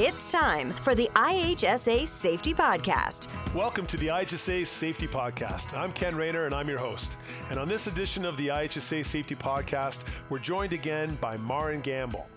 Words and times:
It's 0.00 0.30
time 0.30 0.72
for 0.74 0.94
the 0.94 1.10
IHSA 1.16 2.06
Safety 2.06 2.54
Podcast. 2.54 3.26
Welcome 3.52 3.84
to 3.86 3.96
the 3.96 4.06
IHSA 4.06 4.64
Safety 4.64 5.08
Podcast. 5.08 5.76
I'm 5.76 5.92
Ken 5.92 6.14
Rayner 6.14 6.46
and 6.46 6.54
I'm 6.54 6.68
your 6.68 6.78
host. 6.78 7.16
And 7.50 7.58
on 7.58 7.68
this 7.68 7.88
edition 7.88 8.24
of 8.24 8.36
the 8.36 8.46
IHSA 8.46 9.04
Safety 9.04 9.34
Podcast, 9.34 10.04
we're 10.30 10.38
joined 10.38 10.72
again 10.72 11.18
by 11.20 11.36
Maren 11.36 11.80
Gamble. 11.80 12.28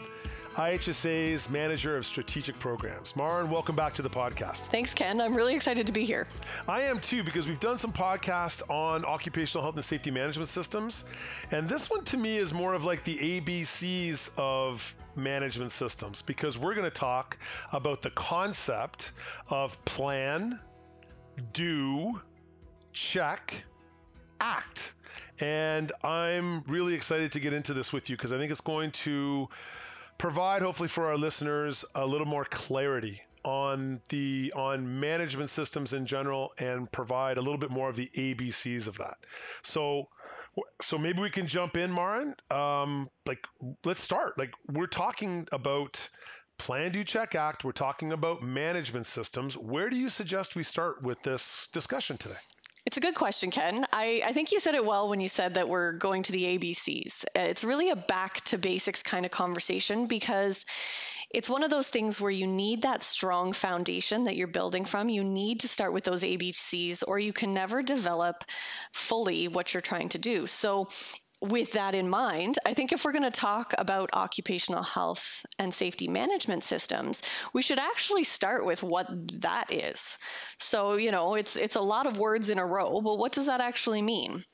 IHSA's 0.56 1.50
Manager 1.50 1.96
of 1.96 2.06
Strategic 2.06 2.60
Programs. 2.60 3.16
Maren, 3.16 3.50
welcome 3.50 3.74
back 3.74 3.94
to 3.94 4.02
the 4.02 4.10
podcast. 4.10 4.66
Thanks, 4.68 4.94
Ken. 4.94 5.22
I'm 5.22 5.34
really 5.34 5.56
excited 5.56 5.88
to 5.88 5.94
be 5.94 6.04
here. 6.04 6.28
I 6.68 6.82
am 6.82 7.00
too, 7.00 7.24
because 7.24 7.48
we've 7.48 7.60
done 7.62 7.78
some 7.78 7.94
podcasts 7.94 8.62
on 8.70 9.06
occupational 9.06 9.64
health 9.64 9.76
and 9.76 9.86
safety 9.86 10.12
management 10.12 10.50
systems. 10.50 11.06
And 11.52 11.70
this 11.70 11.90
one 11.90 12.04
to 12.04 12.18
me 12.18 12.38
is 12.38 12.54
more 12.54 12.74
of 12.74 12.84
like 12.84 13.06
the 13.06 13.18
ABCs 13.18 14.38
of 14.38 14.94
management 15.16 15.72
systems, 15.72 16.22
because 16.22 16.58
we're 16.58 16.76
going 16.76 16.90
to 16.90 16.92
talk 16.92 17.38
about 17.72 18.02
the 18.02 18.12
concept 18.12 19.14
of 19.48 19.84
plan, 19.86 20.60
do, 21.54 22.20
check, 22.92 23.64
act. 24.42 24.96
And 25.40 25.94
I'm 26.04 26.62
really 26.64 26.94
excited 26.94 27.32
to 27.32 27.40
get 27.40 27.54
into 27.54 27.74
this 27.74 27.94
with 27.94 28.10
you 28.10 28.18
because 28.18 28.34
I 28.34 28.38
think 28.38 28.52
it's 28.52 28.62
going 28.62 28.92
to 28.92 29.48
provide 30.22 30.62
hopefully 30.62 30.88
for 30.88 31.08
our 31.08 31.18
listeners 31.18 31.84
a 31.96 32.06
little 32.06 32.28
more 32.28 32.46
clarity 32.46 33.20
on 33.44 34.00
the 34.10 34.54
on 34.56 35.00
management 35.00 35.50
systems 35.50 35.94
in 35.94 36.06
general 36.06 36.54
and 36.60 36.92
provide 36.92 37.40
a 37.40 37.42
little 37.42 37.58
bit 37.58 37.72
more 37.72 37.90
of 37.90 37.96
the 37.96 38.08
ABCs 38.16 38.86
of 38.86 38.96
that. 39.00 39.18
So 39.64 40.08
so 40.80 41.00
maybe 41.00 41.24
we 41.24 41.32
can 41.32 41.48
jump 41.48 41.76
in, 41.76 41.92
Maren. 41.92 42.36
Um, 42.52 43.10
like 43.26 43.48
let's 43.84 44.04
start. 44.04 44.38
Like 44.38 44.52
we're 44.72 44.86
talking 44.86 45.48
about 45.52 46.08
Plan 46.60 46.92
Do 46.92 47.04
Check 47.04 47.34
Act. 47.34 47.64
We're 47.64 47.72
talking 47.72 48.14
about 48.14 48.44
management 48.44 49.08
systems. 49.08 49.58
Where 49.58 49.90
do 49.90 49.96
you 49.96 50.08
suggest 50.08 50.56
we 50.56 50.62
start 50.62 51.02
with 51.04 51.20
this 51.24 51.68
discussion 51.74 52.18
today? 52.18 52.44
It's 52.86 52.98
a 52.98 53.02
good 53.02 53.14
question, 53.16 53.52
Ken. 53.52 53.86
I, 53.94 54.24
I, 54.26 54.34
think 54.34 54.52
you 54.52 54.60
said 54.60 54.74
it 54.74 54.84
well 54.84 55.08
when 55.08 55.20
you 55.20 55.30
said 55.30 55.54
that 55.54 55.70
we're 55.70 55.94
going 55.94 56.24
to 56.24 56.32
the 56.32 56.58
ABCs. 56.58 57.26
It's 57.36 57.64
really 57.64 57.92
a 57.92 57.96
back 57.96 58.42
to 58.46 58.58
basics 58.58 59.04
kind 59.04 59.24
of 59.24 59.32
conversation 59.32 60.08
because 60.08 60.66
it's 61.30 61.50
one 61.50 61.64
of 61.64 61.70
those 61.70 61.90
things 61.90 62.20
where 62.20 62.32
you 62.32 62.48
need 62.48 62.82
that 62.82 63.04
strong 63.04 63.54
foundation 63.54 64.26
that 64.26 64.36
you're 64.36 64.48
building 64.48 64.86
from. 64.86 65.10
You 65.10 65.24
need 65.24 65.62
to 65.62 65.68
start 65.68 65.94
with 65.94 66.04
those 66.04 66.24
ABCs, 66.24 67.04
or 67.08 67.20
you 67.20 67.34
can 67.34 67.54
never 67.54 67.84
develop 67.84 68.44
fully 68.94 69.48
what 69.48 69.74
you're 69.74 69.82
trying 69.82 70.10
to 70.10 70.18
do. 70.18 70.48
So 70.48 70.90
with 71.42 71.74
that 71.74 71.96
in 71.96 72.08
mind, 72.08 72.60
I 72.66 72.76
think 72.76 72.94
if 72.94 73.04
we're 73.04 73.14
going 73.14 73.24
to 73.24 73.32
talk 73.32 73.74
about 73.78 74.12
occupational 74.14 74.84
health 74.84 75.44
and 75.58 75.74
safety 75.74 76.08
management 76.08 76.64
systems, 76.64 77.24
we 77.52 77.64
should 77.64 77.80
actually 77.80 78.24
start 78.24 78.64
with 78.64 78.84
what 78.84 79.08
that 79.42 79.72
is. 79.72 80.20
So, 80.60 80.96
you 80.96 81.12
know, 81.12 81.34
it's 81.34 81.56
it's 81.56 81.76
a 81.76 81.82
lot 81.82 82.06
of 82.06 82.20
words 82.20 82.50
in 82.50 82.60
a 82.60 82.66
row, 82.66 83.02
but 83.02 83.18
what 83.18 83.32
does 83.32 83.48
that 83.48 83.60
actually 83.60 84.04
mean? 84.04 84.46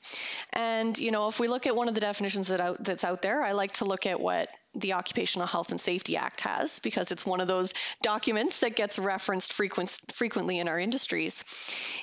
And, 0.52 0.98
you 0.98 1.10
know, 1.10 1.28
if 1.28 1.38
we 1.38 1.46
look 1.46 1.66
at 1.66 1.76
one 1.76 1.88
of 1.88 1.94
the 1.94 2.00
definitions 2.00 2.48
that 2.48 2.60
out, 2.60 2.82
that's 2.82 3.04
out 3.04 3.20
there, 3.20 3.42
I 3.42 3.52
like 3.52 3.72
to 3.72 3.84
look 3.84 4.06
at 4.06 4.18
what 4.18 4.48
the 4.80 4.94
Occupational 4.94 5.46
Health 5.46 5.70
and 5.70 5.80
Safety 5.80 6.16
Act 6.16 6.40
has 6.42 6.78
because 6.78 7.12
it's 7.12 7.26
one 7.26 7.40
of 7.40 7.48
those 7.48 7.74
documents 8.02 8.60
that 8.60 8.76
gets 8.76 8.98
referenced 8.98 9.52
frequent, 9.52 9.90
frequently 10.12 10.58
in 10.58 10.68
our 10.68 10.78
industries. 10.78 11.44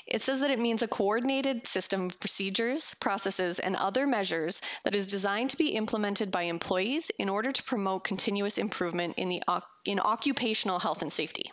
It 0.07 0.21
says 0.21 0.41
that 0.41 0.51
it 0.51 0.59
means 0.59 0.83
a 0.83 0.87
coordinated 0.87 1.67
system 1.67 2.07
of 2.07 2.19
procedures, 2.19 2.93
processes, 2.99 3.59
and 3.59 3.75
other 3.75 4.07
measures 4.07 4.61
that 4.83 4.95
is 4.95 5.07
designed 5.07 5.51
to 5.51 5.57
be 5.57 5.69
implemented 5.69 6.31
by 6.31 6.43
employees 6.43 7.11
in 7.17 7.29
order 7.29 7.51
to 7.51 7.63
promote 7.63 8.03
continuous 8.03 8.57
improvement 8.57 9.15
in 9.17 9.29
the 9.29 9.43
in 9.85 9.99
occupational 9.99 10.79
health 10.79 11.01
and 11.01 11.13
safety. 11.13 11.51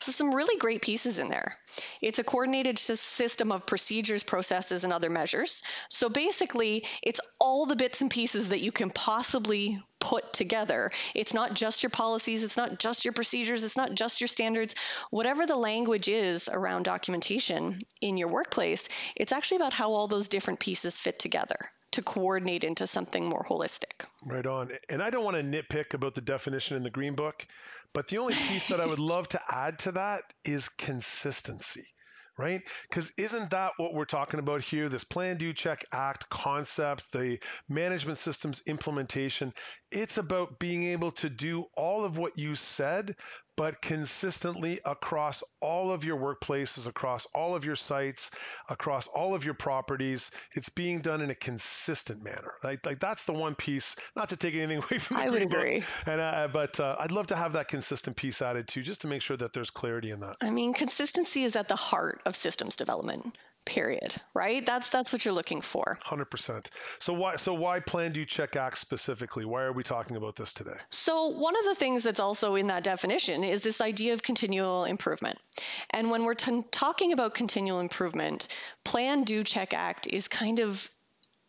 So, 0.00 0.12
some 0.12 0.34
really 0.34 0.58
great 0.58 0.82
pieces 0.82 1.18
in 1.18 1.28
there. 1.28 1.56
It's 2.00 2.18
a 2.18 2.24
coordinated 2.24 2.78
system 2.78 3.52
of 3.52 3.66
procedures, 3.66 4.22
processes, 4.22 4.84
and 4.84 4.92
other 4.92 5.10
measures. 5.10 5.62
So, 5.88 6.08
basically, 6.08 6.84
it's 7.02 7.20
all 7.40 7.66
the 7.66 7.76
bits 7.76 8.00
and 8.00 8.10
pieces 8.10 8.50
that 8.50 8.60
you 8.60 8.72
can 8.72 8.90
possibly 8.90 9.82
put 9.98 10.32
together. 10.32 10.90
It's 11.14 11.34
not 11.34 11.54
just 11.54 11.82
your 11.82 11.90
policies, 11.90 12.42
it's 12.42 12.56
not 12.56 12.78
just 12.78 13.04
your 13.04 13.12
procedures, 13.12 13.64
it's 13.64 13.76
not 13.76 13.94
just 13.94 14.20
your 14.20 14.28
standards. 14.28 14.74
Whatever 15.10 15.46
the 15.46 15.56
language 15.56 16.08
is 16.08 16.48
around 16.50 16.84
documentation 16.84 17.80
in 18.00 18.16
your 18.16 18.28
workplace, 18.28 18.88
it's 19.14 19.32
actually 19.32 19.58
about 19.58 19.74
how 19.74 19.92
all 19.92 20.08
those 20.08 20.28
different 20.28 20.60
pieces 20.60 20.98
fit 20.98 21.18
together 21.18 21.70
to 21.92 22.02
coordinate 22.02 22.64
into 22.64 22.86
something 22.86 23.28
more 23.28 23.44
holistic. 23.44 24.04
Right 24.24 24.46
on. 24.46 24.70
And 24.88 25.02
I 25.02 25.10
don't 25.10 25.24
want 25.24 25.36
to 25.36 25.42
nitpick 25.42 25.94
about 25.94 26.14
the 26.14 26.20
definition 26.20 26.76
in 26.76 26.82
the 26.82 26.90
Green 26.90 27.14
Book, 27.14 27.46
but 27.92 28.08
the 28.08 28.18
only 28.18 28.34
piece 28.34 28.68
that 28.68 28.80
I 28.80 28.86
would 28.86 28.98
love 28.98 29.28
to 29.30 29.40
add 29.48 29.78
to 29.80 29.92
that 29.92 30.22
is 30.44 30.68
consistency 30.68 31.86
right? 32.40 32.62
Because 32.88 33.12
isn't 33.18 33.50
that 33.50 33.72
what 33.76 33.92
we're 33.92 34.06
talking 34.06 34.40
about 34.40 34.62
here? 34.62 34.88
This 34.88 35.04
plan, 35.04 35.36
do, 35.36 35.52
check, 35.52 35.84
act 35.92 36.28
concept, 36.30 37.12
the 37.12 37.38
management 37.68 38.16
systems 38.16 38.62
implementation. 38.66 39.52
It's 39.92 40.16
about 40.16 40.58
being 40.58 40.84
able 40.84 41.10
to 41.12 41.28
do 41.28 41.66
all 41.76 42.02
of 42.02 42.16
what 42.16 42.38
you 42.38 42.54
said, 42.54 43.14
but 43.60 43.82
consistently 43.82 44.80
across 44.86 45.44
all 45.60 45.92
of 45.92 46.02
your 46.02 46.16
workplaces, 46.16 46.86
across 46.86 47.26
all 47.34 47.54
of 47.54 47.62
your 47.62 47.76
sites, 47.76 48.30
across 48.70 49.06
all 49.08 49.34
of 49.34 49.44
your 49.44 49.52
properties. 49.52 50.30
It's 50.54 50.70
being 50.70 51.02
done 51.02 51.20
in 51.20 51.28
a 51.28 51.34
consistent 51.34 52.24
manner. 52.24 52.54
Like, 52.64 52.86
like 52.86 53.00
that's 53.00 53.24
the 53.24 53.34
one 53.34 53.54
piece. 53.54 53.96
Not 54.16 54.30
to 54.30 54.38
take 54.38 54.54
anything 54.54 54.78
away 54.90 54.96
from. 54.96 55.18
I 55.18 55.28
would 55.28 55.42
agree. 55.42 55.84
And 56.06 56.22
uh, 56.22 56.48
but 56.50 56.80
uh, 56.80 56.96
I'd 57.00 57.12
love 57.12 57.26
to 57.26 57.36
have 57.36 57.52
that 57.52 57.68
consistent 57.68 58.16
piece 58.16 58.40
added 58.40 58.66
too, 58.66 58.80
just 58.80 59.02
to 59.02 59.08
make 59.08 59.20
sure 59.20 59.36
that 59.36 59.52
there's 59.52 59.68
clarity 59.68 60.10
in 60.10 60.20
that. 60.20 60.36
I 60.40 60.48
mean, 60.48 60.72
consistency 60.72 61.44
is 61.44 61.54
at 61.54 61.68
the 61.68 61.76
heart 61.76 62.22
of 62.24 62.36
systems 62.36 62.76
development 62.76 63.36
period 63.64 64.14
right? 64.34 64.64
That's 64.64 64.90
that's 64.90 65.12
what 65.12 65.24
you're 65.24 65.34
looking 65.34 65.60
for. 65.60 65.98
100% 66.04 66.66
so 66.98 67.12
why 67.12 67.36
so 67.36 67.54
why 67.54 67.80
plan 67.80 68.12
do 68.12 68.24
check 68.24 68.56
act 68.56 68.78
specifically? 68.78 69.44
Why 69.44 69.62
are 69.62 69.72
we 69.72 69.82
talking 69.82 70.16
about 70.16 70.36
this 70.36 70.52
today? 70.52 70.76
So 70.90 71.28
one 71.28 71.56
of 71.56 71.64
the 71.64 71.74
things 71.74 72.02
that's 72.02 72.20
also 72.20 72.54
in 72.54 72.68
that 72.68 72.84
definition 72.84 73.44
is 73.44 73.62
this 73.62 73.80
idea 73.80 74.14
of 74.14 74.22
continual 74.22 74.84
improvement. 74.84 75.38
And 75.90 76.10
when 76.10 76.24
we're 76.24 76.34
t- 76.34 76.62
talking 76.70 77.12
about 77.12 77.34
continual 77.34 77.80
improvement 77.80 78.48
plan 78.84 79.24
do 79.24 79.44
check 79.44 79.74
act 79.74 80.06
is 80.06 80.28
kind 80.28 80.60
of 80.60 80.88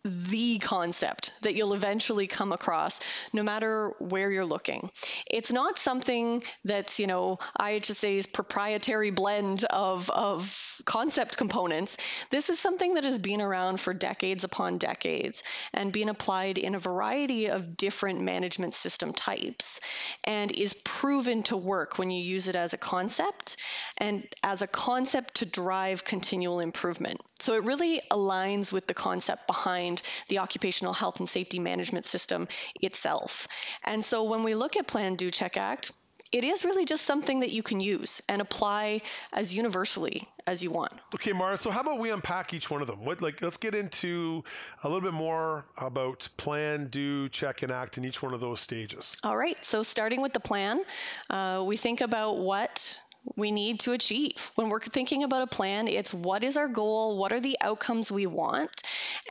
the 0.03 0.57
concept 0.59 1.31
that 1.41 1.53
you'll 1.56 1.73
eventually 1.73 2.25
come 2.25 2.51
across 2.51 3.00
no 3.34 3.44
matter 3.44 3.94
where 4.00 4.31
you're 4.31 4.45
looking. 4.45 4.89
It's 5.29 5.51
not 5.51 5.78
something 5.78 6.44
that's, 6.66 7.00
you 7.00 7.06
know, 7.06 7.38
IHSA's 7.59 8.25
proprietary 8.25 9.11
blend 9.11 9.63
of, 9.66 10.09
of 10.09 10.81
concept 10.85 11.38
components. 11.38 11.97
This 12.31 12.50
is 12.50 12.59
something 12.59 12.95
that 12.95 13.03
has 13.03 13.19
been 13.19 13.41
around 13.41 13.79
for 13.79 13.94
decades 13.94 14.44
upon 14.44 14.79
decades 14.79 15.44
and 15.73 15.94
been 15.94 16.09
applied 16.09 16.57
in 16.57 16.73
a 16.73 16.79
variety 16.79 17.47
of 17.47 17.78
different 17.78 18.22
management 18.22 18.73
system 18.73 19.13
types 19.13 19.79
and 20.23 20.51
is 20.51 20.73
proven 20.84 21.44
to 21.44 21.57
work 21.57 22.00
when 22.00 22.09
you 22.09 22.23
use 22.23 22.47
it 22.47 22.56
as 22.56 22.73
a 22.73 22.78
concept 22.78 23.57
and 23.97 24.28
as 24.44 24.63
a 24.63 24.67
concept 24.67 25.35
to 25.35 25.45
drive 25.45 26.03
continual 26.03 26.59
improvement. 26.59 27.22
So 27.41 27.56
it 27.56 27.63
really 27.63 28.02
aligns 28.12 28.72
with 28.72 28.88
the 28.88 28.94
concept 28.94 29.47
behind 29.47 30.02
the 30.29 30.40
occupational 30.40 30.94
health 30.94 31.19
and 31.19 31.28
safety 31.28 31.59
management 31.59 32.06
system 32.06 32.47
itself. 32.81 33.47
And 33.84 34.06
so 34.06 34.24
when 34.24 34.44
we 34.44 34.56
look 34.56 34.78
at 34.78 34.88
Plan 34.88 35.16
Do 35.16 35.31
Check 35.31 35.57
Act, 35.57 35.91
it 36.31 36.46
is 36.46 36.63
really 36.63 36.85
just 36.85 37.03
something 37.03 37.41
that 37.41 37.52
you 37.52 37.62
can 37.62 37.79
use 37.81 38.22
and 38.29 38.41
apply 38.41 39.02
as 39.34 39.53
universally 39.53 40.28
as 40.47 40.63
you 40.63 40.72
want. 40.72 40.94
Okay, 41.13 41.34
Mara. 41.34 41.57
So 41.57 41.69
how 41.72 41.81
about 41.81 42.00
we 42.00 42.09
unpack 42.09 42.53
each 42.53 42.69
one 42.69 42.81
of 42.81 42.88
them? 42.88 43.03
What 43.03 43.22
like 43.22 43.41
let's 43.41 43.58
get 43.58 43.75
into 43.75 44.44
a 44.84 44.88
little 44.88 45.02
bit 45.02 45.13
more 45.13 45.66
about 45.78 46.28
plan, 46.38 46.88
do, 46.88 47.28
check, 47.29 47.63
and 47.63 47.72
act 47.72 47.97
in 47.97 48.06
each 48.06 48.23
one 48.23 48.34
of 48.34 48.40
those 48.40 48.62
stages. 48.62 49.16
All 49.23 49.35
right. 49.35 49.63
So 49.66 49.84
starting 49.84 50.22
with 50.22 50.34
the 50.34 50.40
plan, 50.40 50.81
uh, 51.29 51.63
we 51.66 51.75
think 51.75 52.02
about 52.02 52.38
what 52.38 52.97
we 53.35 53.52
need 53.52 53.82
to 53.82 53.91
achieve. 53.91 54.52
When 54.56 54.70
we're 54.70 54.79
thinking 54.79 55.23
about 55.23 55.44
a 55.44 55.47
plan, 55.47 55.88
it's 55.88 56.14
what 56.14 56.44
is 56.44 56.58
our 56.58 56.68
goal? 56.68 57.18
What 57.18 57.32
are 57.32 57.40
the 57.40 57.58
outcomes 57.62 58.12
we 58.12 58.26
want? 58.26 58.84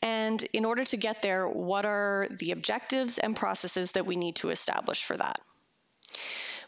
And 0.03 0.43
in 0.53 0.65
order 0.65 0.85
to 0.85 0.97
get 0.97 1.23
there, 1.23 1.49
what 1.49 1.85
are 1.85 2.29
the 2.31 2.53
objectives 2.53 3.19
and 3.19 3.37
processes 3.37 3.93
that 3.93 4.07
we 4.07 4.17
need 4.17 4.37
to 4.37 4.51
establish 4.51 5.05
for 5.05 5.17
that? 5.17 5.41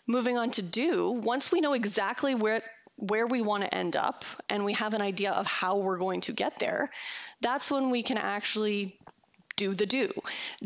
Moving 0.07 0.37
on 0.37 0.51
to 0.53 0.63
do, 0.63 1.13
once 1.13 1.53
we 1.53 1.61
know 1.61 1.75
exactly 1.75 2.35
where 2.35 2.63
where 2.97 3.27
we 3.27 3.41
want 3.41 3.65
to 3.65 3.75
end 3.75 3.97
up 3.97 4.25
and 4.49 4.65
we 4.65 4.75
have 4.75 4.95
an 4.95 5.01
idea 5.01 5.33
of 5.33 5.47
how 5.47 5.79
we're 5.79 5.99
going 5.99 6.21
to 6.21 6.33
get 6.33 6.59
there, 6.59 6.91
that's 7.41 7.71
when 7.71 7.91
we 7.91 8.03
can 8.03 8.19
actually 8.19 8.97
do 9.57 9.75
the 9.75 9.87
do. 9.87 10.11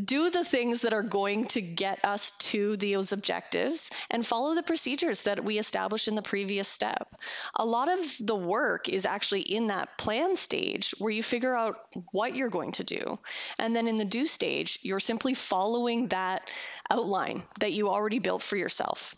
Do 0.03 0.31
the 0.31 0.45
things 0.45 0.83
that 0.83 0.93
are 0.93 1.03
going 1.03 1.47
to 1.49 1.61
get 1.61 2.05
us 2.05 2.33
to 2.51 2.77
those 2.77 3.13
objectives 3.13 3.91
and 4.11 4.27
follow 4.27 4.55
the 4.55 4.63
procedures 4.63 5.23
that 5.23 5.45
we 5.45 5.59
established 5.59 6.09
in 6.09 6.15
the 6.15 6.23
previous 6.23 6.69
step. 6.69 7.15
A 7.55 7.65
lot 7.65 7.89
of 7.89 8.01
the 8.21 8.37
work 8.37 8.89
is 8.89 9.07
actually 9.07 9.43
in 9.43 9.69
that 9.69 9.99
plan 9.99 10.37
stage 10.37 10.95
where 10.99 11.11
you 11.11 11.23
figure 11.23 11.55
out 11.55 11.79
what 12.13 12.35
you're 12.35 12.49
going 12.49 12.73
to 12.73 12.85
do. 12.85 13.19
And 13.59 13.75
then 13.75 13.89
in 13.89 13.99
the 13.99 14.05
do 14.05 14.27
stage, 14.27 14.79
you're 14.83 15.01
simply 15.01 15.35
following 15.35 16.09
that 16.09 16.51
outline 16.91 17.43
that 17.61 17.73
you 17.73 17.89
already 17.89 18.19
built 18.19 18.43
for 18.43 18.57
yourself. 18.57 19.15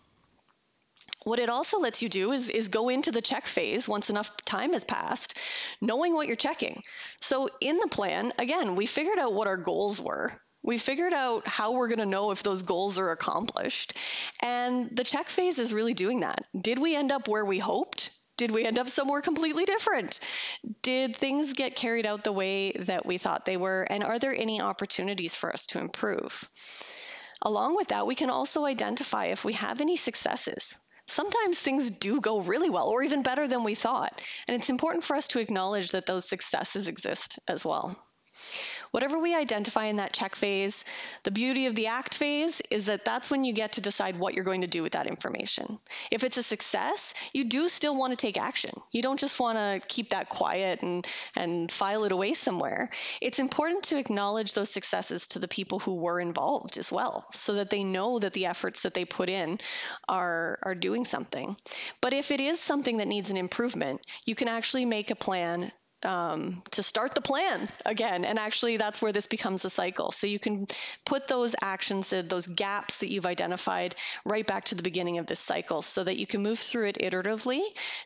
What 1.24 1.40
it 1.40 1.48
also 1.48 1.78
lets 1.78 2.02
you 2.02 2.08
do 2.08 2.32
is, 2.32 2.48
is 2.48 2.68
go 2.68 2.88
into 2.88 3.10
the 3.10 3.20
check 3.20 3.46
phase 3.46 3.88
once 3.88 4.08
enough 4.08 4.36
time 4.44 4.72
has 4.72 4.84
passed, 4.84 5.36
knowing 5.80 6.14
what 6.14 6.26
you're 6.26 6.36
checking. 6.36 6.82
So 7.20 7.48
in 7.60 7.78
the 7.78 7.88
plan, 7.88 8.32
again, 8.38 8.76
we 8.76 8.86
figured 8.86 9.18
out 9.18 9.34
what 9.34 9.48
our 9.48 9.56
goals 9.56 10.00
were. 10.00 10.32
We 10.62 10.78
figured 10.78 11.12
out 11.12 11.46
how 11.46 11.72
we're 11.72 11.88
going 11.88 11.98
to 11.98 12.06
know 12.06 12.30
if 12.30 12.42
those 12.42 12.62
goals 12.62 12.98
are 12.98 13.10
accomplished. 13.10 13.94
And 14.40 14.90
the 14.94 15.04
check 15.04 15.28
phase 15.28 15.58
is 15.58 15.72
really 15.72 15.94
doing 15.94 16.20
that. 16.20 16.44
Did 16.58 16.78
we 16.78 16.94
end 16.94 17.10
up 17.10 17.26
where 17.26 17.44
we 17.44 17.58
hoped? 17.58 18.10
Did 18.36 18.52
we 18.52 18.64
end 18.64 18.78
up 18.78 18.88
somewhere 18.88 19.20
completely 19.20 19.64
different? 19.64 20.20
Did 20.82 21.16
things 21.16 21.52
get 21.52 21.74
carried 21.74 22.06
out 22.06 22.22
the 22.22 22.32
way 22.32 22.72
that 22.72 23.04
we 23.04 23.18
thought 23.18 23.44
they 23.44 23.56
were? 23.56 23.82
And 23.82 24.04
are 24.04 24.20
there 24.20 24.34
any 24.34 24.60
opportunities 24.60 25.34
for 25.34 25.52
us 25.52 25.66
to 25.68 25.80
improve? 25.80 26.48
Along 27.42 27.74
with 27.74 27.88
that, 27.88 28.06
we 28.06 28.14
can 28.14 28.30
also 28.30 28.64
identify 28.64 29.26
if 29.26 29.44
we 29.44 29.54
have 29.54 29.80
any 29.80 29.96
successes 29.96 30.80
sometimes 31.08 31.58
things 31.58 31.90
do 31.90 32.20
go 32.20 32.40
really 32.40 32.70
well 32.70 32.88
or 32.88 33.02
even 33.02 33.22
better 33.22 33.48
than 33.48 33.64
we 33.64 33.74
thought. 33.74 34.22
And 34.46 34.54
it's 34.54 34.70
important 34.70 35.04
for 35.04 35.16
us 35.16 35.28
to 35.28 35.40
acknowledge 35.40 35.90
that 35.90 36.06
those 36.06 36.28
successes 36.28 36.88
exist 36.88 37.38
as 37.48 37.64
well. 37.64 37.96
Whatever 38.90 39.18
we 39.18 39.34
identify 39.34 39.86
in 39.86 39.96
that 39.96 40.12
check 40.12 40.34
phase, 40.34 40.84
the 41.22 41.30
beauty 41.30 41.66
of 41.66 41.74
the 41.74 41.88
act 41.88 42.14
phase 42.14 42.62
is 42.70 42.86
that 42.86 43.04
that's 43.04 43.30
when 43.30 43.44
you 43.44 43.52
get 43.52 43.72
to 43.72 43.80
decide 43.80 44.18
what 44.18 44.34
you're 44.34 44.44
going 44.44 44.62
to 44.62 44.66
do 44.66 44.82
with 44.82 44.92
that 44.92 45.06
information. 45.06 45.78
If 46.10 46.24
it's 46.24 46.38
a 46.38 46.42
success, 46.42 47.12
you 47.34 47.44
do 47.44 47.68
still 47.68 47.98
want 47.98 48.12
to 48.12 48.16
take 48.16 48.38
action. 48.38 48.72
You 48.92 49.02
don't 49.02 49.20
just 49.20 49.38
want 49.38 49.58
to 49.58 49.86
keep 49.86 50.10
that 50.10 50.30
quiet 50.30 50.80
and, 50.82 51.06
and 51.36 51.70
file 51.70 52.04
it 52.04 52.12
away 52.12 52.34
somewhere. 52.34 52.90
It's 53.20 53.38
important 53.38 53.84
to 53.84 53.98
acknowledge 53.98 54.54
those 54.54 54.70
successes 54.70 55.28
to 55.28 55.38
the 55.38 55.48
people 55.48 55.78
who 55.78 55.96
were 55.96 56.20
involved 56.20 56.78
as 56.78 56.90
well, 56.90 57.26
so 57.32 57.54
that 57.54 57.70
they 57.70 57.84
know 57.84 58.18
that 58.18 58.32
the 58.32 58.46
efforts 58.46 58.82
that 58.82 58.94
they 58.94 59.04
put 59.04 59.28
in 59.28 59.58
are, 60.08 60.58
are 60.62 60.74
doing 60.74 61.04
something. 61.04 61.56
But 62.00 62.14
if 62.14 62.30
it 62.30 62.40
is 62.40 62.58
something 62.58 62.98
that 62.98 63.08
needs 63.08 63.30
an 63.30 63.36
improvement, 63.36 64.00
you 64.24 64.34
can 64.34 64.48
actually 64.48 64.84
make 64.84 65.10
a 65.10 65.16
plan 65.16 65.72
um, 66.02 66.62
to 66.72 66.82
start 66.82 67.14
the 67.14 67.20
plan 67.20 67.68
again. 67.84 68.24
And 68.24 68.38
actually, 68.38 68.76
that's 68.76 69.02
where 69.02 69.12
this 69.12 69.26
becomes 69.26 69.64
a 69.64 69.70
cycle. 69.70 70.12
So 70.12 70.26
you 70.26 70.38
can 70.38 70.66
put 71.04 71.28
those 71.28 71.54
actions, 71.60 72.10
those 72.10 72.46
gaps 72.46 72.98
that 72.98 73.10
you've 73.10 73.26
identified, 73.26 73.94
right 74.24 74.46
back 74.46 74.66
to 74.66 74.74
the 74.74 74.82
beginning 74.82 75.18
of 75.18 75.26
this 75.26 75.40
cycle 75.40 75.82
so 75.82 76.04
that 76.04 76.16
you 76.16 76.26
can 76.26 76.42
move 76.42 76.58
through 76.58 76.88
it 76.88 76.98
iteratively 76.98 77.60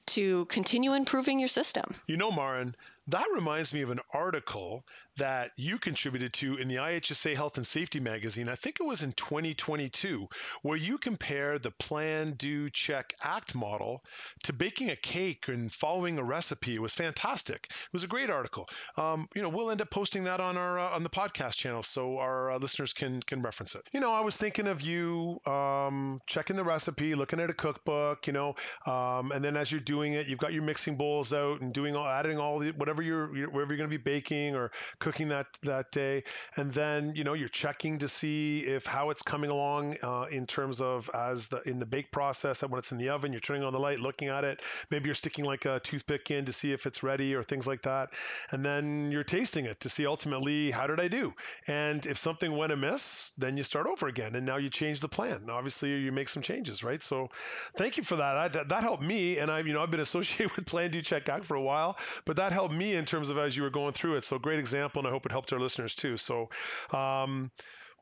to 0.07 0.45
continue 0.47 0.95
improving 0.95 1.39
your 1.39 1.49
system. 1.49 1.95
You 2.07 2.17
know, 2.17 2.33
Maren, 2.33 2.75
that 3.09 3.27
reminds 3.35 3.75
me 3.75 3.83
of 3.83 3.91
an 3.91 4.01
article 4.13 4.85
that 5.17 5.51
you 5.57 5.79
contributed 5.79 6.33
to 6.35 6.57
in 6.57 6.69
the 6.69 6.77
IHSA 6.77 7.37
Health 7.37 7.57
and 7.57 7.67
Safety 7.67 8.01
magazine. 8.01 8.49
I 8.49 8.55
think 8.55 8.79
it 8.81 8.85
was 8.85 9.03
in 9.03 9.13
2022, 9.13 10.29
where 10.63 10.77
you 10.77 10.99
compare 10.99 11.59
the 11.59 11.71
plan, 11.71 12.33
do, 12.33 12.71
check, 12.71 13.15
act 13.23 13.55
model 13.55 14.03
to 14.45 14.53
baking 14.53 14.91
a 14.91 14.97
cake 14.97 15.49
and 15.49 15.73
following 15.73 16.19
a 16.19 16.25
recipe. 16.25 16.75
It 16.75 16.83
was 16.83 16.95
fantastic. 16.95 17.69
It 17.71 17.93
was 17.93 18.05
a 18.05 18.09
great 18.09 18.31
article. 18.31 18.67
Um, 18.97 19.29
you 19.35 19.43
know, 19.43 19.49
we'll 19.49 19.71
end 19.71 19.83
up 19.83 19.91
posting 19.91 20.25
that 20.25 20.41
on 20.41 20.57
our 20.57 20.79
uh, 20.79 20.91
on 20.91 21.03
the 21.03 21.11
podcast 21.11 21.57
channel 21.57 21.83
so 21.83 22.19
our 22.19 22.53
uh, 22.53 22.59
listeners 22.59 22.93
can 22.93 23.23
can 23.23 23.43
reference 23.43 23.75
it. 23.75 23.83
You 23.93 24.01
know, 24.01 24.13
I 24.13 24.21
was 24.21 24.37
thinking 24.37 24.67
of 24.67 24.81
you 24.81 25.41
um, 25.47 26.21
checking 26.27 26.57
the 26.57 26.65
recipe, 26.65 27.15
looking 27.15 27.41
at 27.41 27.51
a 27.51 27.55
cookbook. 27.55 28.27
You 28.27 28.33
know, 28.33 28.55
um, 28.87 29.33
and 29.33 29.45
then 29.45 29.57
as 29.57 29.71
you're 29.71 29.81
doing 29.81 30.15
it, 30.15 30.27
you've 30.27 30.39
got 30.39 30.53
your 30.53 30.63
mixing 30.63 30.97
bowls 30.97 31.33
out 31.33 31.61
and 31.61 31.73
doing 31.73 31.97
all, 31.97 32.07
adding 32.07 32.39
all 32.39 32.59
the 32.59 32.71
whatever 32.73 33.03
you're 33.03 33.29
whatever 33.29 33.73
you're 33.73 33.79
going 33.79 33.91
to 33.91 33.99
be 33.99 34.03
baking 34.03 34.55
or 34.55 34.71
cooking 35.03 35.29
that 35.29 35.47
that 35.63 35.91
day, 35.91 36.23
and 36.57 36.73
then 36.73 37.13
you 37.17 37.25
know 37.25 37.33
you're 37.33 37.49
checking 37.49 37.99
to 37.99 38.09
see 38.09 38.61
if 38.61 38.87
how 38.87 39.11
it's 39.11 39.21
coming 39.21 39.51
along 39.51 39.97
uh, 40.03 40.27
in 40.31 40.47
terms 40.47 40.81
of 40.81 41.11
as 41.13 41.49
the 41.49 41.61
in 41.69 41.81
the 41.81 41.87
bake 41.87 42.13
process. 42.13 42.63
And 42.63 42.71
when 42.71 42.79
it's 42.79 42.93
in 42.93 42.99
the 42.99 43.09
oven, 43.09 43.33
you're 43.33 43.41
turning 43.41 43.65
on 43.65 43.73
the 43.73 43.81
light, 43.81 43.99
looking 43.99 44.29
at 44.29 44.45
it. 44.45 44.63
Maybe 44.91 45.07
you're 45.07 45.17
sticking 45.17 45.45
like 45.45 45.65
a 45.65 45.81
toothpick 45.81 46.31
in 46.31 46.45
to 46.45 46.53
see 46.53 46.73
if 46.73 46.87
it's 46.87 47.03
ready 47.03 47.35
or 47.35 47.43
things 47.43 47.67
like 47.67 47.83
that, 47.83 48.11
and 48.53 48.65
then 48.65 49.11
you're 49.11 49.25
tasting 49.25 49.65
it 49.65 49.81
to 49.81 49.89
see 49.89 50.07
ultimately 50.07 50.71
how 50.71 50.87
did 50.87 51.01
I 51.01 51.09
do. 51.09 51.35
And 51.67 52.07
if 52.07 52.17
something 52.17 52.57
went 52.57 52.73
amiss, 52.73 53.33
then 53.37 53.57
you 53.57 53.65
start 53.65 53.89
over 53.89 54.07
again, 54.07 54.37
and 54.37 54.47
now 54.47 54.57
you 54.57 54.71
change 54.71 55.01
the 55.01 55.09
plan. 55.09 55.51
Obviously, 55.51 55.91
you 55.91 56.13
make 56.13 56.29
some 56.29 56.43
changes, 56.45 56.85
right? 56.85 57.03
So, 57.03 57.29
thank 57.77 57.97
you 57.97 58.05
for 58.05 58.15
that. 58.17 58.53
That, 58.53 58.69
that 58.69 58.83
helped 58.83 59.03
me, 59.03 59.39
and 59.39 59.51
I, 59.51 59.59
you 59.61 59.73
know, 59.73 59.83
I've 59.83 59.91
been 59.91 60.01
associated 60.01 60.53
with 60.57 60.65
Plan 60.67 60.93
Do 60.93 61.03
Check 61.03 61.29
Act 61.29 61.45
for 61.45 61.57
a 61.57 61.63
while, 61.63 61.99
but 62.25 62.37
that 62.37 62.53
helped 62.53 62.75
me 62.75 62.95
in 62.95 63.05
terms 63.05 63.31
of 63.31 63.39
as 63.39 63.57
you 63.57 63.65
were 63.65 63.71
going 63.71 63.95
through 63.95 64.17
it. 64.17 64.25
So, 64.25 64.39
great 64.39 64.61
example, 64.61 64.92
and 64.97 65.07
I 65.07 65.11
hope 65.11 65.27
it 65.27 65.33
helped 65.33 65.53
our 65.53 65.61
listeners 65.61 65.95
too. 65.95 66.17
So, 66.17 66.49
um, 66.93 67.51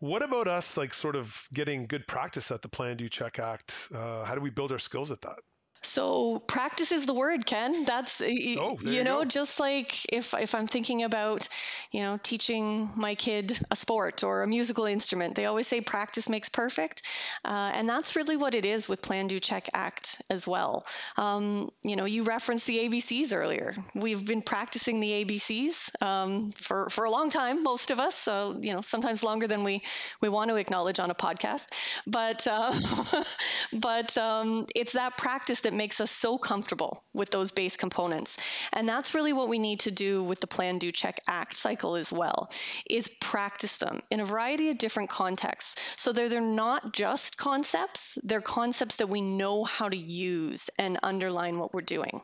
what 0.00 0.22
about 0.22 0.48
us, 0.48 0.76
like 0.76 0.94
sort 0.94 1.14
of 1.14 1.46
getting 1.52 1.87
good 1.87 2.06
practice 2.06 2.50
at 2.50 2.62
the 2.62 2.69
Plan 2.69 2.96
Do 2.96 3.08
Check 3.08 3.38
Act? 3.38 3.88
Uh, 3.94 4.25
how 4.25 4.34
do 4.34 4.40
we 4.40 4.50
build 4.50 4.72
our 4.72 4.78
skills 4.78 5.10
at 5.10 5.20
that? 5.22 5.38
So 5.82 6.38
practice 6.41 6.93
is 6.93 7.06
the 7.06 7.15
word, 7.15 7.47
Ken. 7.47 7.85
That's 7.85 8.21
oh, 8.21 8.27
you, 8.27 8.77
you 8.82 9.03
know, 9.03 9.25
just 9.25 9.59
like 9.59 10.12
if 10.12 10.35
if 10.35 10.55
I'm 10.55 10.67
thinking 10.67 11.05
about, 11.05 11.49
you 11.91 12.03
know, 12.03 12.19
teaching 12.23 12.91
my 12.97 13.15
kid 13.15 13.59
a 13.71 13.77
sport 13.77 14.23
or 14.23 14.43
a 14.43 14.47
musical 14.47 14.85
instrument, 14.85 15.37
they 15.37 15.47
always 15.47 15.67
say 15.67 15.81
practice 15.81 16.29
makes 16.29 16.50
perfect, 16.50 17.03
uh, 17.47 17.71
and 17.75 17.88
that's 17.88 18.15
really 18.15 18.37
what 18.37 18.55
it 18.55 18.67
is 18.67 18.88
with 18.91 19.00
Plan, 19.00 19.27
Do, 19.27 19.41
Check, 19.41 19.71
Act 19.73 20.21
as 20.29 20.47
well. 20.47 20.85
Um, 21.17 21.71
you 21.83 21.97
know, 21.97 22.05
you 22.05 22.25
referenced 22.25 22.67
the 22.67 22.79
ABCs 22.79 23.35
earlier. 23.35 23.75
We've 23.94 24.25
been 24.25 24.43
practicing 24.43 25.00
the 25.00 25.25
ABCs 25.25 26.03
um, 26.03 26.53
for 26.53 26.91
for 26.91 27.05
a 27.05 27.11
long 27.11 27.31
time, 27.31 27.62
most 27.62 27.91
of 27.91 27.99
us. 27.99 28.15
So 28.15 28.59
you 28.61 28.75
know, 28.75 28.83
sometimes 28.83 29.23
longer 29.23 29.47
than 29.47 29.65
we 29.65 29.83
we 30.21 30.29
want 30.29 30.50
to 30.50 30.56
acknowledge 30.56 31.00
on 31.00 31.11
a 31.11 31.15
podcast, 31.15 31.69
but 32.06 32.47
uh, 32.47 33.25
but 33.73 34.19
um, 34.19 34.67
it's 34.75 34.93
that 34.93 35.17
practice 35.17 35.62
that 35.62 35.69
that 35.70 35.76
makes 35.76 36.00
us 36.00 36.11
so 36.11 36.37
comfortable 36.37 37.05
with 37.14 37.31
those 37.31 37.52
base 37.52 37.76
components. 37.76 38.37
And 38.72 38.88
that's 38.88 39.14
really 39.14 39.32
what 39.32 39.49
we 39.49 39.61
need 39.61 39.81
to 39.81 39.93
do 39.93 40.22
with 40.22 40.40
the 40.40 40.49
plan, 40.49 40.78
do, 40.78 40.90
check, 40.90 41.20
act 41.28 41.55
cycle 41.55 41.94
as 41.94 42.12
well, 42.12 42.50
is 42.88 43.08
practice 43.20 43.76
them 43.76 44.00
in 44.11 44.19
a 44.19 44.25
variety 44.25 44.70
of 44.70 44.78
different 44.78 45.11
contexts. 45.11 45.81
So 45.96 46.12
they're, 46.12 46.28
they're 46.28 46.40
not 46.40 46.93
just 46.93 47.37
concepts, 47.37 48.19
they're 48.25 48.40
concepts 48.40 48.96
that 48.96 49.08
we 49.08 49.20
know 49.20 49.62
how 49.62 49.88
to 49.88 49.96
use 49.96 50.70
and 50.76 50.99
underline 51.05 51.58
what 51.58 51.73
we're 51.73 51.82
doing. 51.82 52.20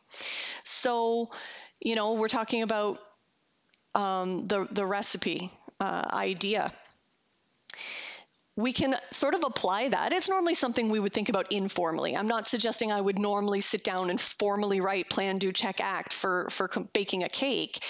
So, 0.64 1.30
you 1.80 1.94
know, 1.94 2.14
we're 2.14 2.28
talking 2.28 2.62
about 2.62 2.98
um, 3.94 4.46
the, 4.46 4.66
the 4.72 4.84
recipe 4.84 5.50
uh, 5.78 6.02
idea 6.12 6.72
we 8.56 8.72
can 8.72 8.96
sort 9.10 9.34
of 9.34 9.44
apply 9.44 9.90
that. 9.90 10.14
It's 10.14 10.30
normally 10.30 10.54
something 10.54 10.88
we 10.88 10.98
would 10.98 11.12
think 11.12 11.28
about 11.28 11.52
informally. 11.52 12.16
I'm 12.16 12.26
not 12.26 12.48
suggesting 12.48 12.90
I 12.90 13.00
would 13.00 13.18
normally 13.18 13.60
sit 13.60 13.84
down 13.84 14.08
and 14.08 14.18
formally 14.18 14.80
write 14.80 15.10
plan, 15.10 15.36
do, 15.36 15.52
check, 15.52 15.80
act 15.80 16.14
for, 16.14 16.48
for 16.50 16.70
baking 16.94 17.22
a 17.22 17.28
cake. 17.28 17.84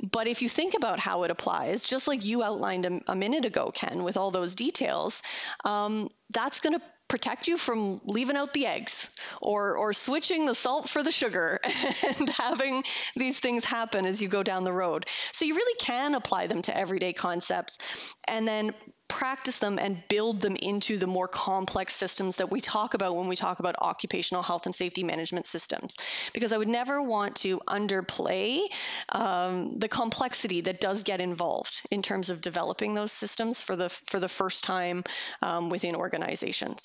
But 0.00 0.28
if 0.28 0.40
you 0.40 0.48
think 0.48 0.74
about 0.74 1.00
how 1.00 1.24
it 1.24 1.32
applies, 1.32 1.84
just 1.84 2.06
like 2.06 2.24
you 2.24 2.44
outlined 2.44 2.86
a, 2.86 3.00
a 3.08 3.16
minute 3.16 3.44
ago, 3.44 3.72
Ken, 3.72 4.04
with 4.04 4.16
all 4.16 4.30
those 4.30 4.54
details, 4.54 5.22
um, 5.64 6.08
that's 6.32 6.60
going 6.60 6.78
to 6.78 6.84
protect 7.08 7.46
you 7.46 7.58
from 7.58 8.00
leaving 8.06 8.36
out 8.36 8.54
the 8.54 8.66
eggs 8.66 9.10
or 9.42 9.76
or 9.76 9.92
switching 9.92 10.46
the 10.46 10.54
salt 10.54 10.88
for 10.88 11.02
the 11.02 11.12
sugar 11.12 11.60
and 12.18 12.30
having 12.30 12.82
these 13.16 13.38
things 13.38 13.64
happen 13.64 14.06
as 14.06 14.22
you 14.22 14.28
go 14.28 14.42
down 14.42 14.64
the 14.64 14.72
road. 14.72 15.04
So 15.32 15.44
you 15.44 15.54
really 15.54 15.78
can 15.78 16.14
apply 16.14 16.46
them 16.46 16.62
to 16.62 16.76
everyday 16.76 17.12
concepts 17.12 18.14
and 18.26 18.48
then 18.48 18.72
practice 19.08 19.58
them 19.58 19.78
and 19.78 20.02
build 20.08 20.40
them 20.40 20.56
into 20.56 20.96
the 20.96 21.06
more 21.06 21.28
complex 21.28 21.94
systems 21.94 22.36
that 22.36 22.50
we 22.50 22.62
talk 22.62 22.94
about 22.94 23.14
when 23.14 23.28
we 23.28 23.36
talk 23.36 23.60
about 23.60 23.74
occupational 23.82 24.42
health 24.42 24.64
and 24.64 24.74
safety 24.74 25.02
management 25.02 25.44
systems. 25.44 25.96
Because 26.32 26.50
I 26.50 26.56
would 26.56 26.68
never 26.68 27.02
want 27.02 27.36
to 27.36 27.60
underplay 27.68 28.62
um, 29.10 29.78
the 29.78 29.88
complexity 29.88 30.62
that 30.62 30.80
does 30.80 31.02
get 31.02 31.20
involved 31.20 31.82
in 31.90 32.00
terms 32.00 32.30
of 32.30 32.40
developing 32.40 32.94
those 32.94 33.12
systems 33.12 33.60
for 33.60 33.76
the 33.76 33.90
for 33.90 34.18
the 34.18 34.30
first 34.30 34.64
time 34.64 35.04
um, 35.42 35.68
within 35.68 35.94
organizations. 35.94 36.21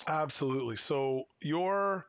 Absolutely. 0.08 0.76
So 0.76 1.24
your 1.42 2.06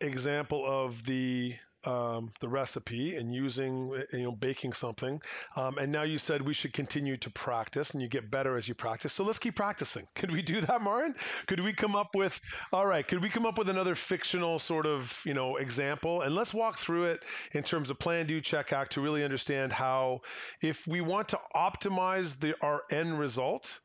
example 0.00 0.64
of 0.66 1.04
the 1.04 1.54
um, 1.84 2.30
the 2.40 2.48
recipe 2.48 3.16
and 3.16 3.34
using 3.34 3.90
you 4.12 4.22
know 4.22 4.32
baking 4.32 4.72
something 4.72 5.20
um, 5.56 5.78
and 5.78 5.90
now 5.90 6.02
you 6.02 6.16
said 6.16 6.40
we 6.40 6.54
should 6.54 6.72
continue 6.72 7.16
to 7.16 7.30
practice 7.30 7.92
and 7.92 8.00
you 8.02 8.08
get 8.08 8.30
better 8.30 8.56
as 8.56 8.68
you 8.68 8.74
practice. 8.74 9.12
So 9.12 9.24
let's 9.24 9.38
keep 9.38 9.56
practicing. 9.56 10.06
Could 10.14 10.30
we 10.30 10.42
do 10.42 10.60
that 10.60 10.80
Maren 10.80 11.14
could 11.46 11.60
we 11.60 11.72
come 11.72 11.96
up 11.96 12.14
with 12.14 12.40
all 12.72 12.86
right 12.86 13.06
could 13.06 13.22
we 13.22 13.28
come 13.28 13.46
up 13.46 13.58
with 13.58 13.68
another 13.68 13.94
fictional 13.94 14.58
sort 14.58 14.86
of 14.86 15.20
you 15.26 15.34
know 15.34 15.56
example? 15.56 16.22
And 16.22 16.34
let's 16.34 16.54
walk 16.54 16.78
through 16.78 17.04
it 17.04 17.24
in 17.52 17.62
terms 17.62 17.90
of 17.90 17.98
plan 17.98 18.26
do 18.26 18.40
check 18.40 18.72
act 18.72 18.92
to 18.92 19.00
really 19.00 19.24
understand 19.24 19.72
how 19.72 20.20
if 20.62 20.86
we 20.86 21.00
want 21.00 21.28
to 21.30 21.40
optimize 21.56 22.38
the 22.38 22.54
our 22.60 22.82
end 22.90 23.18
result 23.18 23.80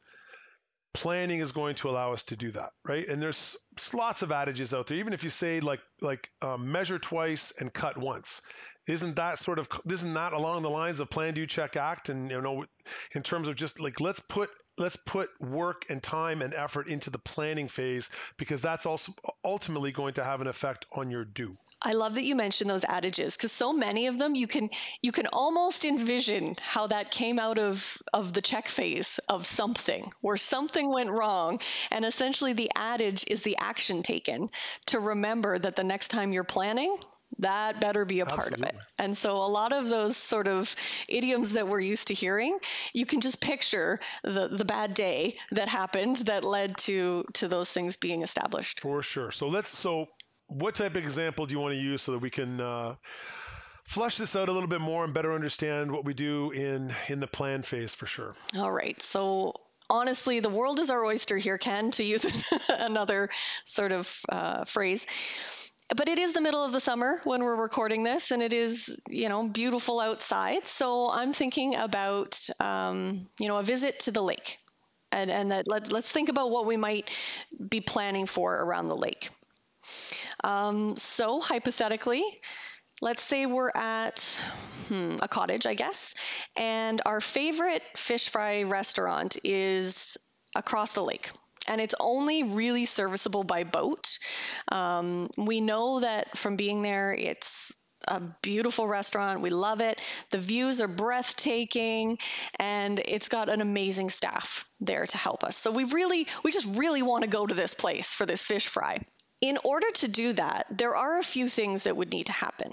planning 0.93 1.39
is 1.39 1.51
going 1.51 1.75
to 1.75 1.89
allow 1.89 2.11
us 2.11 2.23
to 2.23 2.35
do 2.35 2.51
that 2.51 2.69
right? 2.87 3.07
And 3.07 3.21
there's 3.21 3.55
lots 3.93 4.21
of 4.21 4.31
adages 4.31 4.73
out 4.73 4.87
there. 4.87 4.97
Even 4.97 5.13
if 5.13 5.23
you 5.23 5.29
say 5.29 5.59
like 5.59 5.81
like 6.01 6.29
um, 6.41 6.71
measure 6.71 6.99
twice 6.99 7.53
and 7.59 7.73
cut 7.73 7.97
once 7.97 8.41
isn't 8.87 9.15
that 9.15 9.37
sort 9.37 9.59
of 9.59 9.67
isn't 9.89 10.13
that 10.13 10.33
along 10.33 10.63
the 10.63 10.69
lines 10.69 10.99
of 10.99 11.09
plan 11.09 11.33
do 11.33 11.45
check 11.45 11.75
act? 11.75 12.09
And 12.09 12.31
you 12.31 12.41
know 12.41 12.65
in 13.13 13.23
terms 13.23 13.47
of 13.47 13.55
just 13.55 13.79
like 13.79 13.99
let's 13.99 14.19
put 14.19 14.49
let's 14.77 14.95
put 14.95 15.29
work 15.41 15.85
and 15.89 16.01
time 16.01 16.41
and 16.41 16.53
effort 16.53 16.87
into 16.87 17.09
the 17.09 17.17
planning 17.17 17.67
phase 17.67 18.09
because 18.37 18.61
that's 18.61 18.85
also 18.85 19.13
ultimately 19.43 19.91
going 19.91 20.13
to 20.13 20.23
have 20.23 20.41
an 20.41 20.47
effect 20.47 20.85
on 20.91 21.09
your 21.11 21.25
do. 21.25 21.53
I 21.81 21.93
love 21.93 22.15
that 22.15 22.23
you 22.23 22.35
mentioned 22.35 22.69
those 22.69 22.85
adages 22.85 23.35
because 23.35 23.51
so 23.51 23.73
many 23.73 24.07
of 24.07 24.19
them 24.19 24.35
you 24.35 24.47
can 24.47 24.69
you 25.01 25.11
can 25.11 25.27
almost 25.27 25.85
envision 25.85 26.55
how 26.61 26.87
that 26.87 27.11
came 27.11 27.39
out 27.39 27.57
of 27.57 28.01
of 28.13 28.33
the 28.33 28.41
check 28.41 28.67
phase 28.67 29.19
of 29.29 29.45
something 29.45 30.11
where 30.21 30.37
something 30.37 30.91
went 30.91 31.09
wrong 31.09 31.59
and 31.91 32.05
essentially 32.05 32.53
the 32.53 32.71
adage 32.75 33.25
is 33.27 33.41
the 33.41 33.57
action 33.57 34.03
taken 34.03 34.49
to 34.87 34.99
remember 34.99 35.57
that 35.57 35.75
the 35.75 35.83
next 35.83 36.09
time 36.09 36.33
you're 36.33 36.43
planning 36.43 36.95
that 37.39 37.79
better 37.79 38.05
be 38.05 38.21
a 38.21 38.25
part 38.25 38.53
of 38.53 38.61
it. 38.61 38.75
And 38.97 39.17
so 39.17 39.37
a 39.37 39.47
lot 39.47 39.73
of 39.73 39.89
those 39.89 40.17
sort 40.17 40.47
of 40.47 40.75
idioms 41.07 41.53
that 41.53 41.67
we're 41.67 41.79
used 41.79 42.07
to 42.07 42.13
hearing, 42.13 42.57
you 42.93 43.05
can 43.05 43.21
just 43.21 43.41
picture 43.41 43.99
the 44.23 44.47
the 44.47 44.65
bad 44.65 44.93
day 44.93 45.37
that 45.51 45.67
happened 45.67 46.17
that 46.17 46.43
led 46.43 46.77
to 46.77 47.25
to 47.33 47.47
those 47.47 47.71
things 47.71 47.97
being 47.97 48.21
established. 48.21 48.79
For 48.79 49.01
sure. 49.01 49.31
So 49.31 49.47
let's 49.47 49.77
so 49.77 50.07
what 50.47 50.75
type 50.75 50.95
of 50.95 51.03
example 51.03 51.45
do 51.45 51.53
you 51.53 51.59
want 51.59 51.73
to 51.73 51.79
use 51.79 52.01
so 52.01 52.13
that 52.13 52.19
we 52.19 52.29
can 52.29 52.61
uh, 52.61 52.95
flush 53.83 54.17
this 54.17 54.35
out 54.35 54.49
a 54.49 54.51
little 54.51 54.69
bit 54.69 54.81
more 54.81 55.03
and 55.03 55.13
better 55.13 55.33
understand 55.33 55.91
what 55.91 56.05
we 56.05 56.13
do 56.13 56.51
in 56.51 56.93
in 57.07 57.19
the 57.19 57.27
plan 57.27 57.63
phase 57.63 57.93
for 57.93 58.05
sure. 58.05 58.35
All 58.57 58.71
right. 58.71 59.01
So 59.01 59.53
honestly, 59.89 60.39
the 60.39 60.49
world 60.49 60.79
is 60.79 60.89
our 60.89 61.03
oyster 61.03 61.37
here, 61.37 61.57
Ken, 61.57 61.91
to 61.91 62.03
use 62.03 62.25
another 62.69 63.29
sort 63.63 63.91
of 63.91 64.21
uh, 64.29 64.65
phrase 64.65 65.05
but 65.95 66.09
it 66.09 66.19
is 66.19 66.33
the 66.33 66.41
middle 66.41 66.63
of 66.63 66.71
the 66.71 66.79
summer 66.79 67.21
when 67.23 67.43
we're 67.43 67.55
recording 67.55 68.03
this, 68.03 68.31
and 68.31 68.41
it 68.41 68.53
is, 68.53 68.99
you 69.07 69.29
know, 69.29 69.47
beautiful 69.47 69.99
outside. 69.99 70.67
So 70.67 71.09
I'm 71.09 71.33
thinking 71.33 71.75
about, 71.75 72.39
um, 72.59 73.27
you 73.39 73.47
know, 73.47 73.57
a 73.57 73.63
visit 73.63 74.01
to 74.01 74.11
the 74.11 74.21
lake, 74.21 74.57
and 75.11 75.31
and 75.31 75.51
that 75.51 75.67
let, 75.67 75.91
let's 75.91 76.11
think 76.11 76.29
about 76.29 76.51
what 76.51 76.65
we 76.65 76.77
might 76.77 77.09
be 77.69 77.79
planning 77.79 78.25
for 78.25 78.53
around 78.53 78.89
the 78.89 78.97
lake. 78.97 79.29
Um, 80.43 80.97
so 80.97 81.39
hypothetically, 81.39 82.23
let's 83.01 83.23
say 83.23 83.45
we're 83.45 83.71
at 83.73 84.41
hmm, 84.89 85.15
a 85.21 85.27
cottage, 85.27 85.65
I 85.65 85.73
guess, 85.73 86.15
and 86.57 87.01
our 87.05 87.21
favorite 87.21 87.83
fish 87.95 88.29
fry 88.29 88.63
restaurant 88.63 89.37
is 89.43 90.17
across 90.53 90.91
the 90.93 91.03
lake 91.03 91.31
and 91.67 91.81
it's 91.81 91.95
only 91.99 92.43
really 92.43 92.85
serviceable 92.85 93.43
by 93.43 93.63
boat. 93.63 94.17
Um, 94.71 95.29
we 95.37 95.61
know 95.61 95.99
that 95.99 96.37
from 96.37 96.55
being 96.55 96.81
there, 96.81 97.13
it's 97.13 97.73
a 98.07 98.21
beautiful 98.41 98.87
restaurant. 98.87 99.41
We 99.41 99.49
love 99.49 99.81
it. 99.81 100.01
The 100.31 100.39
views 100.39 100.81
are 100.81 100.87
breathtaking 100.87 102.19
and 102.59 102.99
it's 103.03 103.29
got 103.29 103.49
an 103.49 103.61
amazing 103.61 104.09
staff 104.09 104.65
there 104.79 105.05
to 105.05 105.17
help 105.17 105.43
us. 105.43 105.57
So 105.57 105.71
we 105.71 105.83
really, 105.83 106.27
we 106.43 106.51
just 106.51 106.77
really 106.77 107.01
want 107.01 107.23
to 107.23 107.29
go 107.29 107.45
to 107.45 107.53
this 107.53 107.73
place 107.73 108.13
for 108.13 108.25
this 108.25 108.45
fish 108.45 108.67
fry. 108.67 109.05
In 109.41 109.57
order 109.63 109.87
to 109.95 110.07
do 110.07 110.33
that, 110.33 110.65
there 110.71 110.95
are 110.95 111.19
a 111.19 111.23
few 111.23 111.47
things 111.47 111.83
that 111.83 111.95
would 111.95 112.11
need 112.11 112.27
to 112.27 112.31
happen. 112.31 112.71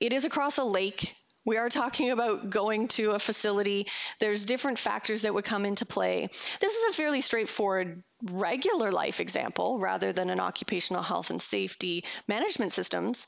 It 0.00 0.12
is 0.12 0.24
across 0.24 0.58
a 0.58 0.64
lake. 0.64 1.14
We 1.44 1.58
are 1.58 1.68
talking 1.68 2.10
about 2.10 2.48
going 2.48 2.88
to 2.88 3.10
a 3.10 3.18
facility. 3.18 3.86
There's 4.18 4.46
different 4.46 4.78
factors 4.78 5.22
that 5.22 5.34
would 5.34 5.44
come 5.44 5.64
into 5.64 5.84
play. 5.84 6.26
This 6.60 6.74
is 6.74 6.84
a 6.90 6.96
fairly 6.96 7.20
straightforward 7.20 8.02
regular 8.22 8.90
life 8.90 9.20
example 9.20 9.78
rather 9.78 10.12
than 10.12 10.30
an 10.30 10.40
occupational 10.40 11.02
health 11.02 11.30
and 11.30 11.40
safety 11.40 12.04
management 12.26 12.72
systems. 12.72 13.26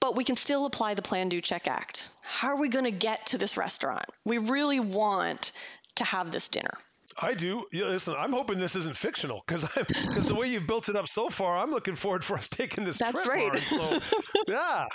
But 0.00 0.16
we 0.16 0.24
can 0.24 0.36
still 0.36 0.66
apply 0.66 0.94
the 0.94 1.02
Plan 1.02 1.28
Do 1.28 1.40
Check 1.40 1.68
Act. 1.68 2.08
How 2.22 2.48
are 2.48 2.60
we 2.60 2.68
going 2.68 2.84
to 2.84 2.90
get 2.90 3.26
to 3.26 3.38
this 3.38 3.56
restaurant? 3.56 4.04
We 4.24 4.38
really 4.38 4.80
want 4.80 5.52
to 5.96 6.04
have 6.04 6.32
this 6.32 6.48
dinner. 6.48 6.76
I 7.16 7.34
do. 7.34 7.64
Yeah, 7.72 7.86
listen, 7.86 8.14
I'm 8.18 8.32
hoping 8.32 8.58
this 8.58 8.74
isn't 8.76 8.96
fictional 8.96 9.42
because 9.46 9.64
because 9.74 10.26
the 10.26 10.34
way 10.34 10.48
you've 10.48 10.66
built 10.66 10.88
it 10.88 10.96
up 10.96 11.06
so 11.06 11.28
far, 11.28 11.56
I'm 11.56 11.70
looking 11.70 11.94
forward 11.94 12.24
for 12.24 12.36
us 12.36 12.48
taking 12.50 12.84
this 12.84 12.98
That's 12.98 13.24
trip. 13.24 13.52
right. 13.52 13.58
So, 13.58 14.00
yeah. 14.48 14.86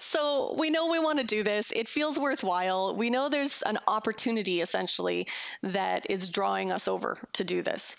So 0.00 0.54
we 0.58 0.70
know 0.70 0.90
we 0.90 0.98
want 0.98 1.18
to 1.18 1.26
do 1.26 1.42
this. 1.42 1.72
It 1.72 1.88
feels 1.88 2.18
worthwhile. 2.18 2.94
We 2.94 3.10
know 3.10 3.28
there's 3.28 3.62
an 3.62 3.78
opportunity 3.88 4.60
essentially 4.60 5.26
that 5.62 6.10
is 6.10 6.28
drawing 6.28 6.70
us 6.70 6.86
over 6.86 7.18
to 7.34 7.44
do 7.44 7.62
this. 7.62 7.96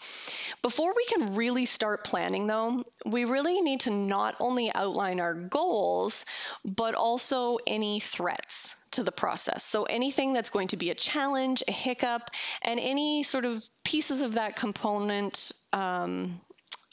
Before 0.61 0.93
we 0.95 1.05
can 1.05 1.35
really 1.35 1.65
start 1.65 2.03
planning, 2.05 2.47
though, 2.47 2.83
we 3.05 3.25
really 3.25 3.61
need 3.61 3.81
to 3.81 3.91
not 3.91 4.35
only 4.39 4.71
outline 4.73 5.19
our 5.19 5.33
goals, 5.33 6.25
but 6.63 6.95
also 6.95 7.57
any 7.67 7.99
threats 7.99 8.78
to 8.91 9.03
the 9.03 9.11
process. 9.11 9.63
So 9.63 9.83
anything 9.83 10.33
that's 10.33 10.49
going 10.49 10.69
to 10.69 10.77
be 10.77 10.89
a 10.89 10.95
challenge, 10.95 11.63
a 11.67 11.71
hiccup, 11.71 12.29
and 12.61 12.79
any 12.79 13.23
sort 13.23 13.45
of 13.45 13.63
pieces 13.83 14.21
of 14.21 14.35
that 14.35 14.55
component. 14.55 15.51
Um, 15.73 16.41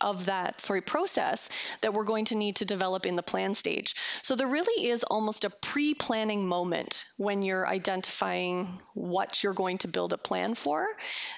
of 0.01 0.27
that 0.27 0.61
sorry 0.61 0.83
process 0.83 1.49
that 1.81 1.95
we're 1.95 2.05
going 2.05 2.27
to 2.27 2.35
need 2.35 2.57
to 2.57 2.65
develop 2.65 3.07
in 3.07 3.17
the 3.17 3.23
plan 3.23 3.55
stage. 3.55 3.95
So 4.23 4.37
there 4.37 4.47
really 4.47 4.89
is 4.89 5.05
almost 5.05 5.45
a 5.45 5.51
pre-planning 5.51 6.47
moment 6.47 7.05
when 7.17 7.43
you're 7.43 7.67
identifying 7.67 8.79
what 8.95 9.43
you're 9.43 9.55
going 9.55 9.79
to 9.79 9.89
build 9.89 10.13
a 10.13 10.19
plan 10.19 10.55
for 10.55 10.87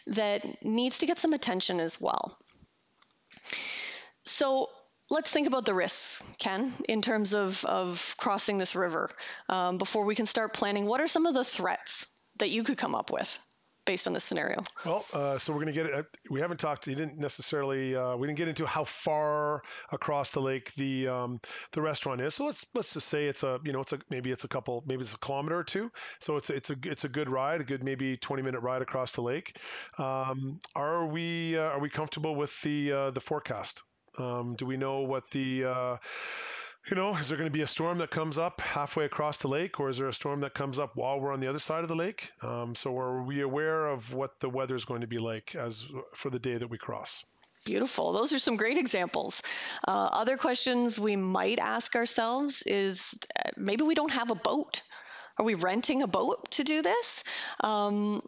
that 0.09 0.45
needs 0.65 0.99
to 0.99 1.07
get 1.07 1.19
some 1.19 1.35
attention 1.35 1.79
as 1.79 2.01
well. 2.01 2.37
So 4.25 4.69
let's 5.11 5.31
think 5.31 5.47
about 5.47 5.65
the 5.65 5.75
risks, 5.75 6.23
Ken, 6.39 6.73
in 6.89 7.03
terms 7.03 7.35
of, 7.35 7.65
of 7.65 8.15
crossing 8.19 8.59
this 8.59 8.75
river 8.75 9.11
um, 9.49 9.79
before 9.79 10.05
we 10.05 10.15
can 10.15 10.27
start 10.27 10.53
planning. 10.53 10.87
What 10.87 11.01
are 11.01 11.09
some 11.09 11.27
of 11.27 11.35
the 11.35 11.45
threats 11.45 12.25
that 12.39 12.51
you 12.51 12.63
could 12.65 12.79
come 12.79 12.95
up 12.95 13.11
with? 13.11 13.39
based 13.89 14.07
on 14.07 14.13
this 14.13 14.23
scenario? 14.23 14.63
Well, 14.85 15.03
uh, 15.15 15.39
so 15.39 15.51
we're 15.51 15.61
going 15.61 15.73
to 15.73 15.73
get 15.73 15.87
it. 15.87 15.95
Uh, 15.95 16.03
we 16.29 16.41
haven't 16.41 16.61
talked. 16.61 16.87
You 16.87 16.95
didn't 16.95 17.19
necessarily. 17.19 17.97
Uh, 17.97 18.17
we 18.17 18.27
didn't 18.27 18.37
get 18.37 18.47
into 18.47 18.67
how 18.67 18.85
far 18.85 19.63
across 19.93 20.31
the 20.31 20.43
lake 20.43 20.75
the 20.75 21.09
um, 21.09 21.41
the 21.73 21.81
restaurant 21.81 22.21
is. 22.21 22.35
So 22.35 22.45
let's 22.45 22.67
let's 22.75 22.93
just 22.93 23.09
say 23.09 23.29
it's 23.29 23.45
a 23.45 23.59
you 23.65 23.73
know 23.73 23.81
it's 23.81 23.95
a 23.95 23.99
maybe 24.11 24.31
it's 24.31 24.45
a 24.45 24.49
couple 24.49 24.85
maybe 24.87 25.01
it's 25.01 25.15
a 25.15 25.19
kilometer 25.19 25.57
or 25.57 25.65
two. 25.65 25.91
So 26.21 26.37
it's 26.37 26.51
a, 26.51 26.55
it's 26.55 26.69
a 26.69 26.77
it's 26.85 27.05
a 27.05 27.09
good 27.09 27.31
ride, 27.31 27.63
a 27.63 27.65
good 27.65 27.83
maybe 27.83 28.19
20 28.19 28.43
minute 28.43 28.61
ride 28.61 28.83
across 28.83 29.13
the 29.13 29.23
lake. 29.23 29.57
Um, 29.97 30.61
are 30.77 31.07
we 31.07 31.57
uh, 31.57 31.63
are 31.63 31.81
we 31.81 31.89
comfortable 31.89 32.37
with 32.37 32.61
the 32.61 32.93
uh, 32.93 33.11
the 33.13 33.21
forecast? 33.21 33.83
Um, 34.19 34.55
do 34.57 34.67
we 34.67 34.77
know 34.77 35.01
what 35.01 35.31
the 35.31 35.65
uh, 35.65 35.97
you 36.91 36.97
know, 36.97 37.15
is 37.17 37.29
there 37.29 37.37
going 37.37 37.51
to 37.51 37.57
be 37.57 37.63
a 37.63 37.67
storm 37.67 37.99
that 37.99 38.11
comes 38.11 38.39
up 38.39 38.61
halfway 38.61 39.05
across 39.05 39.39
the 39.39 39.49
lake, 39.49 39.79
or 39.79 39.89
is 39.91 39.99
there 39.99 40.09
a 40.09 40.13
storm 40.13 40.41
that 40.41 40.55
comes 40.55 40.79
up 40.79 40.97
while 40.97 41.21
we're 41.21 41.33
on 41.33 41.41
the 41.41 41.47
other 41.47 41.59
side 41.59 41.83
of 41.83 41.89
the 41.89 41.97
lake? 41.97 42.31
Um, 42.43 42.75
so 42.75 42.99
are 42.99 43.23
we 43.23 43.43
aware 43.43 43.87
of 43.87 44.15
what 44.15 44.41
the 44.41 44.49
weather 44.49 44.75
is 44.75 44.85
going 44.85 45.03
to 45.03 45.07
be 45.07 45.19
like 45.19 45.55
as 45.55 45.87
for 46.15 46.31
the 46.31 46.39
day 46.39 46.57
that 46.57 46.69
we 46.69 46.79
cross? 46.79 47.25
Beautiful. 47.65 48.13
Those 48.13 48.33
are 48.33 48.39
some 48.39 48.57
great 48.57 48.79
examples. 48.79 49.43
Uh, 49.87 49.91
other 50.13 50.39
questions 50.39 50.99
we 50.99 51.17
might 51.17 51.59
ask 51.59 51.95
ourselves 51.95 52.63
is 52.65 53.19
uh, 53.37 53.51
maybe 53.57 53.85
we 53.85 53.95
don't 53.95 54.13
have 54.13 54.31
a 54.31 54.35
boat. 54.35 54.83
Are 55.37 55.45
we 55.45 55.55
renting 55.55 56.03
a 56.03 56.07
boat 56.07 56.53
to 56.53 56.65
do 56.65 56.83
this? 56.83 57.23
Um, 57.61 58.23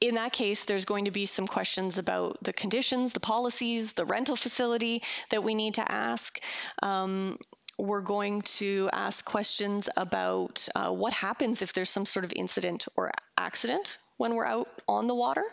in 0.00 0.14
that 0.14 0.32
case, 0.32 0.64
there's 0.64 0.84
going 0.84 1.06
to 1.06 1.10
be 1.10 1.26
some 1.26 1.46
questions 1.46 1.98
about 1.98 2.42
the 2.42 2.52
conditions, 2.52 3.12
the 3.12 3.20
policies, 3.20 3.94
the 3.94 4.04
rental 4.04 4.36
facility 4.36 5.02
that 5.30 5.42
we 5.42 5.54
need 5.54 5.74
to 5.74 5.92
ask. 5.92 6.40
Um, 6.82 7.38
we're 7.78 8.02
going 8.02 8.42
to 8.42 8.90
ask 8.92 9.24
questions 9.24 9.88
about 9.96 10.68
uh, 10.74 10.90
what 10.90 11.12
happens 11.12 11.62
if 11.62 11.72
there's 11.72 11.90
some 11.90 12.06
sort 12.06 12.24
of 12.24 12.32
incident 12.34 12.86
or 12.96 13.10
accident 13.36 13.98
when 14.16 14.34
we're 14.34 14.46
out 14.46 14.68
on 14.88 15.06
the 15.06 15.14
water, 15.14 15.44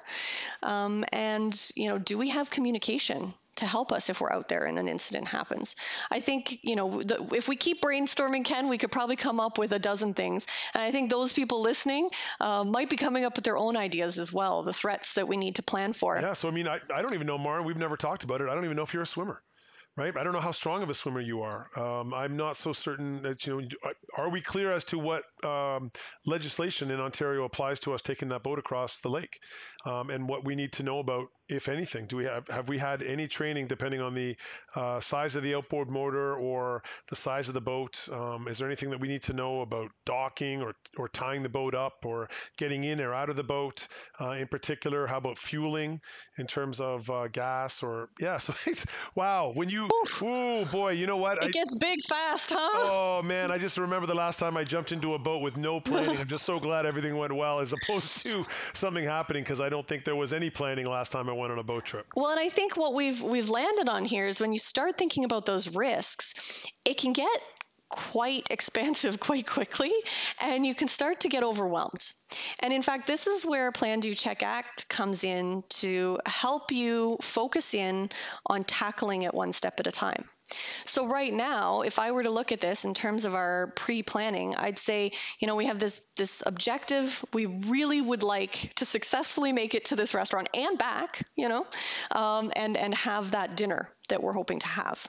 um, 0.63 1.05
and 1.13 1.71
you 1.75 1.87
know, 1.87 1.99
do 1.99 2.17
we 2.17 2.29
have 2.29 2.49
communication 2.49 3.31
to 3.57 3.65
help 3.65 3.91
us 3.91 4.09
if 4.09 4.21
we're 4.21 4.31
out 4.31 4.47
there 4.47 4.65
and 4.65 4.77
an 4.77 4.87
incident 4.87 5.27
happens. 5.27 5.75
I 6.11 6.19
think, 6.19 6.59
you 6.63 6.75
know, 6.75 7.01
the, 7.01 7.27
if 7.33 7.47
we 7.47 7.55
keep 7.55 7.81
brainstorming, 7.81 8.45
Ken, 8.45 8.69
we 8.69 8.77
could 8.77 8.91
probably 8.91 9.15
come 9.15 9.39
up 9.39 9.57
with 9.57 9.71
a 9.71 9.79
dozen 9.79 10.13
things. 10.13 10.47
And 10.73 10.83
I 10.83 10.91
think 10.91 11.09
those 11.09 11.33
people 11.33 11.61
listening 11.61 12.09
uh, 12.39 12.63
might 12.63 12.89
be 12.89 12.97
coming 12.97 13.25
up 13.25 13.35
with 13.35 13.45
their 13.45 13.57
own 13.57 13.77
ideas 13.77 14.19
as 14.19 14.31
well, 14.31 14.63
the 14.63 14.73
threats 14.73 15.13
that 15.13 15.27
we 15.27 15.37
need 15.37 15.55
to 15.55 15.63
plan 15.63 15.93
for. 15.93 16.19
Yeah. 16.19 16.33
So, 16.33 16.47
I 16.47 16.51
mean, 16.51 16.67
I, 16.67 16.79
I 16.93 17.01
don't 17.01 17.13
even 17.13 17.27
know, 17.27 17.37
Maren, 17.37 17.65
we've 17.65 17.77
never 17.77 17.97
talked 17.97 18.23
about 18.23 18.41
it. 18.41 18.49
I 18.49 18.55
don't 18.55 18.65
even 18.65 18.77
know 18.77 18.83
if 18.83 18.93
you're 18.93 19.03
a 19.03 19.07
swimmer 19.07 19.41
right? 19.97 20.15
I 20.17 20.23
don't 20.23 20.33
know 20.33 20.41
how 20.41 20.51
strong 20.51 20.83
of 20.83 20.89
a 20.89 20.93
swimmer 20.93 21.21
you 21.21 21.41
are. 21.41 21.67
Um, 21.79 22.13
I'm 22.13 22.35
not 22.35 22.57
so 22.57 22.73
certain 22.73 23.21
that 23.23 23.45
you 23.45 23.61
know. 23.61 23.67
Are 24.17 24.29
we 24.29 24.41
clear 24.41 24.71
as 24.71 24.83
to 24.85 24.99
what 24.99 25.23
um, 25.43 25.91
legislation 26.25 26.91
in 26.91 26.99
Ontario 26.99 27.45
applies 27.45 27.79
to 27.81 27.93
us 27.93 28.01
taking 28.01 28.29
that 28.29 28.43
boat 28.43 28.59
across 28.59 28.99
the 28.99 29.09
lake, 29.09 29.39
um, 29.85 30.09
and 30.09 30.27
what 30.27 30.43
we 30.43 30.55
need 30.55 30.73
to 30.73 30.83
know 30.83 30.99
about 30.99 31.27
if 31.47 31.69
anything? 31.69 32.07
Do 32.07 32.17
we 32.17 32.25
have 32.25 32.47
have 32.47 32.69
we 32.69 32.77
had 32.77 33.03
any 33.03 33.27
training 33.27 33.67
depending 33.67 34.01
on 34.01 34.13
the 34.13 34.35
uh, 34.75 34.99
size 34.99 35.35
of 35.35 35.43
the 35.43 35.55
outboard 35.55 35.89
motor 35.89 36.35
or 36.35 36.83
the 37.09 37.15
size 37.15 37.47
of 37.47 37.53
the 37.53 37.61
boat? 37.61 38.07
Um, 38.11 38.47
is 38.47 38.57
there 38.57 38.67
anything 38.67 38.89
that 38.89 38.99
we 38.99 39.07
need 39.07 39.21
to 39.23 39.33
know 39.33 39.61
about 39.61 39.91
docking 40.05 40.61
or 40.61 40.73
or 40.97 41.07
tying 41.09 41.43
the 41.43 41.49
boat 41.49 41.75
up 41.75 42.05
or 42.05 42.29
getting 42.57 42.83
in 42.83 42.99
or 42.99 43.13
out 43.13 43.29
of 43.29 43.35
the 43.35 43.43
boat? 43.43 43.87
Uh, 44.19 44.31
in 44.31 44.47
particular, 44.47 45.05
how 45.05 45.17
about 45.17 45.37
fueling 45.37 46.01
in 46.37 46.47
terms 46.47 46.79
of 46.79 47.09
uh, 47.09 47.27
gas 47.27 47.83
or 47.83 48.09
yeah? 48.19 48.39
So 48.45 48.53
it's 48.67 48.85
wow. 49.15 49.51
When 49.55 49.69
you 49.69 49.87
oh 50.21 50.67
boy, 50.71 50.91
you 50.91 51.07
know 51.07 51.17
what? 51.17 51.39
It 51.39 51.45
I, 51.45 51.49
gets 51.49 51.73
big 51.75 51.99
fast, 52.07 52.51
huh? 52.53 52.69
Oh 52.73 53.21
man, 53.23 53.51
I 53.51 53.57
just 53.57 53.77
remember 53.77 54.05
the 54.05 54.15
last 54.15 54.39
time 54.39 54.55
I 54.55 54.63
jumped 54.63 54.91
into 54.91 55.15
a 55.15 55.19
boat 55.19 55.41
with 55.41 55.57
no 55.57 55.79
planning. 55.79 56.17
I'm 56.17 56.27
just 56.27 56.45
so 56.45 56.59
glad 56.59 56.85
everything 56.85 57.17
went 57.17 57.33
well, 57.33 57.59
as 57.59 57.73
opposed 57.73 58.23
to 58.23 58.45
something 58.73 59.03
happening 59.03 59.43
because 59.43 59.61
I 59.61 59.69
don't 59.69 59.87
think 59.87 60.05
there 60.05 60.15
was 60.15 60.31
any 60.31 60.49
planning 60.49 60.85
last 60.85 61.11
time 61.11 61.29
I 61.29 61.34
went 61.35 61.51
on 61.51 61.59
a 61.59 61.63
boat 61.63 61.85
trip. 61.85 62.05
Well, 62.15 62.31
and 62.31 62.39
I 62.39 62.49
think 62.49 62.77
what 62.77 62.93
we've 62.93 63.21
we've 63.21 63.49
landed 63.49 63.89
on 63.89 64.05
here 64.05 64.27
is 64.27 64.39
when 64.39 64.53
you 64.53 64.59
start 64.59 64.97
thinking 64.97 65.23
about 65.23 65.45
those 65.45 65.73
risks, 65.75 66.67
it 66.83 66.97
can 66.97 67.13
get 67.13 67.41
quite 67.89 68.47
expansive 68.51 69.19
quite 69.19 69.47
quickly 69.47 69.91
and 70.41 70.65
you 70.65 70.75
can 70.75 70.87
start 70.87 71.21
to 71.21 71.29
get 71.29 71.43
overwhelmed. 71.43 72.11
And 72.61 72.73
in 72.73 72.81
fact, 72.81 73.07
this 73.07 73.27
is 73.27 73.45
where 73.45 73.71
Plan 73.71 73.99
Do 73.99 74.13
Check 74.13 74.43
Act 74.43 74.89
comes 74.89 75.23
in 75.23 75.63
to 75.81 76.19
help 76.25 76.71
you 76.71 77.17
focus 77.21 77.73
in 77.73 78.09
on 78.45 78.63
tackling 78.63 79.23
it 79.23 79.33
one 79.33 79.51
step 79.51 79.79
at 79.79 79.87
a 79.87 79.91
time. 79.91 80.25
So 80.85 81.07
right 81.07 81.33
now, 81.33 81.81
if 81.81 81.97
I 81.97 82.11
were 82.11 82.23
to 82.23 82.29
look 82.29 82.51
at 82.51 82.61
this 82.61 82.85
in 82.85 82.93
terms 82.93 83.25
of 83.25 83.33
our 83.33 83.67
pre-planning, 83.75 84.55
I'd 84.55 84.77
say, 84.77 85.11
you 85.39 85.47
know, 85.47 85.55
we 85.55 85.65
have 85.65 85.79
this 85.79 86.01
this 86.15 86.43
objective. 86.45 87.23
We 87.33 87.47
really 87.47 88.01
would 88.01 88.21
like 88.21 88.73
to 88.75 88.85
successfully 88.85 89.53
make 89.53 89.73
it 89.73 89.85
to 89.85 89.95
this 89.95 90.13
restaurant 90.13 90.49
and 90.53 90.77
back, 90.77 91.27
you 91.35 91.49
know, 91.49 91.65
um, 92.11 92.51
and 92.55 92.77
and 92.77 92.93
have 92.93 93.31
that 93.31 93.57
dinner 93.57 93.89
that 94.09 94.21
we're 94.21 94.33
hoping 94.33 94.59
to 94.59 94.67
have. 94.67 95.07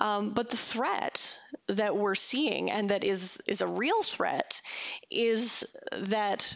Um, 0.00 0.34
but 0.34 0.50
the 0.50 0.56
threat 0.56 1.34
that 1.68 1.96
we're 1.96 2.14
seeing, 2.14 2.70
and 2.70 2.90
that 2.90 3.04
is 3.04 3.40
is 3.46 3.62
a 3.62 3.66
real 3.66 4.02
threat, 4.02 4.60
is 5.10 5.64
that 5.92 6.54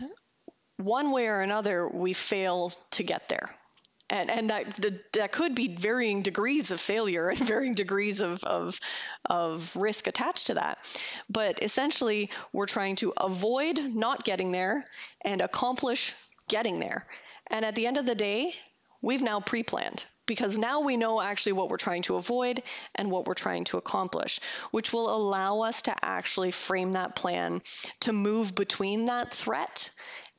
one 0.77 1.13
way 1.13 1.29
or 1.29 1.41
another 1.41 1.89
we 1.89 2.13
fail 2.13 2.73
to 2.91 3.03
get 3.03 3.29
there 3.29 3.57
and 4.13 4.31
and 4.31 4.51
that 4.51 5.03
that 5.13 5.33
could 5.33 5.55
be 5.55 5.75
varying 5.75 6.23
degrees 6.23 6.71
of 6.71 6.81
failure 6.81 7.31
and 7.31 7.39
varying 7.53 7.75
degrees 7.75 8.21
of, 8.21 8.45
of 8.45 8.79
of 9.25 9.75
risk 9.75 10.07
attached 10.07 10.49
to 10.49 10.55
that. 10.55 10.79
But 11.29 11.63
essentially, 11.63 12.31
we're 12.53 12.67
trying 12.67 12.97
to 12.97 13.13
avoid 13.17 13.79
not 13.79 14.23
getting 14.23 14.53
there 14.53 14.85
and 15.23 15.41
accomplish 15.41 16.15
getting 16.49 16.79
there. 16.79 17.07
And 17.49 17.65
at 17.65 17.75
the 17.75 17.87
end 17.87 17.97
of 17.97 18.07
the 18.07 18.15
day, 18.15 18.55
we've 19.01 19.23
now 19.23 19.41
pre-planned 19.41 20.05
because 20.27 20.57
now 20.57 20.81
we 20.81 20.97
know 20.97 21.21
actually 21.21 21.53
what 21.53 21.69
we're 21.69 21.77
trying 21.77 22.03
to 22.03 22.17
avoid 22.17 22.63
and 22.95 23.11
what 23.11 23.27
we're 23.27 23.35
trying 23.35 23.65
to 23.65 23.79
accomplish, 23.79 24.41
which 24.71 24.93
will 24.93 25.15
allow 25.15 25.61
us 25.61 25.83
to 25.83 25.95
actually 26.05 26.51
frame 26.51 26.93
that 26.93 27.17
plan 27.17 27.63
to 28.01 28.13
move 28.13 28.55
between 28.55 29.07
that 29.07 29.33
threat 29.33 29.91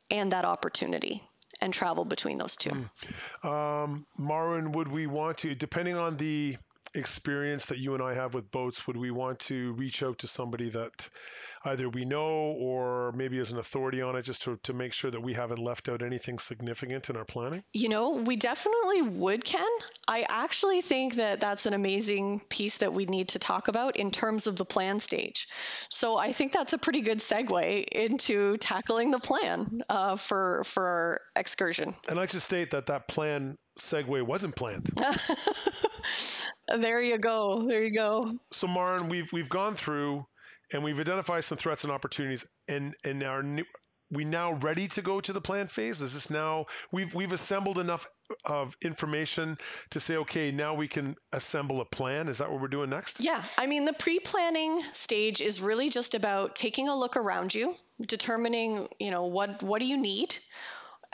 and 0.09 0.31
that 0.31 0.45
opportunity 0.45 1.23
and 1.63 1.73
travel 1.73 2.03
between 2.03 2.37
those 2.37 2.57
two. 2.57 2.71
Mm. 2.71 3.49
Um, 3.49 4.05
Marwin, 4.19 4.73
would 4.75 4.89
we 4.89 5.07
want 5.07 5.37
to, 5.39 5.55
depending 5.55 5.95
on 5.95 6.17
the 6.17 6.57
experience 6.95 7.65
that 7.67 7.77
you 7.79 7.93
and 7.93 8.03
I 8.03 8.13
have 8.13 8.33
with 8.33 8.51
boats, 8.51 8.87
would 8.87 8.97
we 8.97 9.11
want 9.11 9.39
to 9.39 9.73
reach 9.73 10.03
out 10.03 10.19
to 10.19 10.27
somebody 10.27 10.69
that 10.71 11.09
either 11.65 11.89
we 11.89 12.03
know 12.05 12.55
or 12.59 13.11
maybe 13.13 13.39
as 13.39 13.51
an 13.51 13.57
authority 13.57 14.01
on 14.01 14.15
it 14.15 14.23
just 14.23 14.43
to, 14.43 14.57
to 14.63 14.73
make 14.73 14.93
sure 14.93 15.09
that 15.09 15.21
we 15.21 15.33
haven't 15.33 15.59
left 15.59 15.87
out 15.87 16.01
anything 16.01 16.37
significant 16.37 17.09
in 17.09 17.15
our 17.15 17.25
planning? 17.25 17.63
You 17.73 17.89
know, 17.89 18.11
we 18.11 18.35
definitely 18.35 19.01
would, 19.01 19.45
Ken. 19.45 19.65
I 20.07 20.25
actually 20.27 20.81
think 20.81 21.15
that 21.15 21.39
that's 21.39 21.65
an 21.65 21.73
amazing 21.73 22.41
piece 22.49 22.77
that 22.79 22.93
we 22.93 23.05
need 23.05 23.29
to 23.29 23.39
talk 23.39 23.67
about 23.67 23.95
in 23.95 24.11
terms 24.11 24.47
of 24.47 24.57
the 24.57 24.65
plan 24.65 24.99
stage. 24.99 25.47
So 25.89 26.17
I 26.17 26.33
think 26.33 26.51
that's 26.51 26.73
a 26.73 26.77
pretty 26.77 27.01
good 27.01 27.19
segue 27.19 27.85
into 27.87 28.57
tackling 28.57 29.11
the 29.11 29.19
plan 29.19 29.81
uh, 29.89 30.15
for 30.17 30.63
for 30.65 30.85
our 30.85 31.21
excursion. 31.35 31.95
And 32.09 32.19
I 32.19 32.25
should 32.25 32.41
state 32.41 32.71
that 32.71 32.87
that 32.87 33.07
plan 33.07 33.57
segue 33.79 34.21
wasn't 34.23 34.55
planned. 34.55 34.89
there 36.67 37.01
you 37.01 37.17
go. 37.17 37.67
There 37.67 37.83
you 37.83 37.93
go. 37.93 38.33
So 38.51 38.67
Maren, 38.67 39.09
we've 39.09 39.31
we've 39.33 39.49
gone 39.49 39.75
through 39.75 40.25
and 40.71 40.83
we've 40.83 40.99
identified 40.99 41.43
some 41.43 41.57
threats 41.57 41.83
and 41.83 41.91
opportunities 41.91 42.45
and 42.67 42.95
and 43.03 43.23
are 43.23 43.43
we 44.11 44.23
now 44.23 44.53
ready 44.53 44.87
to 44.87 45.01
go 45.01 45.19
to 45.19 45.33
the 45.33 45.41
plan 45.41 45.67
phase 45.67 46.01
is 46.01 46.13
this 46.13 46.29
now 46.29 46.65
we've 46.91 47.13
we've 47.13 47.31
assembled 47.31 47.79
enough 47.79 48.05
of 48.45 48.75
information 48.83 49.57
to 49.89 49.99
say 49.99 50.17
okay 50.17 50.51
now 50.51 50.73
we 50.73 50.87
can 50.87 51.15
assemble 51.31 51.81
a 51.81 51.85
plan 51.85 52.27
is 52.27 52.37
that 52.37 52.51
what 52.51 52.61
we're 52.61 52.67
doing 52.67 52.89
next 52.89 53.23
yeah 53.23 53.43
i 53.57 53.65
mean 53.65 53.85
the 53.85 53.93
pre-planning 53.93 54.81
stage 54.93 55.41
is 55.41 55.61
really 55.61 55.89
just 55.89 56.13
about 56.15 56.55
taking 56.55 56.89
a 56.89 56.95
look 56.95 57.17
around 57.17 57.53
you 57.53 57.75
determining 58.07 58.87
you 58.99 59.11
know 59.11 59.25
what 59.25 59.61
what 59.63 59.79
do 59.79 59.85
you 59.85 59.97
need 59.97 60.35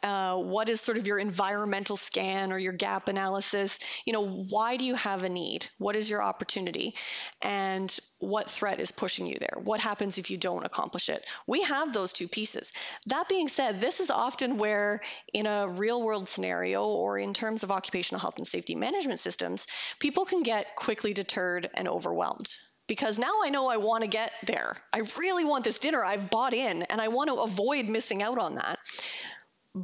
uh, 0.03 0.37
what 0.37 0.69
is 0.69 0.81
sort 0.81 0.97
of 0.97 1.07
your 1.07 1.19
environmental 1.19 1.95
scan 1.95 2.51
or 2.51 2.59
your 2.59 2.73
gap 2.73 3.07
analysis? 3.07 3.79
You 4.05 4.13
know 4.13 4.27
why 4.27 4.77
do 4.77 4.85
you 4.85 4.95
have 4.95 5.23
a 5.23 5.29
need? 5.29 5.67
What 5.77 5.95
is 5.95 6.09
your 6.09 6.23
opportunity? 6.23 6.95
And 7.41 7.95
what 8.19 8.49
threat 8.49 8.79
is 8.79 8.91
pushing 8.91 9.27
you 9.27 9.37
there? 9.39 9.61
What 9.63 9.79
happens 9.79 10.17
if 10.17 10.29
you 10.29 10.37
don't 10.37 10.65
accomplish 10.65 11.09
it? 11.09 11.25
We 11.47 11.63
have 11.63 11.93
those 11.93 12.13
two 12.13 12.27
pieces. 12.27 12.71
That 13.07 13.29
being 13.29 13.47
said 13.47 13.79
this 13.79 13.99
is 13.99 14.09
often 14.09 14.57
where 14.57 15.01
in 15.33 15.45
a 15.45 15.67
real 15.67 16.03
world 16.03 16.27
scenario 16.27 16.83
or 16.83 17.17
in 17.17 17.33
terms 17.33 17.63
of 17.63 17.71
occupational 17.71 18.19
health 18.19 18.37
and 18.37 18.47
safety 18.47 18.75
management 18.75 19.19
systems 19.19 19.67
people 19.99 20.25
can 20.25 20.43
get 20.43 20.75
quickly 20.75 21.13
deterred 21.13 21.69
and 21.73 21.87
overwhelmed. 21.87 22.53
Because 22.87 23.19
now 23.19 23.41
I 23.43 23.49
know 23.49 23.69
I 23.69 23.77
want 23.77 24.03
to 24.03 24.09
get 24.09 24.31
there. 24.47 24.75
I 24.91 25.03
really 25.19 25.45
want 25.45 25.63
this 25.63 25.77
dinner. 25.77 26.03
I've 26.03 26.31
bought 26.31 26.55
in 26.55 26.81
and 26.83 26.99
I 26.99 27.09
want 27.09 27.29
to 27.29 27.35
avoid 27.35 27.87
missing 27.87 28.23
out 28.23 28.39
on 28.39 28.55
that 28.55 28.79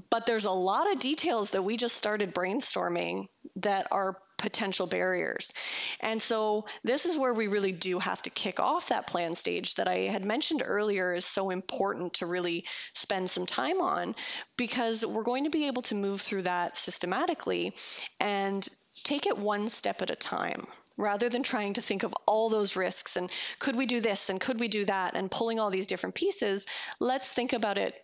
but 0.10 0.26
there's 0.26 0.45
a 0.45 0.52
lot 0.52 0.91
of 0.91 1.00
details 1.00 1.52
that 1.52 1.63
we 1.63 1.78
just 1.78 1.95
started 1.95 2.34
brainstorming 2.34 3.28
that 3.58 3.88
are 3.91 4.17
potential 4.38 4.88
barriers. 4.88 5.54
And 6.00 6.21
so 6.21 6.65
this 6.84 7.06
is 7.06 7.17
where 7.17 7.34
we 7.34 7.48
really 7.48 7.71
do 7.71 8.00
have 8.00 8.21
to 8.24 8.30
kick 8.30 8.60
off 8.60 8.89
that 8.89 9.08
plan 9.08 9.36
stage 9.36 9.76
that 9.76 9.88
I 9.88 10.00
had 10.00 10.26
mentioned 10.26 10.62
earlier 10.65 11.13
is 11.13 11.26
so 11.26 11.50
important 11.50 12.15
to 12.15 12.26
really 12.26 12.65
spend 12.93 13.30
some 13.30 13.45
time 13.45 13.82
on 13.82 14.15
because 14.58 15.06
we're 15.06 15.24
going 15.24 15.45
to 15.45 15.50
be 15.50 15.67
able 15.67 15.84
to 15.84 15.95
move 15.95 16.21
through 16.21 16.43
that 16.43 16.76
systematically 16.76 17.74
and 18.19 18.67
take 19.04 19.26
it 19.26 19.38
one 19.38 19.69
step 19.69 20.02
at 20.02 20.10
a 20.10 20.15
time 20.15 20.65
rather 20.98 21.30
than 21.30 21.43
trying 21.43 21.74
to 21.74 21.82
think 21.82 22.04
of 22.04 22.13
all 22.26 22.50
those 22.50 22.76
risks 22.76 23.17
and 23.17 23.30
could 23.60 23.76
we 23.76 23.86
do 23.86 24.00
this 24.00 24.30
and 24.30 24.39
could 24.39 24.60
we 24.60 24.67
do 24.67 24.86
that 24.86 25.15
and 25.15 25.30
pulling 25.30 25.60
all 25.60 25.69
these 25.69 25.88
different 25.88 26.15
pieces 26.15 26.65
let's 27.00 27.32
think 27.32 27.52
about 27.52 27.78
it 27.78 28.00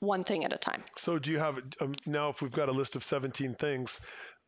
one 0.00 0.24
thing 0.24 0.44
at 0.44 0.52
a 0.52 0.58
time. 0.58 0.82
So, 0.96 1.18
do 1.18 1.32
you 1.32 1.38
have 1.38 1.58
um, 1.80 1.94
now? 2.06 2.28
If 2.28 2.42
we've 2.42 2.52
got 2.52 2.68
a 2.68 2.72
list 2.72 2.96
of 2.96 3.04
17 3.04 3.54
things, 3.54 4.00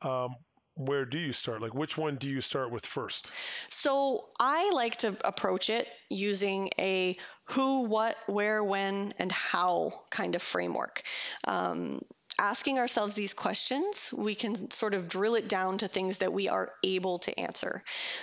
um, 0.02 0.34
where 0.74 1.04
do 1.04 1.18
you 1.18 1.32
start? 1.32 1.62
Like, 1.62 1.74
which 1.74 1.96
one 1.96 2.16
do 2.16 2.28
you 2.28 2.40
start 2.40 2.70
with 2.70 2.84
first? 2.84 3.32
So, 3.70 4.28
I 4.38 4.70
like 4.70 4.96
to 4.98 5.16
approach 5.24 5.70
it 5.70 5.88
using 6.10 6.70
a 6.78 7.16
who, 7.50 7.82
what, 7.82 8.16
where, 8.26 8.62
when, 8.62 9.12
and 9.18 9.32
how 9.32 9.92
kind 10.10 10.34
of 10.34 10.42
framework. 10.42 11.02
Um, 11.44 12.00
asking 12.38 12.78
ourselves 12.78 13.14
these 13.14 13.34
questions, 13.34 14.12
we 14.14 14.34
can 14.34 14.70
sort 14.70 14.94
of 14.94 15.08
drill 15.08 15.36
it 15.36 15.48
down 15.48 15.78
to 15.78 15.88
things 15.88 16.18
that 16.18 16.32
we 16.32 16.48
are 16.48 16.70
able 16.84 17.20
to 17.20 17.38
answer. 17.38 17.82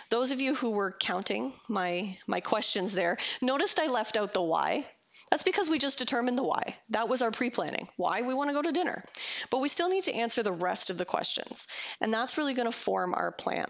Those 0.10 0.32
of 0.32 0.42
you 0.42 0.54
who 0.54 0.72
were 0.72 0.92
counting 0.92 1.54
my 1.68 2.18
my 2.28 2.42
questions 2.42 2.94
there, 2.94 3.18
noticed 3.42 3.80
I 3.80 3.88
left 3.88 4.18
out 4.18 4.34
the 4.34 4.42
why 4.42 4.86
that's 5.30 5.44
because 5.44 5.70
we 5.70 5.80
just 5.80 5.98
determined 5.98 6.38
the 6.38 6.44
why. 6.44 6.76
That 6.90 7.10
was 7.10 7.22
our 7.22 7.32
pre 7.32 7.50
planning, 7.50 7.88
why 7.98 8.22
we 8.22 8.34
want 8.34 8.50
to 8.50 8.54
go 8.54 8.62
to 8.62 8.72
dinner. 8.72 9.04
But 9.50 9.62
we 9.62 9.70
still 9.70 9.90
need 9.90 10.04
to 10.06 10.14
answer 10.14 10.44
the 10.44 10.52
rest 10.52 10.90
of 10.90 10.98
the 10.98 11.06
questions. 11.06 11.68
And 12.02 12.14
that's 12.14 12.38
really 12.38 12.54
going 12.54 12.72
to 12.72 12.78
form 12.78 13.14
our 13.14 13.32
plan. 13.32 13.68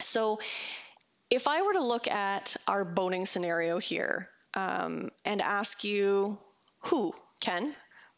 So 0.00 0.40
if 1.30 1.46
I 1.46 1.62
were 1.62 1.74
to 1.74 1.84
look 1.84 2.08
at 2.08 2.56
our 2.66 2.84
boating 2.84 3.26
scenario 3.26 3.78
here 3.78 4.28
um, 4.54 5.10
and 5.24 5.42
ask 5.42 5.84
you 5.84 6.38
who, 6.80 7.12
Ken, 7.40 7.74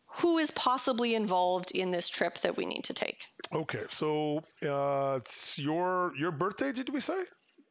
who 0.07 0.38
is 0.38 0.51
possibly 0.51 1.14
involved 1.14 1.71
in 1.73 1.90
this 1.90 2.09
trip 2.09 2.38
that 2.38 2.57
we 2.57 2.66
need 2.66 2.85
to 2.85 2.95
take? 2.95 3.25
Okay, 3.53 3.85
so 3.90 4.43
uh, 4.64 5.16
it's 5.16 5.59
your 5.59 6.12
your 6.19 6.31
birthday, 6.31 6.73
did 6.73 6.88
we 6.88 7.01
say? 7.01 7.25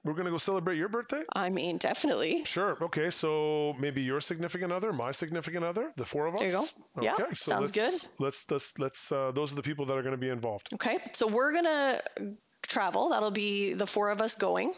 We're 0.04 0.14
going 0.14 0.26
to 0.26 0.32
go 0.32 0.38
celebrate 0.38 0.78
your 0.78 0.90
birthday? 0.90 1.24
I 1.36 1.50
mean, 1.50 1.78
definitely. 1.78 2.44
Sure. 2.46 2.78
Okay. 2.82 3.10
So 3.10 3.76
maybe 3.80 4.02
your 4.02 4.22
significant 4.22 4.72
other, 4.72 4.94
my 4.94 5.12
significant 5.12 5.66
other, 5.66 5.92
the 5.98 6.06
four 6.06 6.28
of 6.28 6.36
us. 6.36 6.40
There 6.40 6.50
you 6.50 6.54
go. 6.54 6.68
Okay. 6.98 7.06
Yeah. 7.06 7.28
So 7.34 7.52
sounds 7.52 7.72
good. 7.72 7.94
Let's 8.20 8.50
let's 8.50 8.78
let's. 8.80 9.12
Uh, 9.12 9.32
those 9.32 9.52
are 9.52 9.56
the 9.56 9.62
people 9.62 9.86
that 9.86 9.98
are 9.98 10.02
going 10.02 10.14
to 10.14 10.18
be 10.18 10.30
involved. 10.30 10.70
Okay. 10.74 11.00
So 11.14 11.28
we're 11.28 11.54
gonna 11.54 12.02
travel. 12.62 13.10
That'll 13.10 13.32
be 13.32 13.74
the 13.74 13.88
four 13.88 14.10
of 14.10 14.22
us 14.22 14.36
going. 14.36 14.74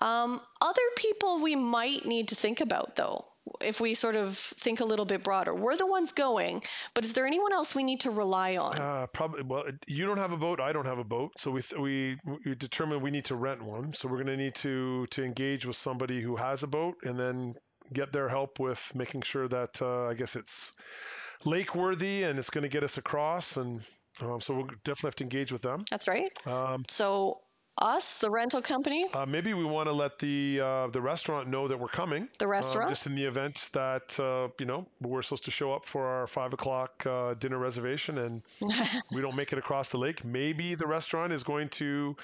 Um, 0.00 0.40
other 0.60 0.82
people 0.96 1.40
we 1.40 1.56
might 1.56 2.06
need 2.06 2.28
to 2.28 2.34
think 2.34 2.60
about, 2.60 2.96
though, 2.96 3.24
if 3.60 3.80
we 3.80 3.94
sort 3.94 4.16
of 4.16 4.36
think 4.36 4.80
a 4.80 4.84
little 4.84 5.04
bit 5.04 5.22
broader. 5.22 5.54
We're 5.54 5.76
the 5.76 5.86
ones 5.86 6.12
going, 6.12 6.62
but 6.94 7.04
is 7.04 7.12
there 7.12 7.26
anyone 7.26 7.52
else 7.52 7.74
we 7.74 7.82
need 7.82 8.00
to 8.00 8.10
rely 8.10 8.56
on? 8.56 8.78
Uh, 8.78 9.06
probably. 9.12 9.42
Well, 9.42 9.64
you 9.86 10.06
don't 10.06 10.18
have 10.18 10.32
a 10.32 10.36
boat. 10.36 10.60
I 10.60 10.72
don't 10.72 10.86
have 10.86 10.98
a 10.98 11.04
boat. 11.04 11.32
So 11.38 11.50
we 11.50 11.62
we 11.78 12.18
we 12.44 12.54
determine 12.54 13.00
we 13.00 13.10
need 13.10 13.26
to 13.26 13.36
rent 13.36 13.62
one. 13.62 13.94
So 13.94 14.08
we're 14.08 14.22
going 14.22 14.36
to 14.36 14.36
need 14.36 14.54
to 14.56 15.06
to 15.06 15.24
engage 15.24 15.66
with 15.66 15.76
somebody 15.76 16.20
who 16.20 16.36
has 16.36 16.62
a 16.62 16.66
boat, 16.66 16.96
and 17.04 17.18
then 17.18 17.54
get 17.92 18.12
their 18.12 18.28
help 18.28 18.58
with 18.58 18.92
making 18.94 19.22
sure 19.22 19.48
that 19.48 19.80
uh, 19.80 20.06
I 20.06 20.14
guess 20.14 20.36
it's 20.36 20.72
lake 21.44 21.74
worthy 21.74 22.24
and 22.24 22.38
it's 22.38 22.50
going 22.50 22.62
to 22.62 22.68
get 22.68 22.82
us 22.82 22.98
across 22.98 23.56
and 23.56 23.82
um, 24.20 24.40
so 24.40 24.54
we'll 24.54 24.66
definitely 24.84 25.08
have 25.08 25.16
to 25.16 25.24
engage 25.24 25.52
with 25.52 25.62
them. 25.62 25.84
That's 25.90 26.08
right. 26.08 26.32
Um, 26.46 26.84
so 26.88 27.40
us, 27.78 28.18
the 28.18 28.30
rental 28.30 28.62
company. 28.62 29.04
Uh, 29.12 29.26
maybe 29.26 29.52
we 29.52 29.64
want 29.64 29.88
to 29.88 29.92
let 29.92 30.18
the 30.18 30.60
uh, 30.60 30.86
the 30.88 31.00
restaurant 31.00 31.48
know 31.48 31.68
that 31.68 31.78
we're 31.78 31.88
coming. 31.88 32.28
The 32.38 32.46
restaurant, 32.46 32.86
uh, 32.86 32.90
just 32.90 33.06
in 33.06 33.14
the 33.14 33.24
event 33.24 33.68
that 33.72 34.18
uh, 34.18 34.48
you 34.58 34.64
know 34.64 34.86
we're 35.00 35.22
supposed 35.22 35.44
to 35.44 35.50
show 35.50 35.74
up 35.74 35.84
for 35.84 36.06
our 36.06 36.26
five 36.26 36.52
o'clock 36.54 37.04
uh, 37.06 37.34
dinner 37.34 37.58
reservation 37.58 38.18
and 38.18 38.42
we 39.12 39.20
don't 39.20 39.36
make 39.36 39.52
it 39.52 39.58
across 39.58 39.90
the 39.90 39.98
lake. 39.98 40.24
Maybe 40.24 40.74
the 40.74 40.86
restaurant 40.86 41.32
is 41.32 41.42
going 41.42 41.68
to 41.70 42.16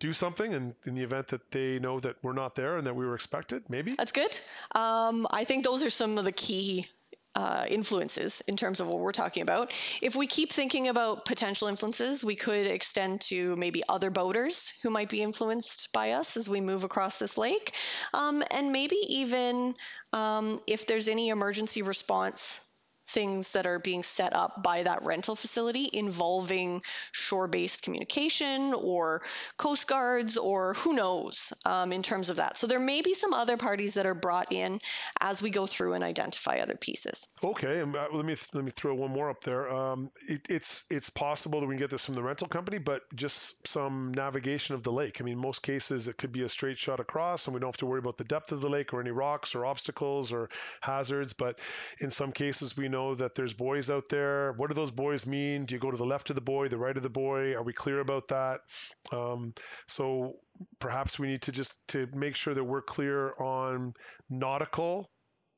do 0.00 0.12
something, 0.12 0.54
and 0.54 0.74
in 0.86 0.94
the 0.94 1.02
event 1.02 1.28
that 1.28 1.50
they 1.50 1.78
know 1.78 2.00
that 2.00 2.16
we're 2.22 2.32
not 2.32 2.54
there 2.54 2.78
and 2.78 2.86
that 2.86 2.96
we 2.96 3.04
were 3.04 3.14
expected, 3.14 3.64
maybe 3.68 3.94
that's 3.94 4.12
good. 4.12 4.40
Um, 4.74 5.26
I 5.30 5.44
think 5.44 5.64
those 5.64 5.82
are 5.82 5.90
some 5.90 6.16
of 6.16 6.24
the 6.24 6.32
key 6.32 6.86
uh, 7.34 7.64
influences 7.68 8.42
in 8.46 8.56
terms 8.56 8.80
of 8.80 8.88
what 8.88 8.98
we're 8.98 9.12
talking 9.12 9.42
about. 9.42 9.72
If 10.00 10.14
we 10.14 10.26
keep 10.26 10.52
thinking 10.52 10.88
about 10.88 11.24
potential 11.24 11.68
influences, 11.68 12.24
we 12.24 12.36
could 12.36 12.66
extend 12.66 13.22
to 13.22 13.56
maybe 13.56 13.82
other 13.88 14.10
boaters 14.10 14.72
who 14.82 14.90
might 14.90 15.08
be 15.08 15.22
influenced 15.22 15.92
by 15.92 16.12
us 16.12 16.36
as 16.36 16.48
we 16.48 16.60
move 16.60 16.84
across 16.84 17.18
this 17.18 17.36
lake. 17.36 17.72
Um, 18.12 18.42
and 18.50 18.72
maybe 18.72 18.96
even 19.08 19.74
um, 20.12 20.60
if 20.66 20.86
there's 20.86 21.08
any 21.08 21.28
emergency 21.28 21.82
response 21.82 22.60
things 23.06 23.52
that 23.52 23.66
are 23.66 23.78
being 23.78 24.02
set 24.02 24.34
up 24.34 24.62
by 24.62 24.82
that 24.82 25.04
rental 25.04 25.36
facility 25.36 25.88
involving 25.92 26.82
shore 27.12 27.46
based 27.48 27.82
communication 27.82 28.74
or 28.74 29.22
coast 29.58 29.86
guards 29.86 30.36
or 30.36 30.74
who 30.74 30.94
knows 30.94 31.52
um, 31.66 31.92
in 31.92 32.02
terms 32.02 32.30
of 32.30 32.36
that. 32.36 32.56
So 32.56 32.66
there 32.66 32.80
may 32.80 33.02
be 33.02 33.14
some 33.14 33.34
other 33.34 33.56
parties 33.56 33.94
that 33.94 34.06
are 34.06 34.14
brought 34.14 34.52
in 34.52 34.78
as 35.20 35.42
we 35.42 35.50
go 35.50 35.66
through 35.66 35.94
and 35.94 36.04
identify 36.04 36.58
other 36.58 36.76
pieces. 36.76 37.28
Okay, 37.42 37.80
and 37.80 37.94
uh, 37.94 38.06
let 38.12 38.24
me 38.24 38.36
let 38.52 38.64
me 38.64 38.70
throw 38.74 38.94
one 38.94 39.10
more 39.10 39.30
up 39.30 39.42
there. 39.44 39.70
Um, 39.70 40.10
it, 40.28 40.46
it's 40.48 40.84
it's 40.90 41.10
possible 41.10 41.60
that 41.60 41.66
we 41.66 41.74
can 41.74 41.80
get 41.80 41.90
this 41.90 42.04
from 42.04 42.14
the 42.14 42.22
rental 42.22 42.48
company, 42.48 42.78
but 42.78 43.02
just 43.14 43.66
some 43.66 44.12
navigation 44.14 44.74
of 44.74 44.82
the 44.82 44.92
lake. 44.92 45.20
I 45.20 45.24
mean, 45.24 45.38
most 45.38 45.62
cases 45.62 46.08
it 46.08 46.16
could 46.16 46.32
be 46.32 46.42
a 46.42 46.48
straight 46.48 46.78
shot 46.78 47.00
across, 47.00 47.46
and 47.46 47.54
we 47.54 47.60
don't 47.60 47.68
have 47.68 47.76
to 47.78 47.86
worry 47.86 47.98
about 47.98 48.18
the 48.18 48.24
depth 48.24 48.52
of 48.52 48.60
the 48.60 48.68
lake 48.68 48.92
or 48.92 49.00
any 49.00 49.10
rocks 49.10 49.54
or 49.54 49.66
obstacles 49.66 50.32
or 50.32 50.48
hazards. 50.80 51.32
But 51.32 51.58
in 52.00 52.10
some 52.10 52.32
cases, 52.32 52.76
we 52.76 52.88
know 52.94 53.14
that 53.14 53.34
there's 53.34 53.54
buoys 53.54 53.90
out 53.90 54.08
there. 54.08 54.52
What 54.52 54.68
do 54.68 54.74
those 54.74 54.90
buoys 54.90 55.26
mean? 55.26 55.66
Do 55.66 55.74
you 55.74 55.80
go 55.80 55.90
to 55.90 55.96
the 55.96 56.06
left 56.06 56.30
of 56.30 56.36
the 56.36 56.42
buoy, 56.42 56.68
the 56.68 56.78
right 56.78 56.96
of 56.96 57.02
the 57.02 57.10
buoy? 57.10 57.54
Are 57.54 57.62
we 57.62 57.72
clear 57.72 58.00
about 58.00 58.28
that? 58.28 58.60
Um, 59.12 59.52
so 59.86 60.36
perhaps 60.78 61.18
we 61.18 61.28
need 61.28 61.42
to 61.42 61.52
just 61.52 61.86
to 61.88 62.08
make 62.14 62.36
sure 62.36 62.54
that 62.54 62.64
we're 62.64 62.82
clear 62.82 63.34
on 63.40 63.94
nautical 64.30 65.10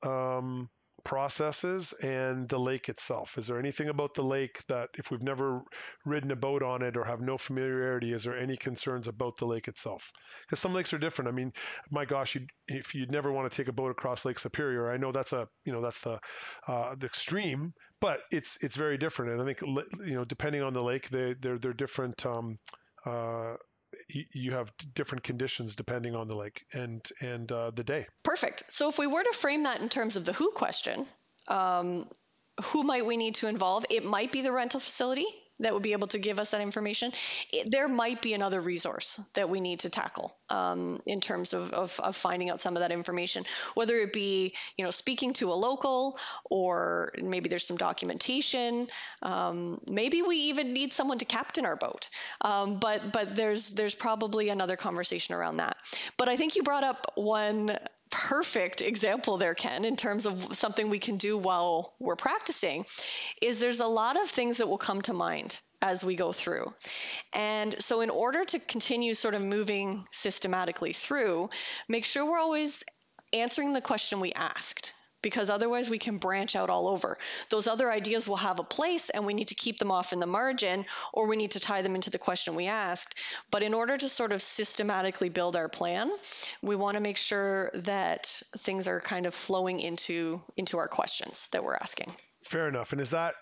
um, 0.03 0.69
processes 1.07 1.93
and 2.03 2.49
the 2.49 2.59
lake 2.59 2.89
itself. 2.89 3.39
Is 3.39 3.47
there 3.47 3.61
anything 3.61 3.91
about 3.91 4.13
the 4.15 4.25
lake 4.25 4.61
that, 4.67 4.89
if 4.99 5.13
we've 5.13 5.23
never 5.23 5.63
ridden 6.05 6.33
a 6.33 6.37
boat 6.37 6.65
on 6.65 6.83
it 6.83 6.97
or 6.97 7.05
have 7.05 7.21
no 7.21 7.39
familiarity, 7.39 8.13
is 8.13 8.25
there 8.25 8.37
any 8.37 8.57
concerns 8.57 9.07
about 9.07 9.37
the 9.37 9.47
lake 9.47 9.69
itself? 9.69 10.11
Because 10.45 10.59
some 10.59 10.75
lakes 10.75 10.93
are 10.93 10.99
different. 10.99 11.29
I 11.29 11.33
mean, 11.33 11.53
my 11.93 12.05
gosh, 12.05 12.35
you'd, 12.35 12.51
if 12.67 12.93
you'd 12.93 13.13
never 13.13 13.31
want 13.31 13.49
to 13.49 13.57
take 13.57 13.69
a 13.69 13.73
boat 13.73 13.93
across 13.93 14.25
Lake 14.25 14.41
Superior, 14.41 14.91
I 14.91 14.97
know 14.97 15.13
that's 15.13 15.33
a 15.33 15.47
you 15.65 15.73
know 15.73 15.81
that's 15.81 16.01
the 16.01 16.19
uh, 16.67 16.97
the 16.99 17.07
extreme, 17.07 17.73
but 18.01 18.19
it's 18.33 18.59
it's 18.61 18.75
very 18.75 18.99
different. 18.99 19.31
And 19.33 19.41
I 19.41 19.45
think 19.45 19.63
you 20.05 20.15
know 20.17 20.25
depending 20.25 20.63
on 20.63 20.73
the 20.73 20.83
lake, 20.83 21.09
they 21.11 21.37
they're 21.41 21.59
they're 21.59 21.73
different. 21.73 22.27
Um, 22.27 22.59
uh, 23.07 23.55
you 24.09 24.53
have 24.53 24.73
different 24.95 25.25
conditions 25.25 25.75
depending 25.75 26.15
on 26.15 26.29
the 26.29 26.35
lake 26.35 26.65
and 26.73 27.07
and 27.21 27.51
uh, 27.51 27.71
the 27.75 27.85
day. 27.85 28.07
Perfect. 28.25 28.65
So 28.69 28.89
if 28.89 28.99
we 28.99 29.07
were 29.07 29.23
to 29.23 29.33
frame 29.33 29.65
that 29.65 29.81
in 29.81 29.89
terms 29.89 30.17
of 30.17 30.25
the 30.25 30.33
who 30.33 30.51
question, 30.51 31.07
um, 31.49 32.07
who 32.65 32.85
might 32.85 33.07
we 33.07 33.17
need 33.17 33.37
to 33.37 33.49
involve? 33.49 33.85
It 33.91 34.05
might 34.05 34.33
be 34.33 34.43
the 34.43 34.53
rental 34.53 34.81
facility 34.81 35.27
that 35.61 35.73
would 35.73 35.83
be 35.83 35.93
able 35.93 36.09
to 36.09 36.19
give 36.19 36.39
us 36.39 36.51
that 36.51 36.61
information. 36.61 37.13
It, 37.53 37.71
there 37.71 37.89
might 37.89 38.21
be 38.21 38.35
another 38.35 38.61
resource 38.61 39.21
that 39.35 39.49
we 39.49 39.61
need 39.61 39.81
to 39.81 39.91
tackle 39.91 40.37
um, 40.51 41.01
in 41.07 41.21
terms 41.21 41.55
of, 41.55 41.73
of, 41.73 41.99
of, 42.01 42.17
finding 42.17 42.51
out 42.51 42.61
some 42.61 42.77
of 42.77 42.81
that 42.81 42.93
information, 42.93 43.45
whether 43.75 43.97
it 43.99 44.13
be 44.13 44.55
you 44.77 44.85
know 44.85 44.91
speaking 44.91 45.33
to 45.35 45.51
a 45.51 45.55
local 45.55 46.19
or 46.51 47.13
maybe 47.23 47.49
there's 47.49 47.67
some 47.67 47.77
documentation. 47.77 48.89
Um, 49.23 49.79
maybe 49.87 50.23
we 50.23 50.37
even 50.37 50.73
need 50.73 50.93
someone 50.93 51.19
to 51.19 51.25
captain 51.25 51.67
our 51.67 51.77
boat. 51.77 52.09
Um, 52.41 52.79
but 52.79 53.13
but 53.13 53.35
there's 53.35 53.73
there's 53.73 53.95
probably 53.95 54.49
another 54.49 54.77
conversation 54.77 55.35
around 55.35 55.59
that. 55.59 55.77
But 56.19 56.29
I 56.29 56.37
think 56.37 56.57
you 56.57 56.63
brought 56.63 56.85
up 56.85 57.13
one 57.15 57.77
perfect 58.11 58.81
example 58.81 59.37
there, 59.37 59.55
Ken, 59.55 59.85
in 59.85 59.97
terms 59.97 60.27
of 60.27 60.57
something 60.57 60.91
we 60.91 60.99
can 60.99 61.17
do 61.17 61.37
while 61.37 61.93
we're 62.01 62.17
practicing, 62.17 62.85
is 63.43 63.59
there's 63.59 63.81
a 63.81 63.87
lot 63.87 64.21
of 64.21 64.29
things 64.29 64.59
that 64.59 64.69
will 64.69 64.79
come 64.79 65.03
to 65.03 65.13
mind 65.13 65.46
as 65.83 66.05
we 66.05 66.17
go 66.17 66.33
through. 66.33 66.73
And 67.35 67.75
so, 67.83 68.01
in 68.01 68.11
order 68.11 68.45
to 68.45 68.59
continue 68.59 69.15
sort 69.15 69.35
of 69.35 69.43
moving 69.43 70.05
systematically 70.13 70.93
through, 70.93 71.51
make 71.89 72.05
sure 72.05 72.25
we're 72.25 72.39
always 72.39 72.85
answering 73.33 73.73
the 73.73 73.81
question 73.81 74.21
we 74.21 74.33
asked 74.33 74.93
because 75.23 75.51
otherwise 75.51 75.91
we 75.91 75.99
can 75.99 76.19
branch 76.19 76.55
out 76.55 76.71
all 76.71 76.89
over. 76.89 77.17
Those 77.51 77.67
other 77.67 77.91
ideas 77.91 78.29
will 78.29 78.37
have 78.37 78.59
a 78.59 78.65
place 78.65 79.11
and 79.11 79.27
we 79.27 79.35
need 79.35 79.49
to 79.49 79.55
keep 79.55 79.79
them 79.79 79.91
off 79.91 80.13
in 80.13 80.21
the 80.21 80.27
margin 80.27 80.85
or 81.13 81.27
we 81.27 81.37
need 81.37 81.53
to 81.53 81.61
tie 81.61 81.83
them 81.83 81.95
into 81.95 82.11
the 82.11 82.19
question 82.19 82.55
we 82.55 82.67
asked. 82.67 83.19
But 83.51 83.63
in 83.63 83.75
order 83.75 83.97
to 83.97 84.09
sort 84.09 84.33
of 84.33 84.43
systematically 84.43 85.29
build 85.29 85.57
our 85.57 85.69
plan, 85.69 86.11
we 86.63 86.77
want 86.77 86.97
to 86.97 87.01
make 87.01 87.17
sure 87.17 87.71
that 87.75 88.27
things 88.59 88.87
are 88.89 89.01
kind 89.01 89.27
of 89.27 89.35
flowing 89.35 89.81
into 89.81 90.41
into 90.57 90.79
our 90.79 90.89
questions 90.89 91.49
that 91.53 91.65
we're 91.65 91.75
asking. 91.75 92.15
Fair 92.45 92.69
enough. 92.69 92.93
And 92.93 93.01
is 93.01 93.11
that 93.11 93.35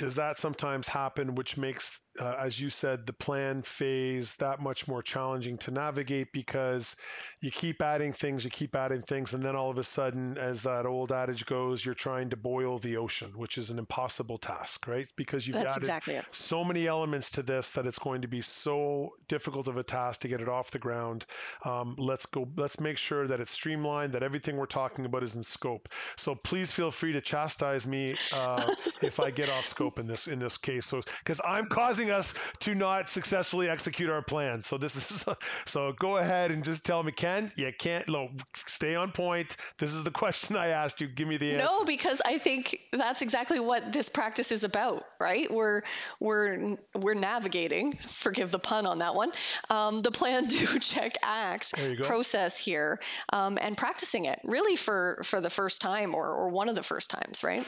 does 0.00 0.14
that 0.14 0.38
sometimes 0.38 0.88
happen 0.88 1.34
which 1.34 1.58
makes 1.58 2.00
as 2.18 2.60
you 2.60 2.68
said, 2.68 3.06
the 3.06 3.12
plan 3.12 3.62
phase 3.62 4.34
that 4.36 4.60
much 4.60 4.88
more 4.88 5.02
challenging 5.02 5.56
to 5.58 5.70
navigate 5.70 6.32
because 6.32 6.96
you 7.40 7.50
keep 7.50 7.80
adding 7.80 8.12
things, 8.12 8.44
you 8.44 8.50
keep 8.50 8.74
adding 8.74 9.02
things, 9.02 9.32
and 9.32 9.42
then 9.42 9.54
all 9.54 9.70
of 9.70 9.78
a 9.78 9.84
sudden, 9.84 10.36
as 10.36 10.62
that 10.62 10.86
old 10.86 11.12
adage 11.12 11.46
goes, 11.46 11.84
you're 11.84 11.94
trying 11.94 12.28
to 12.28 12.36
boil 12.36 12.78
the 12.78 12.96
ocean, 12.96 13.30
which 13.36 13.58
is 13.58 13.70
an 13.70 13.78
impossible 13.78 14.38
task, 14.38 14.88
right? 14.88 15.10
Because 15.16 15.46
you've 15.46 15.56
That's 15.56 15.76
added 15.76 15.84
exactly 15.84 16.20
so 16.30 16.64
many 16.64 16.86
elements 16.86 17.30
to 17.30 17.42
this 17.42 17.70
that 17.72 17.86
it's 17.86 17.98
going 17.98 18.20
to 18.22 18.28
be 18.28 18.40
so 18.40 19.10
difficult 19.28 19.68
of 19.68 19.76
a 19.76 19.82
task 19.82 20.20
to 20.22 20.28
get 20.28 20.40
it 20.40 20.48
off 20.48 20.70
the 20.70 20.78
ground. 20.78 21.26
Um, 21.64 21.94
let's 21.96 22.26
go. 22.26 22.48
Let's 22.56 22.80
make 22.80 22.98
sure 22.98 23.28
that 23.28 23.40
it's 23.40 23.52
streamlined, 23.52 24.12
that 24.14 24.22
everything 24.22 24.56
we're 24.56 24.66
talking 24.66 25.04
about 25.04 25.22
is 25.22 25.36
in 25.36 25.42
scope. 25.42 25.88
So 26.16 26.34
please 26.34 26.72
feel 26.72 26.90
free 26.90 27.12
to 27.12 27.20
chastise 27.20 27.86
me 27.86 28.16
uh, 28.34 28.66
if 29.02 29.20
I 29.20 29.30
get 29.30 29.48
off 29.50 29.66
scope 29.66 29.98
in 29.98 30.06
this 30.06 30.26
in 30.26 30.38
this 30.38 30.56
case. 30.56 30.86
So 30.86 31.00
because 31.24 31.40
I'm 31.46 31.66
causing 31.66 31.99
us 32.08 32.32
to 32.60 32.74
not 32.74 33.08
successfully 33.08 33.68
execute 33.68 34.08
our 34.08 34.22
plan. 34.22 34.62
So 34.62 34.78
this 34.78 34.96
is 35.10 35.24
so 35.66 35.92
go 35.98 36.18
ahead 36.18 36.52
and 36.52 36.62
just 36.62 36.86
tell 36.86 37.02
me, 37.02 37.10
Ken, 37.10 37.50
you 37.56 37.72
can't 37.76 38.08
no, 38.08 38.30
stay 38.54 38.94
on 38.94 39.10
point. 39.10 39.56
This 39.78 39.92
is 39.92 40.04
the 40.04 40.10
question 40.20 40.56
I 40.56 40.68
asked 40.68 41.00
you. 41.00 41.08
Give 41.08 41.26
me 41.26 41.36
the 41.36 41.52
answer. 41.52 41.64
No, 41.64 41.84
because 41.84 42.22
I 42.24 42.38
think 42.38 42.78
that's 42.92 43.22
exactly 43.22 43.58
what 43.58 43.92
this 43.92 44.08
practice 44.08 44.52
is 44.52 44.64
about, 44.64 45.02
right? 45.18 45.50
We're 45.50 45.82
we're 46.20 46.76
we're 46.94 47.14
navigating. 47.14 47.94
Forgive 47.94 48.50
the 48.50 48.58
pun 48.58 48.86
on 48.86 48.98
that 48.98 49.14
one. 49.14 49.32
Um, 49.68 50.00
the 50.00 50.10
plan, 50.10 50.44
do, 50.48 50.78
check, 50.78 51.14
act 51.22 51.74
process 52.04 52.58
here, 52.58 53.00
um, 53.32 53.58
and 53.60 53.76
practicing 53.76 54.26
it 54.26 54.40
really 54.44 54.76
for 54.76 55.20
for 55.24 55.40
the 55.40 55.50
first 55.50 55.80
time 55.80 56.14
or 56.14 56.28
or 56.28 56.48
one 56.50 56.68
of 56.68 56.76
the 56.76 56.82
first 56.82 57.10
times, 57.10 57.42
right? 57.42 57.66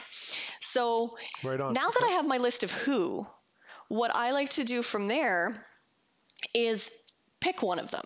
So 0.61 1.17
right 1.43 1.59
on. 1.59 1.73
now 1.73 1.89
that 1.89 2.03
I 2.03 2.11
have 2.11 2.27
my 2.27 2.37
list 2.37 2.63
of 2.63 2.71
who, 2.71 3.25
what 3.93 4.15
I 4.15 4.31
like 4.31 4.49
to 4.51 4.63
do 4.63 4.81
from 4.81 5.05
there 5.07 5.55
is 6.55 6.89
pick 7.41 7.61
one 7.61 7.77
of 7.77 7.91
them. 7.91 8.05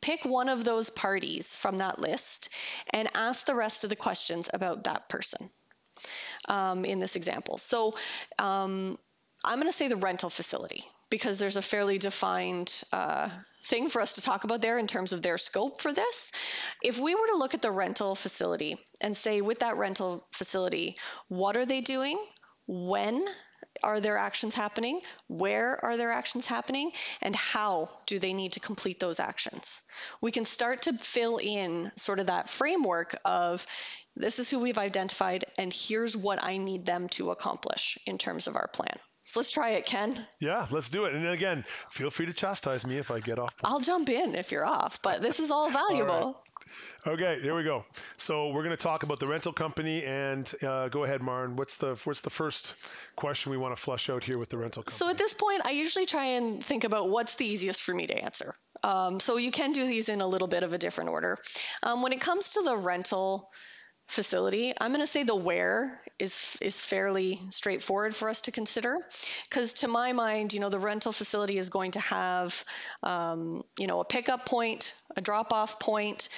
Pick 0.00 0.24
one 0.24 0.48
of 0.48 0.64
those 0.64 0.88
parties 0.88 1.56
from 1.56 1.78
that 1.78 1.98
list 1.98 2.48
and 2.94 3.08
ask 3.16 3.44
the 3.44 3.56
rest 3.56 3.82
of 3.82 3.90
the 3.90 3.96
questions 3.96 4.48
about 4.54 4.84
that 4.84 5.08
person 5.08 5.50
um, 6.48 6.84
in 6.84 7.00
this 7.00 7.16
example. 7.16 7.58
So 7.58 7.96
um, 8.38 8.96
I'm 9.44 9.58
going 9.58 9.66
to 9.66 9.76
say 9.76 9.88
the 9.88 9.96
rental 9.96 10.30
facility 10.30 10.84
because 11.10 11.40
there's 11.40 11.56
a 11.56 11.62
fairly 11.62 11.98
defined 11.98 12.72
uh, 12.92 13.30
thing 13.64 13.88
for 13.88 14.00
us 14.00 14.14
to 14.14 14.22
talk 14.22 14.44
about 14.44 14.62
there 14.62 14.78
in 14.78 14.86
terms 14.86 15.12
of 15.12 15.22
their 15.22 15.38
scope 15.38 15.80
for 15.80 15.92
this. 15.92 16.30
If 16.84 17.00
we 17.00 17.16
were 17.16 17.26
to 17.32 17.36
look 17.36 17.54
at 17.54 17.62
the 17.62 17.72
rental 17.72 18.14
facility 18.14 18.76
and 19.00 19.16
say, 19.16 19.40
with 19.40 19.58
that 19.58 19.76
rental 19.76 20.24
facility, 20.30 20.96
what 21.26 21.56
are 21.56 21.66
they 21.66 21.80
doing? 21.80 22.16
When 22.68 23.26
are 23.82 24.00
their 24.00 24.18
actions 24.18 24.54
happening? 24.54 25.00
Where 25.28 25.84
are 25.84 25.96
their 25.96 26.10
actions 26.10 26.46
happening? 26.46 26.92
And 27.22 27.34
how 27.34 27.90
do 28.06 28.18
they 28.18 28.32
need 28.32 28.52
to 28.52 28.60
complete 28.60 29.00
those 29.00 29.20
actions? 29.20 29.80
We 30.20 30.32
can 30.32 30.44
start 30.44 30.82
to 30.82 30.92
fill 30.94 31.38
in 31.38 31.90
sort 31.96 32.20
of 32.20 32.26
that 32.26 32.48
framework 32.48 33.16
of 33.24 33.66
this 34.16 34.38
is 34.38 34.50
who 34.50 34.58
we've 34.58 34.78
identified, 34.78 35.44
and 35.58 35.72
here's 35.72 36.16
what 36.16 36.42
I 36.42 36.56
need 36.56 36.84
them 36.84 37.08
to 37.10 37.30
accomplish 37.30 37.98
in 38.04 38.18
terms 38.18 38.48
of 38.48 38.56
our 38.56 38.66
plan. 38.66 38.98
So 39.28 39.40
let's 39.40 39.52
try 39.52 39.70
it, 39.72 39.84
Ken. 39.84 40.18
Yeah, 40.40 40.66
let's 40.70 40.88
do 40.88 41.04
it. 41.04 41.14
And 41.14 41.28
again, 41.28 41.66
feel 41.90 42.08
free 42.08 42.24
to 42.26 42.32
chastise 42.32 42.86
me 42.86 42.96
if 42.96 43.10
I 43.10 43.20
get 43.20 43.38
off. 43.38 43.54
I'll 43.62 43.80
jump 43.80 44.08
in 44.08 44.34
if 44.34 44.52
you're 44.52 44.64
off, 44.64 45.02
but 45.02 45.20
this 45.20 45.38
is 45.38 45.50
all 45.50 45.68
valuable. 45.68 46.12
all 46.12 46.26
right. 46.26 46.34
Okay, 47.06 47.38
here 47.40 47.56
we 47.56 47.64
go. 47.64 47.84
So 48.16 48.48
we're 48.48 48.62
going 48.62 48.76
to 48.76 48.82
talk 48.82 49.02
about 49.02 49.18
the 49.20 49.26
rental 49.26 49.52
company, 49.52 50.04
and 50.04 50.52
uh, 50.62 50.88
go 50.88 51.04
ahead, 51.04 51.22
Marn. 51.22 51.56
What's 51.56 51.76
the 51.76 51.98
what's 52.04 52.20
the 52.20 52.30
first 52.30 52.74
question 53.16 53.50
we 53.50 53.56
want 53.56 53.74
to 53.74 53.80
flush 53.80 54.10
out 54.10 54.24
here 54.24 54.38
with 54.38 54.48
the 54.48 54.58
rental 54.58 54.82
company? 54.82 54.96
So 54.96 55.08
at 55.08 55.18
this 55.18 55.34
point, 55.34 55.62
I 55.64 55.70
usually 55.70 56.06
try 56.06 56.24
and 56.36 56.62
think 56.62 56.84
about 56.84 57.08
what's 57.10 57.36
the 57.36 57.46
easiest 57.46 57.82
for 57.82 57.94
me 57.94 58.06
to 58.06 58.24
answer. 58.24 58.54
Um, 58.82 59.20
so 59.20 59.36
you 59.36 59.50
can 59.50 59.72
do 59.72 59.86
these 59.86 60.08
in 60.08 60.20
a 60.20 60.26
little 60.26 60.48
bit 60.48 60.62
of 60.62 60.72
a 60.72 60.78
different 60.78 61.10
order. 61.10 61.38
Um, 61.82 62.02
when 62.02 62.12
it 62.12 62.20
comes 62.20 62.54
to 62.54 62.62
the 62.62 62.76
rental 62.76 63.50
facility. 64.08 64.74
I'm 64.80 64.90
going 64.90 65.02
to 65.02 65.06
say 65.06 65.22
the 65.22 65.36
where 65.36 66.00
is 66.18 66.56
is 66.60 66.80
fairly 66.80 67.40
straightforward 67.50 68.16
for 68.16 68.28
us 68.28 68.40
to 68.42 68.50
consider, 68.50 68.96
because 69.48 69.74
to 69.74 69.88
my 69.88 70.12
mind, 70.12 70.52
you 70.52 70.60
know, 70.60 70.70
the 70.70 70.80
rental 70.80 71.12
facility 71.12 71.58
is 71.58 71.68
going 71.68 71.92
to 71.92 72.00
have, 72.00 72.64
um, 73.02 73.62
you 73.78 73.86
know, 73.86 74.00
a 74.00 74.04
pickup 74.04 74.46
point, 74.46 74.92
a 75.16 75.20
drop 75.20 75.52
off 75.52 75.78
point. 75.78 76.28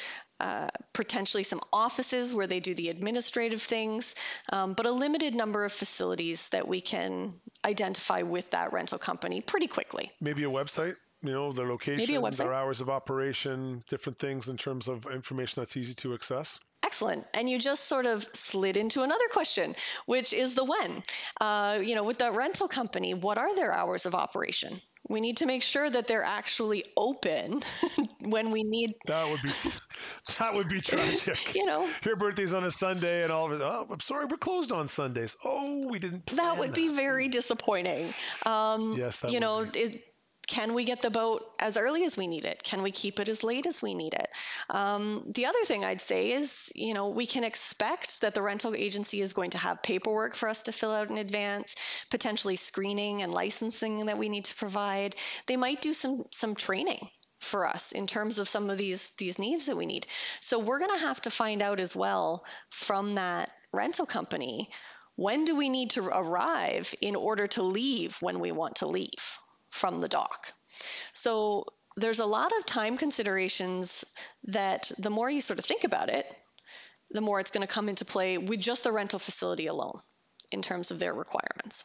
Uh, 0.40 0.68
potentially 0.94 1.42
some 1.42 1.60
offices 1.70 2.34
where 2.34 2.46
they 2.46 2.60
do 2.60 2.72
the 2.72 2.88
administrative 2.88 3.60
things, 3.60 4.14
um, 4.50 4.72
but 4.72 4.86
a 4.86 4.90
limited 4.90 5.34
number 5.34 5.66
of 5.66 5.72
facilities 5.72 6.48
that 6.48 6.66
we 6.66 6.80
can 6.80 7.34
identify 7.62 8.22
with 8.22 8.50
that 8.52 8.72
rental 8.72 8.96
company 8.96 9.42
pretty 9.42 9.66
quickly. 9.66 10.10
Maybe 10.18 10.44
a 10.44 10.48
website? 10.48 10.96
You 11.22 11.32
know 11.32 11.52
their 11.52 11.68
location, 11.68 12.22
their 12.32 12.54
hours 12.54 12.80
of 12.80 12.88
operation, 12.88 13.84
different 13.88 14.18
things 14.18 14.48
in 14.48 14.56
terms 14.56 14.88
of 14.88 15.06
information 15.06 15.60
that's 15.60 15.76
easy 15.76 15.94
to 15.94 16.14
access. 16.14 16.60
Excellent. 16.82 17.24
And 17.34 17.48
you 17.48 17.58
just 17.58 17.84
sort 17.84 18.06
of 18.06 18.26
slid 18.32 18.78
into 18.78 19.02
another 19.02 19.26
question, 19.30 19.76
which 20.06 20.32
is 20.32 20.54
the 20.54 20.64
when. 20.64 21.02
Uh, 21.38 21.78
you 21.82 21.94
know, 21.94 22.04
with 22.04 22.18
the 22.18 22.32
rental 22.32 22.68
company, 22.68 23.12
what 23.12 23.36
are 23.36 23.54
their 23.54 23.72
hours 23.72 24.06
of 24.06 24.14
operation? 24.14 24.80
We 25.08 25.20
need 25.20 25.38
to 25.38 25.46
make 25.46 25.62
sure 25.62 25.88
that 25.88 26.06
they're 26.06 26.24
actually 26.24 26.84
open 26.96 27.62
when 28.22 28.50
we 28.50 28.62
need. 28.62 28.94
That 29.06 29.28
would 29.28 29.42
be 29.42 29.50
that 30.38 30.54
would 30.54 30.68
be 30.68 30.80
tragic. 30.80 31.54
you 31.54 31.66
know, 31.66 31.90
your 32.04 32.16
birthday's 32.16 32.54
on 32.54 32.64
a 32.64 32.70
Sunday, 32.70 33.24
and 33.24 33.32
all 33.32 33.46
of 33.46 33.52
it. 33.52 33.62
Oh, 33.62 33.86
I'm 33.90 34.00
sorry, 34.00 34.26
we're 34.26 34.36
closed 34.36 34.72
on 34.72 34.88
Sundays. 34.88 35.36
Oh, 35.44 35.88
we 35.90 35.98
didn't. 35.98 36.26
that 36.26 36.58
would 36.58 36.70
that. 36.70 36.76
be 36.76 36.88
very 36.88 37.28
disappointing. 37.28 38.12
Um, 38.46 38.94
yes, 38.96 39.24
you 39.28 39.40
know, 39.40 39.66
it, 39.74 40.02
can 40.50 40.74
we 40.74 40.82
get 40.82 41.00
the 41.00 41.10
boat 41.10 41.48
as 41.60 41.76
early 41.76 42.02
as 42.04 42.16
we 42.16 42.26
need 42.26 42.44
it? 42.44 42.64
Can 42.64 42.82
we 42.82 42.90
keep 42.90 43.20
it 43.20 43.28
as 43.28 43.44
late 43.44 43.66
as 43.66 43.80
we 43.80 43.94
need 43.94 44.14
it? 44.14 44.26
Um, 44.68 45.22
the 45.32 45.46
other 45.46 45.64
thing 45.64 45.84
I'd 45.84 46.00
say 46.00 46.32
is, 46.32 46.72
you 46.74 46.92
know, 46.92 47.10
we 47.10 47.26
can 47.26 47.44
expect 47.44 48.22
that 48.22 48.34
the 48.34 48.42
rental 48.42 48.74
agency 48.74 49.20
is 49.20 49.32
going 49.32 49.50
to 49.50 49.58
have 49.58 49.80
paperwork 49.80 50.34
for 50.34 50.48
us 50.48 50.64
to 50.64 50.72
fill 50.72 50.90
out 50.90 51.08
in 51.08 51.18
advance, 51.18 51.76
potentially 52.10 52.56
screening 52.56 53.22
and 53.22 53.32
licensing 53.32 54.06
that 54.06 54.18
we 54.18 54.28
need 54.28 54.46
to 54.46 54.54
provide. 54.56 55.14
They 55.46 55.56
might 55.56 55.82
do 55.82 55.94
some 55.94 56.24
some 56.32 56.56
training 56.56 57.08
for 57.38 57.64
us 57.64 57.92
in 57.92 58.08
terms 58.08 58.40
of 58.40 58.48
some 58.48 58.70
of 58.70 58.76
these 58.76 59.10
these 59.18 59.38
needs 59.38 59.66
that 59.66 59.76
we 59.76 59.86
need. 59.86 60.08
So 60.40 60.58
we're 60.58 60.80
going 60.80 60.98
to 60.98 61.06
have 61.06 61.20
to 61.22 61.30
find 61.30 61.62
out 61.62 61.78
as 61.78 61.94
well 61.94 62.44
from 62.70 63.14
that 63.14 63.50
rental 63.72 64.04
company 64.04 64.68
when 65.14 65.44
do 65.44 65.54
we 65.54 65.68
need 65.68 65.90
to 65.90 66.02
arrive 66.06 66.92
in 67.00 67.14
order 67.14 67.46
to 67.46 67.62
leave 67.62 68.16
when 68.20 68.40
we 68.40 68.50
want 68.50 68.76
to 68.76 68.88
leave 68.88 69.38
from 69.70 70.00
the 70.00 70.08
dock. 70.08 70.52
So 71.12 71.66
there's 71.96 72.20
a 72.20 72.26
lot 72.26 72.52
of 72.58 72.66
time 72.66 72.96
considerations 72.96 74.04
that 74.44 74.90
the 74.98 75.10
more 75.10 75.30
you 75.30 75.40
sort 75.40 75.58
of 75.58 75.64
think 75.64 75.84
about 75.84 76.08
it, 76.08 76.26
the 77.10 77.20
more 77.20 77.40
it's 77.40 77.50
going 77.50 77.66
to 77.66 77.72
come 77.72 77.88
into 77.88 78.04
play 78.04 78.38
with 78.38 78.60
just 78.60 78.84
the 78.84 78.92
rental 78.92 79.18
facility 79.18 79.66
alone 79.66 79.98
in 80.52 80.62
terms 80.62 80.90
of 80.90 80.98
their 80.98 81.12
requirements. 81.12 81.84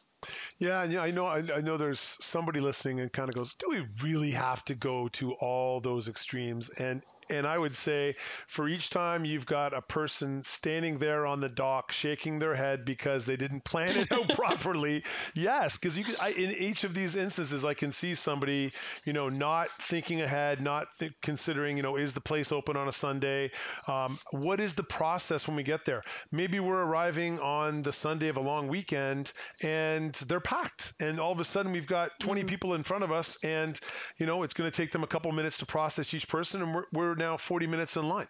Yeah, 0.57 0.83
yeah, 0.85 1.01
I 1.01 1.11
know. 1.11 1.25
I, 1.25 1.43
I, 1.55 1.61
know 1.61 1.77
there's 1.77 1.99
somebody 1.99 2.59
listening 2.59 2.99
and 2.99 3.11
kind 3.11 3.29
of 3.29 3.35
goes, 3.35 3.53
"Do 3.53 3.67
we 3.69 3.83
really 4.01 4.31
have 4.31 4.63
to 4.65 4.75
go 4.75 5.07
to 5.09 5.33
all 5.33 5.81
those 5.81 6.07
extremes?" 6.07 6.69
And 6.69 7.03
and 7.29 7.47
I 7.47 7.57
would 7.57 7.75
say 7.75 8.15
for 8.47 8.67
each 8.67 8.89
time 8.89 9.25
you've 9.25 9.45
got 9.45 9.73
a 9.73 9.81
person 9.81 10.43
standing 10.43 10.97
there 10.97 11.25
on 11.25 11.41
the 11.41 11.49
dock 11.49 11.91
shaking 11.91 12.39
their 12.39 12.55
head 12.55 12.85
because 12.85 13.25
they 13.25 13.35
didn't 13.35 13.63
plan 13.63 13.97
it 13.97 14.11
out 14.11 14.29
properly. 14.35 15.03
Yes, 15.33 15.77
because 15.77 15.97
you 15.97 16.03
can, 16.03 16.15
I, 16.21 16.31
in 16.31 16.51
each 16.51 16.83
of 16.83 16.93
these 16.93 17.15
instances, 17.15 17.65
I 17.65 17.73
can 17.73 17.91
see 17.91 18.13
somebody, 18.13 18.71
you 19.05 19.13
know, 19.13 19.27
not 19.27 19.69
thinking 19.69 20.21
ahead, 20.21 20.61
not 20.61 20.87
th- 20.99 21.13
considering, 21.21 21.77
you 21.77 21.83
know, 21.83 21.95
is 21.95 22.13
the 22.13 22.21
place 22.21 22.51
open 22.51 22.77
on 22.77 22.87
a 22.87 22.91
Sunday? 22.91 23.51
Um, 23.87 24.19
what 24.31 24.59
is 24.59 24.75
the 24.75 24.83
process 24.83 25.47
when 25.47 25.55
we 25.55 25.63
get 25.63 25.85
there? 25.85 26.03
Maybe 26.31 26.59
we're 26.59 26.83
arriving 26.83 27.39
on 27.39 27.81
the 27.81 27.91
Sunday 27.91 28.27
of 28.27 28.37
a 28.37 28.41
long 28.41 28.67
weekend 28.67 29.31
and 29.63 30.04
they're 30.13 30.39
packed, 30.39 30.93
and 30.99 31.19
all 31.19 31.31
of 31.31 31.39
a 31.39 31.43
sudden 31.43 31.71
we've 31.71 31.87
got 31.87 32.11
20 32.19 32.41
mm-hmm. 32.41 32.47
people 32.47 32.73
in 32.73 32.83
front 32.83 33.03
of 33.03 33.11
us, 33.11 33.37
and 33.43 33.79
you 34.17 34.25
know, 34.25 34.43
it's 34.43 34.53
going 34.53 34.69
to 34.69 34.75
take 34.75 34.91
them 34.91 35.03
a 35.03 35.07
couple 35.07 35.31
minutes 35.31 35.57
to 35.59 35.65
process 35.65 36.13
each 36.13 36.27
person, 36.27 36.61
and 36.61 36.73
we're, 36.73 36.85
we're 36.93 37.15
now 37.15 37.37
40 37.37 37.67
minutes 37.67 37.97
in 37.97 38.07
line. 38.07 38.27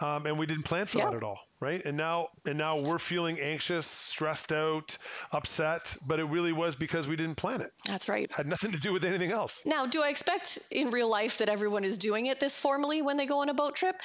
Um, 0.00 0.26
and 0.26 0.38
we 0.38 0.46
didn't 0.46 0.64
plan 0.64 0.86
for 0.86 0.98
that 0.98 1.14
at 1.14 1.22
all, 1.22 1.38
right? 1.60 1.84
And 1.84 1.96
now, 1.96 2.28
and 2.46 2.58
now 2.58 2.80
we're 2.80 2.98
feeling 2.98 3.38
anxious, 3.38 3.86
stressed 3.86 4.52
out, 4.52 4.98
upset. 5.32 5.96
But 6.08 6.18
it 6.18 6.24
really 6.24 6.52
was 6.52 6.74
because 6.74 7.06
we 7.06 7.14
didn't 7.14 7.36
plan 7.36 7.60
it. 7.60 7.70
That's 7.86 8.08
right. 8.08 8.28
Had 8.32 8.48
nothing 8.48 8.72
to 8.72 8.78
do 8.78 8.92
with 8.92 9.04
anything 9.04 9.30
else. 9.30 9.62
Now, 9.64 9.86
do 9.86 10.02
I 10.02 10.08
expect 10.08 10.58
in 10.72 10.90
real 10.90 11.08
life 11.08 11.38
that 11.38 11.48
everyone 11.48 11.84
is 11.84 11.96
doing 11.96 12.26
it 12.26 12.40
this 12.40 12.58
formally 12.58 13.02
when 13.02 13.16
they 13.16 13.26
go 13.26 13.40
on 13.40 13.48
a 13.48 13.54
boat 13.54 13.76
trip? 13.76 14.00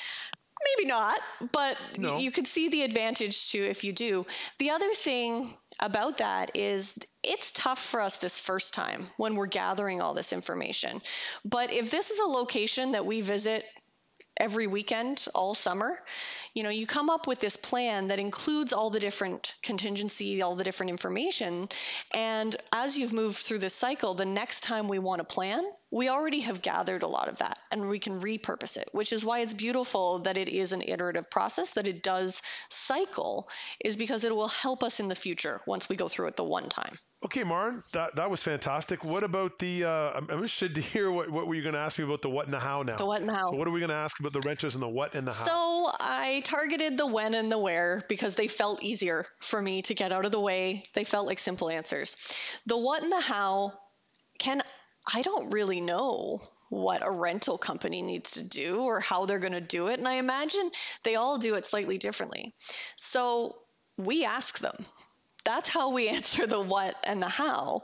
Maybe 0.78 0.89
not, 0.89 1.19
but 1.52 1.78
no. 1.98 2.17
you 2.19 2.32
could 2.32 2.48
see 2.48 2.69
the 2.69 2.84
advantage 2.84 3.52
to 3.52 3.60
if 3.60 3.84
you 3.84 3.93
do. 3.93 4.26
The 4.58 4.72
other 4.72 4.91
thing 4.91 5.50
about 5.80 6.17
that 6.17 6.52
is 6.56 6.98
it's 7.24 7.52
tough 7.52 7.80
for 7.80 8.02
us 8.02 8.17
this 8.17 8.39
first 8.39 8.74
time 8.74 9.08
when 9.17 9.36
we're 9.36 9.48
gathering 9.48 10.02
all 10.02 10.13
this 10.13 10.34
information. 10.34 11.02
But 11.45 11.72
if 11.72 11.91
this 11.91 12.12
is 12.12 12.19
a 12.19 12.26
location 12.26 12.91
that 12.91 13.06
we 13.06 13.22
visit 13.22 13.65
every 14.39 14.67
weekend 14.67 15.26
all 15.36 15.54
summer 15.54 16.00
you 16.54 16.63
know 16.63 16.69
you 16.69 16.88
come 16.88 17.10
up 17.10 17.28
with 17.28 17.39
this 17.39 17.58
plan 17.58 18.08
that 18.08 18.19
includes 18.19 18.72
all 18.72 18.89
the 18.89 19.00
different 19.00 19.54
contingency 19.62 20.41
all 20.41 20.56
the 20.56 20.63
different 20.63 20.91
information 20.91 21.67
and 22.13 22.56
as 22.72 22.98
you've 22.98 23.12
moved 23.12 23.38
through 23.38 23.58
this 23.58 23.74
cycle 23.74 24.13
the 24.13 24.26
next 24.26 24.62
time 24.62 24.88
we 24.88 24.98
want 24.98 25.19
to 25.19 25.26
plan 25.26 25.62
we 25.91 26.10
already 26.10 26.41
have 26.41 26.62
gathered 26.62 27.04
a 27.04 27.08
lot 27.08 27.28
of 27.28 27.38
that 27.38 27.58
and 27.71 27.89
we 27.89 27.99
can 27.99 28.21
repurpose 28.21 28.78
it 28.78 28.89
which 28.91 29.13
is 29.13 29.25
why 29.25 29.39
it's 29.39 29.54
beautiful 29.54 30.19
that 30.19 30.38
it 30.38 30.49
is 30.49 30.71
an 30.71 30.82
iterative 30.82 31.30
process 31.30 31.71
that 31.71 31.88
it 31.88 32.04
does 32.04 32.41
cycle 32.69 33.49
is 33.84 33.97
because 33.97 34.23
it 34.23 34.36
will 34.36 34.47
help 34.47 34.84
us 34.84 34.99
in 34.99 35.08
the 35.08 35.15
future 35.15 35.62
once 35.65 35.89
we 35.89 35.95
go 35.95 36.08
through 36.08 36.28
it 36.28 36.36
the 36.36 36.43
one 36.43 36.69
time 36.69 36.97
Okay, 37.21 37.43
Marn, 37.43 37.84
that, 37.91 38.15
that 38.15 38.32
was 38.32 38.41
fantastic. 38.41 39.04
What 39.04 39.23
about 39.23 39.60
the? 39.60 39.84
Uh, 39.84 40.12
I'm 40.12 40.30
interested 40.30 40.75
to 40.75 40.82
hear 40.82 41.12
what, 41.12 41.30
what 41.30 41.47
were 41.47 41.56
you 41.56 41.62
going 41.62 41.73
to 41.73 41.80
ask 41.80 41.99
me 41.99 42.06
about 42.06 42.21
the 42.21 42.30
what 42.30 42.45
and 42.45 42.54
the 42.54 42.60
how 42.60 42.82
now. 42.82 42.95
The 42.95 43.06
what 43.06 43.19
and 43.19 43.28
the 43.28 43.34
how. 43.34 43.47
So 43.47 43.58
what 43.58 43.67
are 43.67 43.71
we 43.71 43.82
going 43.82 43.89
to 43.89 43.95
ask 43.95 44.17
about 44.21 44.32
the 44.32 44.39
renters 44.39 44.75
and 44.75 44.82
the 44.82 44.88
what 44.88 45.15
and 45.15 45.28
the 45.28 45.34
how? 45.34 45.45
So 45.45 45.91
I 45.99 46.41
targeted 46.45 46.97
the 46.97 47.06
when 47.06 47.34
and 47.34 47.52
the 47.52 47.58
where 47.58 48.02
because 48.08 48.36
they 48.36 48.47
felt 48.47 48.82
easier 48.84 49.25
for 49.41 49.62
me 49.62 49.82
to 49.84 49.93
get 49.93 50.13
out 50.13 50.23
of 50.23 50.32
the 50.32 50.39
way. 50.39 50.84
They 50.93 51.04
felt 51.04 51.28
like 51.28 51.39
simple 51.39 51.69
answers. 51.69 52.15
The 52.67 52.78
what 52.78 53.04
and 53.04 53.12
the 53.12 53.19
how 53.19 53.73
can 54.38 54.62
I 55.12 55.21
don't 55.21 55.51
really 55.51 55.81
know 55.81 56.41
what 56.69 57.05
a 57.05 57.12
rental 57.12 57.57
company 57.57 58.01
needs 58.01 58.31
to 58.31 58.43
do 58.43 58.81
or 58.81 58.99
how 58.99 59.25
they're 59.25 59.39
going 59.39 59.53
to 59.53 59.62
do 59.62 59.88
it, 59.88 59.97
and 59.97 60.07
I 60.07 60.15
imagine 60.15 60.69
they 61.03 61.15
all 61.15 61.38
do 61.38 61.55
it 61.55 61.65
slightly 61.65 61.97
differently. 61.97 62.53
So 62.95 63.57
we 63.97 64.25
ask 64.25 64.59
them 64.59 64.85
that's 65.49 65.69
how 65.69 65.89
we 65.91 66.07
answer 66.17 66.45
the 66.45 66.59
what 66.59 66.95
and 67.03 67.21
the 67.21 67.27
how. 67.27 67.83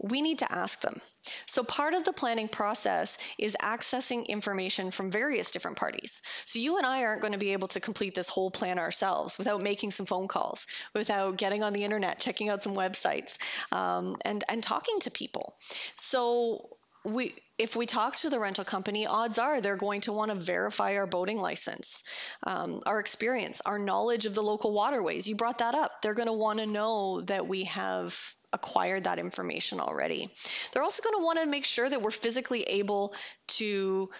We 0.00 0.22
need 0.22 0.38
to 0.38 0.50
ask 0.50 0.80
them. 0.80 1.00
So, 1.46 1.62
part 1.62 1.94
of 1.94 2.04
the 2.04 2.12
planning 2.12 2.48
process 2.48 3.16
is 3.38 3.56
accessing 3.62 4.26
information 4.26 4.90
from 4.90 5.12
various 5.12 5.52
different 5.52 5.76
parties. 5.76 6.20
So, 6.46 6.58
you 6.58 6.78
and 6.78 6.86
I 6.86 7.04
aren't 7.04 7.20
going 7.20 7.34
to 7.34 7.38
be 7.38 7.52
able 7.52 7.68
to 7.68 7.80
complete 7.80 8.14
this 8.14 8.28
whole 8.28 8.50
plan 8.50 8.80
ourselves 8.80 9.38
without 9.38 9.60
making 9.60 9.92
some 9.92 10.06
phone 10.06 10.26
calls, 10.26 10.66
without 10.94 11.36
getting 11.36 11.62
on 11.62 11.74
the 11.74 11.84
internet, 11.84 12.18
checking 12.18 12.48
out 12.48 12.64
some 12.64 12.74
websites, 12.74 13.38
um, 13.70 14.16
and, 14.24 14.42
and 14.48 14.62
talking 14.62 14.98
to 15.00 15.10
people. 15.12 15.54
So, 15.96 16.70
we 17.04 17.34
if 17.62 17.76
we 17.76 17.86
talk 17.86 18.16
to 18.16 18.28
the 18.28 18.40
rental 18.40 18.64
company, 18.64 19.06
odds 19.06 19.38
are 19.38 19.60
they're 19.60 19.76
going 19.76 20.00
to 20.02 20.12
want 20.12 20.32
to 20.32 20.34
verify 20.34 20.96
our 20.96 21.06
boating 21.06 21.38
license, 21.38 22.02
um, 22.42 22.80
our 22.86 22.98
experience, 22.98 23.62
our 23.64 23.78
knowledge 23.78 24.26
of 24.26 24.34
the 24.34 24.42
local 24.42 24.72
waterways. 24.72 25.28
You 25.28 25.36
brought 25.36 25.58
that 25.58 25.76
up. 25.76 26.02
They're 26.02 26.14
going 26.14 26.26
to 26.26 26.32
want 26.32 26.58
to 26.58 26.66
know 26.66 27.20
that 27.22 27.46
we 27.46 27.64
have 27.64 28.18
acquired 28.52 29.04
that 29.04 29.20
information 29.20 29.78
already. 29.78 30.28
They're 30.72 30.82
also 30.82 31.04
going 31.04 31.20
to 31.20 31.24
want 31.24 31.38
to 31.38 31.46
make 31.46 31.64
sure 31.64 31.88
that 31.88 32.02
we're 32.02 32.10
physically 32.10 32.64
able 32.64 33.14
to 33.58 34.10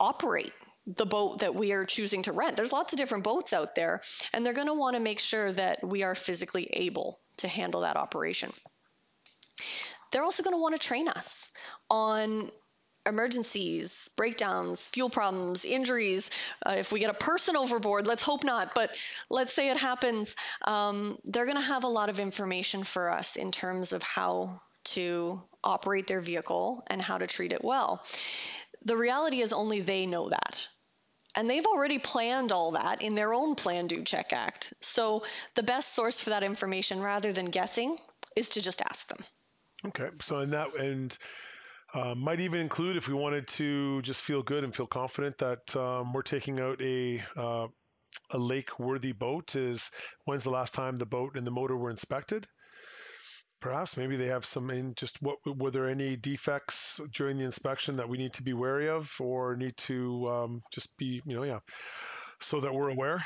operate 0.00 0.52
the 0.88 1.06
boat 1.06 1.38
that 1.38 1.54
we 1.54 1.70
are 1.72 1.84
choosing 1.84 2.24
to 2.24 2.32
rent. 2.32 2.56
There's 2.56 2.72
lots 2.72 2.92
of 2.92 2.98
different 2.98 3.22
boats 3.22 3.52
out 3.52 3.76
there, 3.76 4.00
and 4.32 4.44
they're 4.44 4.52
going 4.52 4.66
to 4.66 4.74
want 4.74 4.96
to 4.96 5.00
make 5.00 5.20
sure 5.20 5.52
that 5.52 5.86
we 5.86 6.02
are 6.02 6.16
physically 6.16 6.68
able 6.72 7.20
to 7.36 7.46
handle 7.46 7.82
that 7.82 7.96
operation. 7.96 8.52
they're 10.10 10.24
also 10.24 10.42
going 10.42 10.54
to 10.54 10.60
want 10.60 10.74
to 10.74 10.84
train 10.84 11.06
us 11.06 11.48
on 11.88 12.50
emergencies, 13.06 14.08
breakdowns, 14.16 14.88
fuel 14.88 15.10
problems, 15.10 15.64
injuries. 15.64 16.30
Uh, 16.64 16.74
if 16.78 16.92
we 16.92 17.00
get 17.00 17.10
a 17.10 17.14
person 17.14 17.56
overboard, 17.56 18.06
let's 18.06 18.22
hope 18.22 18.44
not, 18.44 18.74
but 18.74 18.96
let's 19.30 19.52
say 19.52 19.70
it 19.70 19.76
happens, 19.76 20.36
um, 20.66 21.18
they're 21.24 21.46
going 21.46 21.56
to 21.56 21.62
have 21.62 21.84
a 21.84 21.88
lot 21.88 22.08
of 22.10 22.20
information 22.20 22.84
for 22.84 23.10
us 23.10 23.36
in 23.36 23.52
terms 23.52 23.92
of 23.92 24.02
how 24.02 24.60
to 24.84 25.40
operate 25.64 26.06
their 26.06 26.20
vehicle 26.20 26.84
and 26.88 27.00
how 27.00 27.18
to 27.18 27.26
treat 27.26 27.52
it 27.52 27.64
well. 27.64 28.04
The 28.84 28.96
reality 28.96 29.40
is 29.40 29.52
only 29.52 29.80
they 29.80 30.06
know 30.06 30.28
that. 30.28 30.68
And 31.34 31.48
they've 31.48 31.64
already 31.64 31.98
planned 31.98 32.52
all 32.52 32.72
that 32.72 33.00
in 33.00 33.14
their 33.14 33.32
own 33.32 33.54
Plan, 33.54 33.86
Do, 33.86 34.02
Check 34.02 34.32
Act. 34.32 34.74
So 34.80 35.24
the 35.54 35.62
best 35.62 35.94
source 35.94 36.20
for 36.20 36.30
that 36.30 36.42
information, 36.42 37.00
rather 37.00 37.32
than 37.32 37.46
guessing, 37.46 37.96
is 38.36 38.50
to 38.50 38.60
just 38.60 38.82
ask 38.82 39.08
them. 39.08 39.24
Okay. 39.86 40.10
So 40.20 40.40
in 40.40 40.50
that 40.50 40.74
and 40.74 41.16
uh, 41.94 42.14
might 42.14 42.40
even 42.40 42.60
include 42.60 42.96
if 42.96 43.08
we 43.08 43.14
wanted 43.14 43.46
to 43.46 44.00
just 44.02 44.22
feel 44.22 44.42
good 44.42 44.64
and 44.64 44.74
feel 44.74 44.86
confident 44.86 45.36
that 45.38 45.76
um, 45.76 46.12
we're 46.12 46.22
taking 46.22 46.60
out 46.60 46.80
a 46.80 47.22
uh, 47.36 47.66
a 48.30 48.38
lake 48.38 48.78
worthy 48.78 49.12
boat 49.12 49.56
is 49.56 49.90
when's 50.24 50.44
the 50.44 50.50
last 50.50 50.74
time 50.74 50.98
the 50.98 51.06
boat 51.06 51.36
and 51.36 51.46
the 51.46 51.50
motor 51.50 51.76
were 51.76 51.90
inspected 51.90 52.46
perhaps 53.60 53.96
maybe 53.96 54.16
they 54.16 54.26
have 54.26 54.44
some 54.44 54.70
in 54.70 54.94
just 54.96 55.22
what 55.22 55.36
were 55.46 55.70
there 55.70 55.88
any 55.88 56.16
defects 56.16 57.00
during 57.14 57.38
the 57.38 57.44
inspection 57.44 57.96
that 57.96 58.08
we 58.08 58.18
need 58.18 58.32
to 58.34 58.42
be 58.42 58.52
wary 58.52 58.88
of 58.88 59.10
or 59.18 59.56
need 59.56 59.76
to 59.78 60.28
um, 60.28 60.62
just 60.72 60.96
be 60.98 61.22
you 61.24 61.34
know 61.34 61.44
yeah 61.44 61.60
so 62.40 62.60
that 62.60 62.74
we're 62.74 62.90
aware 62.90 63.22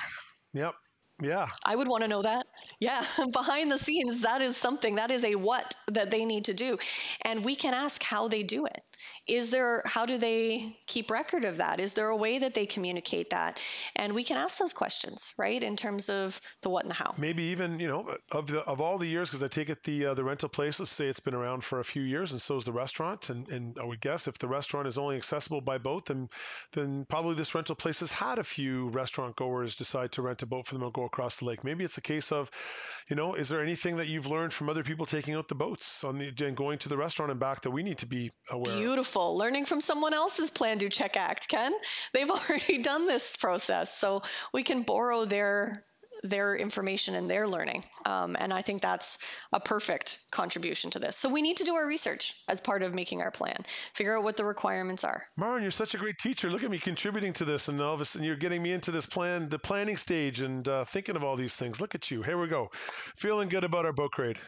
yep 0.52 0.74
yeah. 1.22 1.46
I 1.64 1.76
would 1.76 1.88
want 1.88 2.02
to 2.02 2.08
know 2.08 2.22
that. 2.22 2.46
Yeah. 2.80 3.02
Behind 3.32 3.70
the 3.70 3.78
scenes, 3.78 4.22
that 4.22 4.42
is 4.42 4.56
something, 4.56 4.96
that 4.96 5.10
is 5.10 5.24
a 5.24 5.34
what 5.34 5.74
that 5.88 6.10
they 6.10 6.24
need 6.24 6.46
to 6.46 6.54
do. 6.54 6.78
And 7.22 7.44
we 7.44 7.56
can 7.56 7.74
ask 7.74 8.02
how 8.02 8.28
they 8.28 8.42
do 8.42 8.66
it. 8.66 8.82
Is 9.28 9.50
there 9.50 9.82
how 9.84 10.06
do 10.06 10.18
they 10.18 10.76
keep 10.86 11.10
record 11.10 11.44
of 11.44 11.56
that? 11.56 11.80
Is 11.80 11.94
there 11.94 12.08
a 12.08 12.16
way 12.16 12.38
that 12.38 12.54
they 12.54 12.66
communicate 12.66 13.30
that? 13.30 13.60
And 13.96 14.14
we 14.14 14.22
can 14.22 14.36
ask 14.36 14.58
those 14.58 14.72
questions 14.72 15.34
right 15.36 15.62
in 15.62 15.76
terms 15.76 16.08
of 16.08 16.40
the 16.62 16.70
what 16.70 16.84
and 16.84 16.90
the 16.90 16.94
how. 16.94 17.14
Maybe 17.18 17.44
even 17.44 17.80
you 17.80 17.88
know 17.88 18.16
of 18.30 18.46
the, 18.46 18.60
of 18.60 18.80
all 18.80 18.98
the 18.98 19.06
years 19.06 19.28
because 19.28 19.42
i 19.42 19.48
take 19.48 19.68
it 19.68 19.82
the 19.82 20.06
uh, 20.06 20.14
the 20.14 20.22
rental 20.22 20.48
place 20.48 20.78
let's 20.78 20.92
say 20.92 21.06
it's 21.06 21.20
been 21.20 21.34
around 21.34 21.64
for 21.64 21.80
a 21.80 21.84
few 21.84 22.02
years 22.02 22.32
and 22.32 22.40
so 22.40 22.56
is 22.56 22.64
the 22.64 22.72
restaurant. 22.72 23.30
And, 23.30 23.48
and 23.48 23.76
i 23.80 23.84
would 23.84 24.00
guess 24.00 24.28
if 24.28 24.38
the 24.38 24.48
restaurant 24.48 24.86
is 24.86 24.98
only 24.98 25.16
accessible 25.16 25.60
by 25.60 25.78
boat 25.78 26.06
then 26.06 26.28
then 26.72 27.04
probably 27.08 27.34
this 27.34 27.54
rental 27.54 27.74
place 27.74 28.00
has 28.00 28.12
had 28.12 28.38
a 28.38 28.44
few 28.44 28.88
restaurant 28.90 29.34
goers 29.36 29.76
decide 29.76 30.12
to 30.12 30.22
rent 30.22 30.42
a 30.42 30.46
boat 30.46 30.66
for 30.66 30.74
them 30.74 30.82
and 30.82 30.92
go 30.92 31.04
across 31.04 31.38
the 31.38 31.44
lake. 31.44 31.64
Maybe 31.64 31.84
it's 31.84 31.98
a 31.98 32.02
case 32.02 32.32
of 32.32 32.50
you 33.08 33.16
know 33.16 33.34
is 33.34 33.48
there 33.48 33.62
anything 33.62 33.96
that 33.96 34.08
you've 34.08 34.26
learned 34.26 34.52
from 34.52 34.68
other 34.68 34.82
people 34.82 35.06
taking 35.06 35.34
out 35.34 35.48
the 35.48 35.54
boats 35.54 36.04
on 36.04 36.18
the 36.18 36.32
and 36.44 36.56
going 36.56 36.78
to 36.78 36.88
the 36.88 36.96
restaurant 36.96 37.30
and 37.30 37.40
back 37.40 37.62
that 37.62 37.70
we 37.70 37.82
need 37.82 37.98
to 37.98 38.06
be 38.06 38.30
aware 38.50 38.76
beautiful 38.76 39.06
beautiful. 39.06 39.36
Learning 39.36 39.64
from 39.66 39.80
someone 39.80 40.14
else's 40.14 40.50
Plan, 40.50 40.78
Do, 40.78 40.88
Check, 40.88 41.16
Act, 41.16 41.48
Ken. 41.48 41.72
They've 42.12 42.30
already 42.30 42.78
done 42.78 43.06
this 43.06 43.36
process. 43.36 43.96
So 43.96 44.22
we 44.52 44.62
can 44.62 44.82
borrow 44.82 45.24
their 45.24 45.84
their 46.22 46.54
information 46.54 47.14
and 47.14 47.30
their 47.30 47.46
learning. 47.46 47.84
Um, 48.04 48.36
and 48.38 48.52
I 48.52 48.62
think 48.62 48.82
that's 48.82 49.18
a 49.52 49.60
perfect 49.60 50.18
contribution 50.30 50.90
to 50.92 50.98
this. 50.98 51.16
So 51.16 51.28
we 51.28 51.42
need 51.42 51.58
to 51.58 51.64
do 51.64 51.74
our 51.74 51.86
research 51.86 52.34
as 52.48 52.60
part 52.60 52.82
of 52.82 52.94
making 52.94 53.22
our 53.22 53.30
plan, 53.30 53.56
figure 53.94 54.16
out 54.16 54.24
what 54.24 54.36
the 54.36 54.44
requirements 54.44 55.04
are. 55.04 55.22
Maren, 55.36 55.62
you're 55.62 55.70
such 55.70 55.94
a 55.94 55.98
great 55.98 56.18
teacher. 56.18 56.50
Look 56.50 56.62
at 56.62 56.70
me 56.70 56.78
contributing 56.78 57.32
to 57.34 57.44
this, 57.44 57.68
and 57.68 57.80
all 57.80 57.94
of 57.94 58.00
a 58.00 58.04
sudden 58.04 58.26
you're 58.26 58.36
getting 58.36 58.62
me 58.62 58.72
into 58.72 58.90
this 58.90 59.06
plan, 59.06 59.48
the 59.48 59.58
planning 59.58 59.96
stage, 59.96 60.40
and 60.40 60.66
uh, 60.68 60.84
thinking 60.84 61.16
of 61.16 61.24
all 61.24 61.36
these 61.36 61.56
things. 61.56 61.80
Look 61.80 61.94
at 61.94 62.10
you. 62.10 62.22
Here 62.22 62.38
we 62.38 62.48
go, 62.48 62.70
feeling 63.16 63.48
good 63.48 63.64
about 63.64 63.84
our 63.84 63.92
boat 63.92 64.12
grade. 64.12 64.38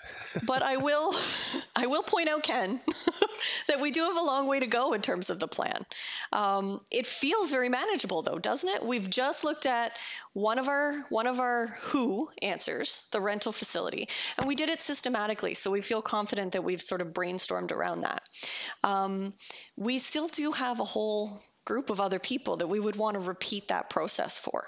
but 0.46 0.62
I 0.62 0.76
will, 0.76 1.14
I 1.76 1.87
will 1.87 2.02
point 2.02 2.28
out, 2.28 2.42
Ken, 2.42 2.81
that 3.68 3.81
we 3.81 3.90
do 3.90 4.03
have 4.03 4.16
a 4.16 4.24
long 4.24 4.46
way 4.46 4.61
to 4.61 4.66
go 4.66 4.92
in 4.92 5.03
terms 5.03 5.31
of 5.31 5.38
the 5.38 5.48
plan. 5.48 5.85
Um, 6.33 6.81
it 6.90 7.07
feels 7.07 7.51
very 7.51 7.68
manageable, 7.68 8.22
though, 8.22 8.38
doesn't 8.38 8.68
it? 8.68 8.85
We've 8.85 9.09
just 9.09 9.44
looked 9.44 9.66
at 9.66 9.92
one 10.33 10.59
of 10.59 10.68
our 10.68 11.05
one 11.11 11.27
of 11.27 11.40
our 11.40 11.66
who 11.83 12.29
answers, 12.42 13.03
the 13.12 13.20
rental 13.20 13.53
facility, 13.53 14.09
and 14.37 14.46
we 14.46 14.55
did 14.55 14.70
it 14.70 14.81
systematically. 14.81 15.55
So 15.55 15.70
we 15.70 15.81
feel 15.81 16.03
confident 16.03 16.53
that 16.53 16.64
we've 16.64 16.83
sort 16.83 17.01
of 17.01 17.09
brainstormed 17.09 17.72
around 17.72 18.03
that. 18.03 18.22
Um, 18.85 19.35
we 19.77 19.98
still 19.98 20.29
do 20.29 20.53
have 20.53 20.81
a 20.81 20.85
whole 20.85 21.40
group 21.64 21.90
of 21.90 22.01
other 22.01 22.18
people 22.18 22.57
that 22.57 22.66
we 22.66 22.81
would 22.81 22.96
want 22.96 23.14
to 23.14 23.20
repeat 23.20 23.68
that 23.68 23.90
process 23.90 24.38
for. 24.38 24.64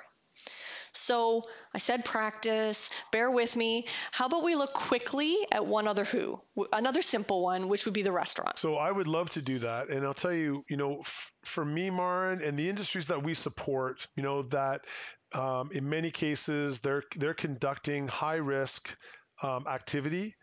So 1.01 1.45
I 1.75 1.79
said 1.79 2.05
practice, 2.05 2.91
bear 3.11 3.31
with 3.31 3.57
me. 3.57 3.87
How 4.13 4.27
about 4.27 4.45
we 4.45 4.55
look 4.55 4.75
quickly 4.75 5.37
at 5.51 5.65
one 5.65 5.89
other 5.89 6.05
who? 6.05 6.39
Another 6.73 7.03
simple 7.03 7.43
one, 7.43 7.69
which 7.69 7.87
would 7.87 7.95
be 7.95 8.03
the 8.03 8.13
restaurant. 8.13 8.59
So 8.59 8.77
I 8.77 8.93
would 8.93 9.07
love 9.07 9.31
to 9.31 9.43
do 9.43 9.59
that. 9.61 9.89
And 9.89 10.05
I'll 10.05 10.15
tell 10.15 10.33
you, 10.33 10.65
you 10.69 10.77
know, 10.77 11.01
f- 11.01 11.33
for 11.45 11.65
me, 11.65 11.91
Maren, 11.91 12.43
and 12.43 12.59
the 12.59 12.69
industries 12.69 13.07
that 13.07 13.23
we 13.23 13.35
support, 13.35 14.07
you 14.17 14.23
know, 14.23 14.43
that 14.43 14.83
um, 15.35 15.71
in 15.73 15.89
many 15.89 16.11
cases 16.11 16.81
they're 16.81 17.05
they're 17.17 17.35
conducting 17.35 18.09
high 18.09 18.37
risk 18.37 18.97
um, 19.43 19.67
activity, 19.69 20.35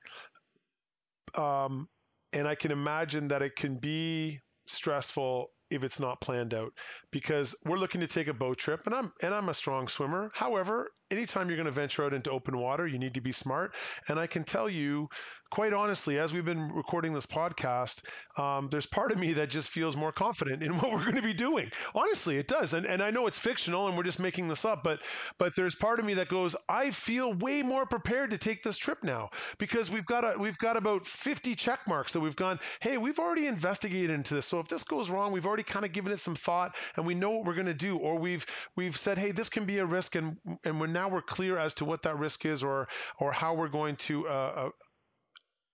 um, 1.36 1.88
and 2.34 2.48
I 2.48 2.56
can 2.56 2.72
imagine 2.72 3.28
that 3.28 3.42
it 3.42 3.56
can 3.56 3.78
be 3.78 4.40
stressful 4.66 5.52
if 5.70 5.84
it's 5.84 6.00
not 6.00 6.22
planned 6.22 6.54
out 6.54 6.72
because 7.12 7.56
we're 7.66 7.78
looking 7.78 8.02
to 8.02 8.08
take 8.08 8.28
a 8.28 8.34
boat 8.34 8.58
trip 8.58 8.82
and 8.86 8.96
I'm 8.96 9.12
and 9.22 9.34
I'm 9.34 9.50
a 9.50 9.54
strong 9.54 9.88
swimmer. 9.88 10.32
However, 10.34 10.92
anytime 11.12 11.48
you're 11.48 11.58
going 11.58 11.66
to 11.66 11.72
venture 11.72 12.06
out 12.06 12.14
into 12.14 12.32
open 12.32 12.58
water, 12.58 12.88
you 12.88 13.00
need 13.00 13.14
to 13.14 13.22
be 13.22 13.32
smart. 13.32 13.74
And 14.08 14.20
I 14.20 14.28
can 14.28 14.44
tell 14.44 14.70
you 14.70 15.10
quite 15.50 15.74
honestly, 15.74 16.20
as 16.20 16.34
we've 16.34 16.46
been 16.46 16.72
recording 16.74 17.14
this 17.14 17.26
podcast, 17.26 18.02
um, 18.38 18.68
there's 18.70 18.86
part 18.86 19.12
of 19.12 19.18
me 19.18 19.34
that 19.34 19.50
just 19.50 19.70
feels 19.70 19.96
more 19.96 20.12
confident 20.12 20.62
in 20.62 20.76
what 20.78 20.92
we're 20.92 21.04
going 21.04 21.16
to 21.16 21.22
be 21.22 21.34
doing. 21.34 21.72
Honestly, 21.96 22.38
it 22.38 22.48
does. 22.48 22.74
And, 22.74 22.86
and 22.86 23.02
I 23.02 23.12
know 23.12 23.28
it's 23.28 23.40
fictional 23.40 23.88
and 23.88 23.96
we're 23.96 24.04
just 24.04 24.20
making 24.20 24.48
this 24.48 24.66
up, 24.66 24.84
but 24.84 25.02
but 25.38 25.56
there's 25.56 25.76
part 25.76 26.00
of 26.00 26.06
me 26.06 26.14
that 26.16 26.28
goes, 26.28 26.56
I 26.70 26.92
feel 26.92 27.34
way 27.34 27.62
more 27.62 27.86
prepared 27.86 28.30
to 28.32 28.38
take 28.38 28.64
this 28.64 28.78
trip 28.78 29.04
now 29.04 29.30
because 29.58 29.92
we've 29.92 30.06
got 30.06 30.24
a, 30.24 30.38
we've 30.38 30.58
got 30.58 30.78
about 30.78 31.06
50 31.06 31.56
check 31.56 31.80
marks 31.88 32.14
that 32.14 32.20
we've 32.20 32.36
gone, 32.36 32.60
hey, 32.82 32.98
we've 32.98 33.20
already 33.20 33.48
investigated 33.48 34.12
into 34.12 34.36
this. 34.36 34.46
So 34.46 34.60
if 34.60 34.68
this 34.68 34.84
goes 34.84 35.10
wrong, 35.10 35.32
we've 35.32 35.46
already 35.46 35.64
kind 35.64 35.86
of 35.86 35.92
given 35.92 36.12
it 36.12 36.20
some 36.20 36.36
thought 36.36 36.76
and 36.96 37.06
we 37.06 37.16
know 37.16 37.32
what 37.32 37.46
we're 37.46 37.54
going 37.54 37.68
to 37.68 37.74
do. 37.74 37.98
Or 37.98 38.18
we've 38.18 38.46
we've 38.76 38.98
said, 38.98 39.18
hey, 39.18 39.32
this 39.32 39.50
can 39.50 39.66
be 39.66 39.78
a 39.80 39.86
risk, 39.86 40.16
and 40.16 40.38
and 40.64 40.80
we're 40.80 40.88
now 40.98 41.10
we're 41.10 41.22
clear 41.22 41.60
as 41.60 41.76
to 41.76 41.86
what 41.86 42.02
that 42.04 42.18
risk 42.18 42.46
is, 42.46 42.64
or 42.64 42.88
or 43.20 43.32
how 43.32 43.54
we're 43.54 43.70
going 43.70 43.96
to 44.08 44.28
uh, 44.28 44.32
uh 44.32 44.70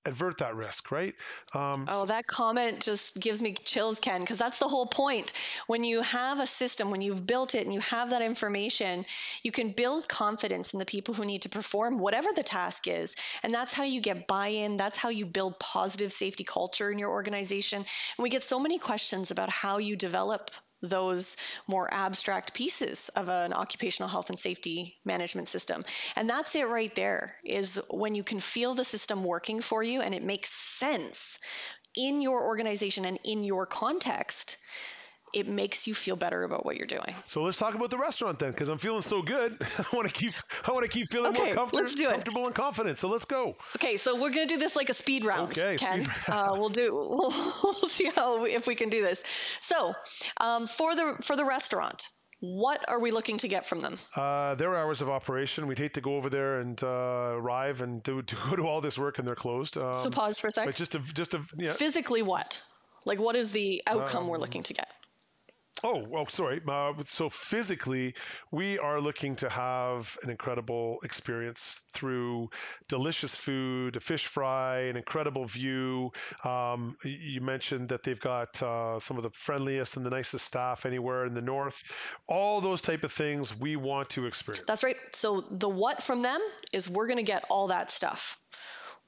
avert 0.05 0.39
that 0.39 0.55
risk, 0.55 0.91
right? 0.91 1.13
Um, 1.53 1.87
oh, 1.89 2.05
that 2.07 2.27
comment 2.27 2.81
just 2.81 3.19
gives 3.19 3.41
me 3.41 3.53
chills, 3.53 3.99
Ken, 3.99 4.19
because 4.19 4.37
that's 4.37 4.59
the 4.59 4.67
whole 4.67 4.85
point. 4.85 5.31
When 5.67 5.85
you 5.85 6.01
have 6.01 6.39
a 6.39 6.45
system, 6.45 6.91
when 6.91 7.01
you've 7.01 7.25
built 7.25 7.55
it 7.55 7.63
and 7.63 7.73
you 7.73 7.79
have 7.79 8.09
that 8.09 8.21
information, 8.21 9.05
you 9.43 9.51
can 9.51 9.71
build 9.71 10.09
confidence 10.09 10.73
in 10.73 10.79
the 10.79 10.85
people 10.85 11.13
who 11.13 11.25
need 11.25 11.43
to 11.43 11.49
perform 11.49 11.99
whatever 11.99 12.29
the 12.35 12.43
task 12.43 12.87
is. 12.87 13.15
And 13.43 13.53
that's 13.53 13.73
how 13.73 13.85
you 13.85 14.01
get 14.01 14.27
buy 14.27 14.47
in. 14.47 14.75
That's 14.75 14.97
how 14.97 15.09
you 15.09 15.25
build 15.25 15.57
positive 15.59 16.11
safety 16.11 16.43
culture 16.43 16.91
in 16.91 16.99
your 16.99 17.11
organization. 17.11 17.77
And 17.77 18.23
we 18.23 18.29
get 18.29 18.43
so 18.43 18.59
many 18.59 18.79
questions 18.79 19.31
about 19.31 19.49
how 19.49 19.77
you 19.77 19.95
develop 19.95 20.51
those 20.83 21.37
more 21.65 21.91
abstract 21.91 22.53
pieces 22.53 23.09
of 23.15 23.29
an 23.29 23.53
occupational 23.53 24.09
health 24.09 24.29
and 24.29 24.37
safety 24.37 24.95
management 25.05 25.47
system. 25.47 25.83
And 26.15 26.29
that's 26.29 26.55
it 26.55 26.67
right 26.67 26.93
there 26.93 27.35
is 27.43 27.79
when 27.89 28.13
you 28.13 28.23
can 28.23 28.39
feel 28.39 28.75
the 28.75 28.85
system 28.85 29.23
working 29.23 29.61
for 29.61 29.81
you 29.81 30.01
and 30.01 30.13
it 30.13 30.21
makes 30.21 30.51
sense 30.51 31.39
in 31.95 32.21
your 32.21 32.45
organization 32.45 33.05
and 33.05 33.17
in 33.23 33.43
your 33.43 33.65
context 33.65 34.57
it 35.33 35.47
makes 35.47 35.87
you 35.87 35.93
feel 35.93 36.15
better 36.15 36.43
about 36.43 36.65
what 36.65 36.77
you're 36.77 36.87
doing. 36.87 37.13
So 37.25 37.43
let's 37.43 37.57
talk 37.57 37.73
about 37.73 37.89
the 37.89 37.97
restaurant 37.97 38.39
then, 38.39 38.51
because 38.51 38.69
I'm 38.69 38.77
feeling 38.77 39.01
so 39.01 39.21
good. 39.21 39.57
I 39.77 39.95
want 39.95 40.07
to 40.07 40.13
keep 40.13 40.33
I 40.65 40.71
want 40.71 40.83
to 40.83 40.89
keep 40.89 41.09
feeling 41.09 41.31
okay, 41.31 41.45
more 41.45 41.55
comfortable, 41.55 41.81
let's 41.81 41.95
do 41.95 42.07
it. 42.07 42.11
comfortable 42.11 42.45
and 42.45 42.55
confident. 42.55 42.97
So 42.99 43.09
let's 43.09 43.25
go. 43.25 43.57
Okay, 43.77 43.97
so 43.97 44.21
we're 44.21 44.29
gonna 44.29 44.45
do 44.45 44.57
this 44.57 44.75
like 44.75 44.89
a 44.89 44.93
speed 44.93 45.25
round. 45.25 45.57
Okay, 45.57 45.77
Ken. 45.77 46.05
Speed 46.05 46.33
uh, 46.33 46.55
we'll 46.57 46.69
do. 46.69 46.83
We'll, 47.13 47.31
we'll 47.63 47.89
see 47.89 48.09
how 48.15 48.45
if 48.45 48.67
we 48.67 48.75
can 48.75 48.89
do 48.89 49.01
this. 49.01 49.23
So 49.61 49.93
um, 50.39 50.67
for 50.67 50.95
the 50.95 51.17
for 51.21 51.35
the 51.35 51.45
restaurant. 51.45 52.07
What 52.45 52.83
are 52.89 52.99
we 52.99 53.11
looking 53.11 53.37
to 53.37 53.47
get 53.47 53.65
from 53.65 53.79
them? 53.79 53.97
Uh, 54.17 54.55
their 54.55 54.75
hours 54.75 54.99
of 54.99 55.07
operation. 55.09 55.65
We'd 55.65 55.79
hate 55.79 55.93
to 55.93 56.01
go 56.01 56.15
over 56.15 56.29
there 56.29 56.59
and 56.59 56.81
uh, 56.83 57.35
arrive 57.37 57.79
and 57.79 58.03
do 58.03 58.21
to 58.21 58.67
all 58.67 58.81
this 58.81 58.99
work 58.99 59.17
and 59.17 59.25
they're 59.25 59.33
closed. 59.33 59.77
Um, 59.77 59.93
so 59.93 60.09
pause 60.09 60.41
for 60.41 60.47
a 60.47 60.51
second. 60.51 60.71
But 60.71 60.75
just 60.75 60.91
to 60.91 60.99
just 60.99 61.31
to 61.31 61.41
yeah. 61.57 61.71
Physically, 61.71 62.21
what? 62.21 62.61
Like, 63.05 63.19
what 63.19 63.35
is 63.35 63.51
the 63.51 63.81
outcome 63.87 64.23
um, 64.23 64.29
we're 64.29 64.37
looking 64.37 64.63
to 64.63 64.73
get? 64.73 64.87
Oh, 65.85 66.05
well, 66.07 66.25
sorry. 66.29 66.61
Uh, 66.65 66.93
so 67.03 67.29
physically, 67.29 68.15
we 68.51 68.79
are 68.79 69.01
looking 69.01 69.35
to 69.35 69.49
have 69.49 70.17
an 70.23 70.29
incredible 70.29 70.97
experience 71.03 71.87
through 71.93 72.49
delicious 72.87 73.35
food, 73.35 73.97
a 73.97 73.99
fish 73.99 74.27
fry, 74.27 74.79
an 74.83 74.95
incredible 74.95 75.45
view. 75.45 76.09
Um, 76.45 76.95
you 77.03 77.41
mentioned 77.41 77.89
that 77.89 78.01
they've 78.03 78.19
got 78.19 78.63
uh, 78.63 78.97
some 78.97 79.17
of 79.17 79.23
the 79.23 79.31
friendliest 79.31 79.97
and 79.97 80.05
the 80.05 80.09
nicest 80.09 80.45
staff 80.45 80.85
anywhere 80.85 81.25
in 81.25 81.33
the 81.33 81.41
north. 81.41 81.83
All 82.27 82.61
those 82.61 82.81
type 82.81 83.03
of 83.03 83.11
things 83.11 83.59
we 83.59 83.75
want 83.75 84.09
to 84.11 84.25
experience. 84.25 84.63
That's 84.65 84.83
right. 84.83 84.97
So 85.11 85.41
the 85.41 85.67
what 85.67 86.01
from 86.01 86.21
them 86.21 86.39
is 86.71 86.89
we're 86.89 87.07
going 87.07 87.17
to 87.17 87.23
get 87.23 87.43
all 87.49 87.67
that 87.67 87.91
stuff. 87.91 88.37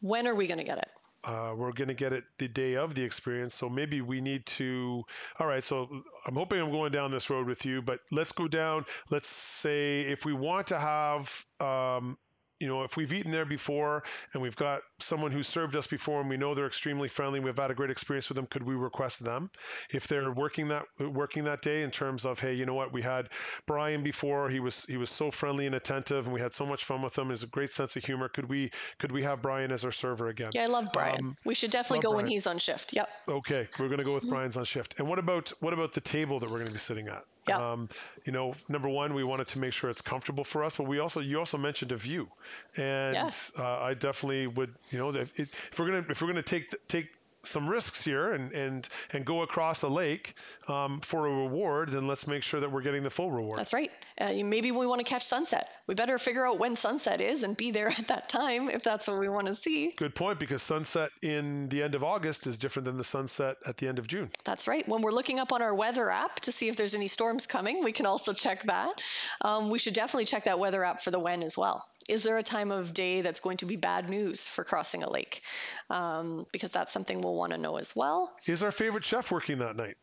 When 0.01 0.27
are 0.27 0.35
we 0.35 0.47
going 0.47 0.57
to 0.57 0.65
get 0.65 0.79
it? 0.79 0.89
Uh, 1.25 1.53
we're 1.55 1.71
going 1.71 1.87
to 1.87 1.93
get 1.93 2.13
it 2.13 2.23
the 2.37 2.47
day 2.47 2.75
of 2.75 2.95
the 2.95 3.03
experience. 3.03 3.55
So 3.55 3.69
maybe 3.69 4.01
we 4.01 4.21
need 4.21 4.45
to. 4.47 5.03
All 5.39 5.47
right. 5.47 5.63
So 5.63 5.87
I'm 6.25 6.35
hoping 6.35 6.59
I'm 6.59 6.71
going 6.71 6.91
down 6.91 7.11
this 7.11 7.29
road 7.29 7.47
with 7.47 7.65
you, 7.65 7.81
but 7.81 7.99
let's 8.11 8.31
go 8.31 8.47
down. 8.47 8.85
Let's 9.09 9.29
say 9.29 10.01
if 10.01 10.25
we 10.25 10.33
want 10.33 10.67
to 10.67 10.79
have 10.79 11.45
um, 11.59 12.17
you 12.59 12.67
know, 12.67 12.83
if 12.83 12.95
we've 12.95 13.11
eaten 13.11 13.31
there 13.31 13.45
before 13.45 14.03
and 14.33 14.41
we've 14.41 14.55
got 14.55 14.81
someone 14.99 15.31
who 15.31 15.43
served 15.43 15.75
us 15.75 15.87
before 15.87 16.21
and 16.21 16.29
we 16.29 16.37
know 16.37 16.55
they're 16.55 16.67
extremely 16.67 17.07
friendly, 17.07 17.39
we've 17.39 17.57
had 17.57 17.71
a 17.71 17.75
great 17.75 17.89
experience 17.89 18.29
with 18.29 18.37
them, 18.37 18.47
could 18.47 18.63
we 18.63 18.75
request 18.75 19.23
them 19.23 19.49
if 19.91 20.07
they're 20.07 20.31
working 20.31 20.67
that 20.69 20.85
working 20.99 21.43
that 21.43 21.61
day 21.61 21.83
in 21.83 21.91
terms 21.91 22.25
of, 22.25 22.39
hey, 22.39 22.53
you 22.53 22.65
know 22.65 22.73
what, 22.73 22.93
we 22.93 23.01
had 23.01 23.29
Brian 23.65 24.03
before, 24.03 24.49
he 24.49 24.59
was 24.59 24.83
he 24.85 24.97
was 24.97 25.09
so 25.09 25.29
friendly 25.31 25.65
and 25.65 25.75
attentive, 25.75 26.25
and 26.25 26.33
we 26.33 26.39
had 26.39 26.53
so 26.53 26.65
much 26.65 26.85
fun 26.85 27.01
with 27.01 27.17
him. 27.17 27.29
He's 27.29 27.43
a 27.43 27.47
great 27.47 27.71
sense 27.71 27.95
of 27.95 28.05
humor. 28.05 28.29
Could 28.29 28.49
we 28.49 28.71
could 28.99 29.11
we 29.11 29.21
have 29.23 29.41
Brian 29.41 29.71
as 29.71 29.83
our 29.83 29.91
server 29.91 30.27
again? 30.27 30.51
Yeah, 30.53 30.63
I 30.63 30.67
love 30.67 30.87
Brian. 30.93 31.19
Um, 31.19 31.37
we 31.45 31.53
should 31.53 31.71
definitely 31.71 31.99
go 31.99 32.11
Brian. 32.11 32.25
when 32.25 32.31
he's 32.31 32.47
on 32.47 32.57
shift. 32.57 32.93
Yep. 32.93 33.09
Okay, 33.27 33.67
we're 33.79 33.87
going 33.87 33.99
to 33.99 34.05
go 34.05 34.13
with 34.13 34.29
Brian's 34.29 34.57
on 34.57 34.65
shift. 34.65 34.95
And 34.97 35.07
what 35.07 35.19
about 35.19 35.51
what 35.59 35.73
about 35.73 35.93
the 35.93 36.01
table 36.01 36.39
that 36.39 36.49
we're 36.49 36.59
going 36.59 36.67
to 36.67 36.73
be 36.73 36.79
sitting 36.79 37.07
at? 37.07 37.23
Yeah. 37.47 37.71
Um, 37.71 37.89
you 38.25 38.31
know, 38.31 38.53
number 38.69 38.89
one, 38.89 39.13
we 39.13 39.23
wanted 39.23 39.47
to 39.49 39.59
make 39.59 39.73
sure 39.73 39.89
it's 39.89 40.01
comfortable 40.01 40.43
for 40.43 40.63
us, 40.63 40.75
but 40.75 40.87
we 40.87 40.99
also 40.99 41.19
you 41.19 41.37
also 41.37 41.57
mentioned 41.57 41.91
a 41.91 41.97
view, 41.97 42.27
and 42.75 43.13
yes. 43.13 43.51
uh, 43.57 43.79
I 43.79 43.93
definitely 43.93 44.47
would. 44.47 44.73
You 44.91 44.97
know, 44.97 45.09
if, 45.09 45.39
if 45.39 45.79
we're 45.79 45.87
gonna 45.87 46.05
if 46.09 46.21
we're 46.21 46.27
gonna 46.27 46.41
take 46.41 46.73
take 46.87 47.17
some 47.47 47.67
risks 47.67 48.03
here 48.03 48.33
and 48.33 48.51
and 48.51 48.87
and 49.11 49.25
go 49.25 49.41
across 49.41 49.83
a 49.83 49.87
lake 49.87 50.35
um, 50.67 51.01
for 51.01 51.27
a 51.27 51.31
reward, 51.31 51.89
then 51.89 52.07
let's 52.07 52.27
make 52.27 52.43
sure 52.43 52.59
that 52.59 52.71
we're 52.71 52.81
getting 52.81 53.03
the 53.03 53.09
full 53.09 53.31
reward. 53.31 53.57
That's 53.57 53.73
right. 53.73 53.91
Uh, 54.19 54.33
maybe 54.43 54.71
we 54.71 54.87
want 54.87 54.99
to 54.99 55.09
catch 55.09 55.23
sunset. 55.23 55.69
We 55.87 55.95
better 55.95 56.17
figure 56.17 56.45
out 56.45 56.59
when 56.59 56.75
sunset 56.75 57.21
is 57.21 57.43
and 57.43 57.55
be 57.55 57.71
there 57.71 57.87
at 57.97 58.07
that 58.07 58.29
time 58.29 58.69
if 58.69 58.83
that's 58.83 59.07
what 59.07 59.19
we 59.19 59.29
want 59.29 59.47
to 59.47 59.55
see. 59.55 59.91
Good 59.95 60.15
point, 60.15 60.39
because 60.39 60.61
sunset 60.61 61.11
in 61.21 61.69
the 61.69 61.83
end 61.83 61.95
of 61.95 62.03
August 62.03 62.47
is 62.47 62.57
different 62.57 62.85
than 62.85 62.97
the 62.97 63.03
sunset 63.03 63.57
at 63.67 63.77
the 63.77 63.87
end 63.87 63.99
of 63.99 64.07
June. 64.07 64.29
That's 64.43 64.67
right. 64.67 64.87
When 64.87 65.01
we're 65.01 65.11
looking 65.11 65.39
up 65.39 65.51
on 65.51 65.61
our 65.61 65.73
weather 65.73 66.09
app 66.09 66.39
to 66.41 66.51
see 66.51 66.69
if 66.69 66.75
there's 66.75 66.95
any 66.95 67.07
storms 67.07 67.47
coming, 67.47 67.83
we 67.83 67.91
can 67.91 68.05
also 68.05 68.33
check 68.33 68.63
that. 68.63 69.01
Um, 69.41 69.69
we 69.69 69.79
should 69.79 69.93
definitely 69.93 70.25
check 70.25 70.45
that 70.45 70.59
weather 70.59 70.83
app 70.83 71.01
for 71.01 71.11
the 71.11 71.19
when 71.19 71.43
as 71.43 71.57
well. 71.57 71.85
Is 72.07 72.23
there 72.23 72.37
a 72.37 72.43
time 72.43 72.71
of 72.71 72.93
day 72.93 73.21
that's 73.21 73.39
going 73.39 73.57
to 73.57 73.65
be 73.65 73.75
bad 73.75 74.09
news 74.09 74.47
for 74.47 74.63
crossing 74.63 75.03
a 75.03 75.09
lake? 75.09 75.41
Um, 75.89 76.45
because 76.51 76.71
that's 76.71 76.93
something 76.93 77.21
we'll 77.21 77.35
want 77.35 77.51
to 77.53 77.57
know 77.57 77.77
as 77.77 77.95
well. 77.95 78.35
Is 78.47 78.61
our 78.61 78.71
favorite 78.71 79.03
chef 79.03 79.31
working 79.31 79.59
that 79.59 79.75
night? 79.75 79.95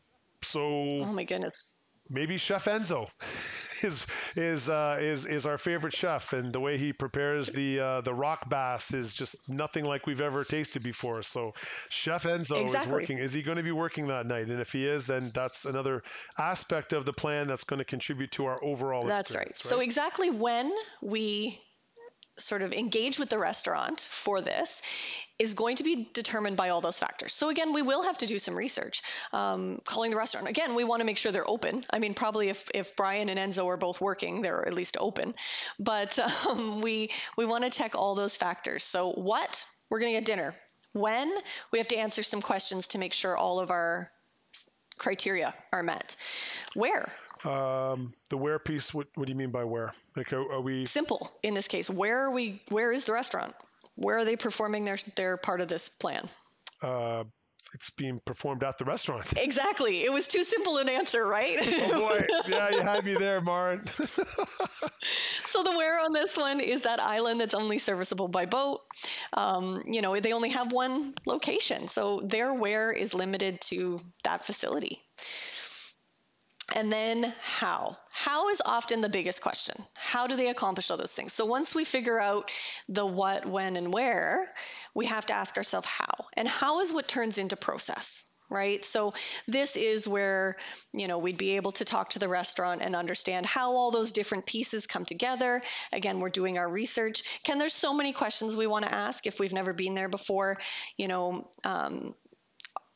So. 0.42 0.61
Oh 0.61 1.12
my 1.12 1.24
goodness. 1.24 1.72
Maybe 2.11 2.36
Chef 2.36 2.64
Enzo 2.64 3.09
is 3.82 4.05
is 4.36 4.68
uh, 4.68 4.98
is 5.00 5.24
is 5.24 5.46
our 5.46 5.57
favorite 5.57 5.94
chef, 5.94 6.32
and 6.32 6.53
the 6.53 6.59
way 6.61 6.76
he 6.76 6.92
prepares 6.92 7.48
the 7.48 7.80
uh, 7.80 8.00
the 8.00 8.12
rock 8.12 8.50
bass 8.50 8.92
is 8.92 9.14
just 9.14 9.48
nothing 9.48 9.84
like 9.84 10.07
we've 10.07 10.20
ever 10.20 10.44
tasted 10.44 10.82
before. 10.82 11.22
So, 11.22 11.55
Chef 11.88 12.24
Enzo 12.24 12.61
exactly. 12.61 12.88
is 12.88 12.92
working. 12.92 13.18
Is 13.18 13.32
he 13.32 13.40
going 13.40 13.57
to 13.57 13.62
be 13.62 13.72
working 13.72 14.09
that 14.09 14.26
night? 14.26 14.48
And 14.48 14.61
if 14.61 14.72
he 14.72 14.86
is, 14.86 15.07
then 15.07 15.30
that's 15.32 15.64
another 15.64 16.03
aspect 16.38 16.92
of 16.92 17.07
the 17.07 17.12
plan 17.12 17.46
that's 17.46 17.64
going 17.64 17.78
to 17.78 17.84
contribute 17.84 18.32
to 18.32 18.46
our 18.46 18.62
overall. 18.62 19.07
That's 19.07 19.34
right. 19.34 19.46
right. 19.46 19.57
So 19.57 19.80
exactly 19.80 20.28
when 20.28 20.70
we 21.00 21.61
sort 22.43 22.62
of 22.62 22.72
engage 22.72 23.18
with 23.18 23.30
the 23.30 23.38
restaurant 23.38 24.01
for 24.01 24.40
this 24.40 24.82
is 25.38 25.55
going 25.55 25.76
to 25.76 25.82
be 25.82 26.09
determined 26.12 26.57
by 26.57 26.68
all 26.68 26.80
those 26.80 26.99
factors. 26.99 27.32
So 27.32 27.49
again, 27.49 27.72
we 27.72 27.82
will 27.82 28.03
have 28.03 28.18
to 28.18 28.26
do 28.26 28.38
some 28.38 28.55
research. 28.55 29.03
Um, 29.32 29.80
calling 29.84 30.11
the 30.11 30.16
restaurant 30.16 30.49
again, 30.49 30.74
we 30.74 30.84
want 30.84 31.01
to 31.01 31.05
make 31.05 31.16
sure 31.16 31.32
they're 31.32 31.49
open. 31.49 31.84
I 31.90 31.99
mean, 31.99 32.14
probably 32.14 32.49
if, 32.49 32.70
if 32.74 32.95
Brian 32.97 33.28
and 33.28 33.38
Enzo 33.38 33.66
are 33.66 33.76
both 33.76 34.01
working, 34.01 34.43
they're 34.43 34.66
at 34.66 34.74
least 34.74 34.97
open. 35.01 35.34
But 35.78 36.18
um, 36.18 36.80
we 36.82 37.11
we 37.36 37.47
want 37.47 37.64
to 37.64 37.70
check 37.70 37.95
all 37.95 38.14
those 38.14 38.36
factors. 38.36 38.84
So 38.84 39.11
what 39.12 39.64
we're 39.90 40.01
going 40.01 40.14
to 40.14 40.20
get 40.20 40.26
dinner. 40.26 40.55
When 40.93 41.32
we 41.72 41.78
have 41.78 41.88
to 41.88 41.97
answer 41.97 42.22
some 42.22 42.43
questions 42.43 42.88
to 42.88 42.99
make 42.99 43.12
sure 43.12 43.36
all 43.36 43.61
of 43.61 43.70
our 43.70 44.11
criteria 44.99 45.55
are 45.72 45.82
met. 45.82 46.16
Where 46.74 47.12
um, 47.45 48.14
the 48.30 48.36
where 48.36 48.59
piece. 48.59 48.93
What, 48.93 49.09
what 49.14 49.26
do 49.26 49.32
you 49.32 49.36
mean 49.36 49.51
by 49.51 49.64
where? 49.64 49.95
Like, 50.16 50.32
are, 50.32 50.53
are, 50.53 50.61
we 50.61 50.84
simple 50.84 51.30
in 51.43 51.55
this 51.55 51.68
case? 51.68 51.88
Where 51.88 52.26
are 52.26 52.30
we? 52.30 52.62
Where 52.68 52.93
is 52.93 53.05
the 53.05 53.12
restaurant? 53.12 53.55
Where 53.95 54.18
are 54.18 54.24
they 54.24 54.36
performing 54.36 54.84
their 54.84 54.99
their 55.16 55.36
part 55.36 55.61
of 55.61 55.68
this 55.68 55.88
plan? 55.88 56.28
Uh, 56.82 57.24
it's 57.74 57.90
being 57.90 58.20
performed 58.24 58.64
at 58.64 58.78
the 58.78 58.84
restaurant. 58.84 59.32
Exactly. 59.43 60.05
It 60.05 60.12
was 60.12 60.28
too 60.28 60.45
simple 60.45 60.78
an 60.78 60.88
answer, 60.88 61.24
right? 61.26 61.59
oh 61.61 62.09
boy, 62.09 62.26
yeah, 62.49 62.70
you 62.70 62.80
had 62.80 63.05
me 63.05 63.14
there, 63.14 63.40
Maren. 63.40 63.86
so 65.45 65.62
the 65.62 65.70
where 65.70 65.99
on 66.01 66.12
this 66.12 66.36
one 66.36 66.61
is 66.61 66.82
that 66.82 67.01
island 67.01 67.40
that's 67.40 67.55
only 67.55 67.78
serviceable 67.78 68.28
by 68.28 68.47
boat. 68.47 68.80
Um, 69.32 69.82
you 69.86 70.01
know, 70.01 70.18
they 70.18 70.32
only 70.32 70.51
have 70.51 70.72
one 70.72 71.14
location, 71.26 71.88
so 71.88 72.20
their 72.24 72.55
where 72.55 72.93
is 72.93 73.14
limited 73.14 73.61
to 73.62 74.01
that 74.24 74.45
facility. 74.45 75.01
And 76.74 76.90
then 76.90 77.32
how? 77.42 77.98
How 78.12 78.48
is 78.48 78.62
often 78.64 79.00
the 79.00 79.08
biggest 79.08 79.42
question. 79.42 79.76
How 79.94 80.26
do 80.26 80.36
they 80.36 80.48
accomplish 80.48 80.90
all 80.90 80.96
those 80.96 81.12
things? 81.12 81.32
So 81.32 81.44
once 81.44 81.74
we 81.74 81.84
figure 81.84 82.20
out 82.20 82.50
the 82.88 83.06
what, 83.06 83.46
when, 83.46 83.76
and 83.76 83.92
where, 83.92 84.48
we 84.94 85.06
have 85.06 85.26
to 85.26 85.34
ask 85.34 85.56
ourselves 85.56 85.86
how. 85.86 86.26
And 86.34 86.48
how 86.48 86.80
is 86.80 86.92
what 86.92 87.08
turns 87.08 87.38
into 87.38 87.56
process 87.56 88.28
right 88.52 88.84
so 88.84 89.14
this 89.48 89.76
is 89.76 90.06
where 90.06 90.56
you 90.92 91.08
know 91.08 91.18
we'd 91.18 91.38
be 91.38 91.56
able 91.56 91.72
to 91.72 91.84
talk 91.84 92.10
to 92.10 92.18
the 92.18 92.28
restaurant 92.28 92.82
and 92.82 92.94
understand 92.94 93.46
how 93.46 93.72
all 93.72 93.90
those 93.90 94.12
different 94.12 94.44
pieces 94.44 94.86
come 94.86 95.06
together 95.06 95.62
again 95.90 96.20
we're 96.20 96.28
doing 96.28 96.58
our 96.58 96.68
research 96.68 97.22
ken 97.44 97.58
there's 97.58 97.72
so 97.72 97.94
many 97.94 98.12
questions 98.12 98.54
we 98.54 98.66
want 98.66 98.84
to 98.84 98.94
ask 98.94 99.26
if 99.26 99.40
we've 99.40 99.54
never 99.54 99.72
been 99.72 99.94
there 99.94 100.08
before 100.08 100.58
you 100.98 101.08
know 101.08 101.48
um, 101.64 102.14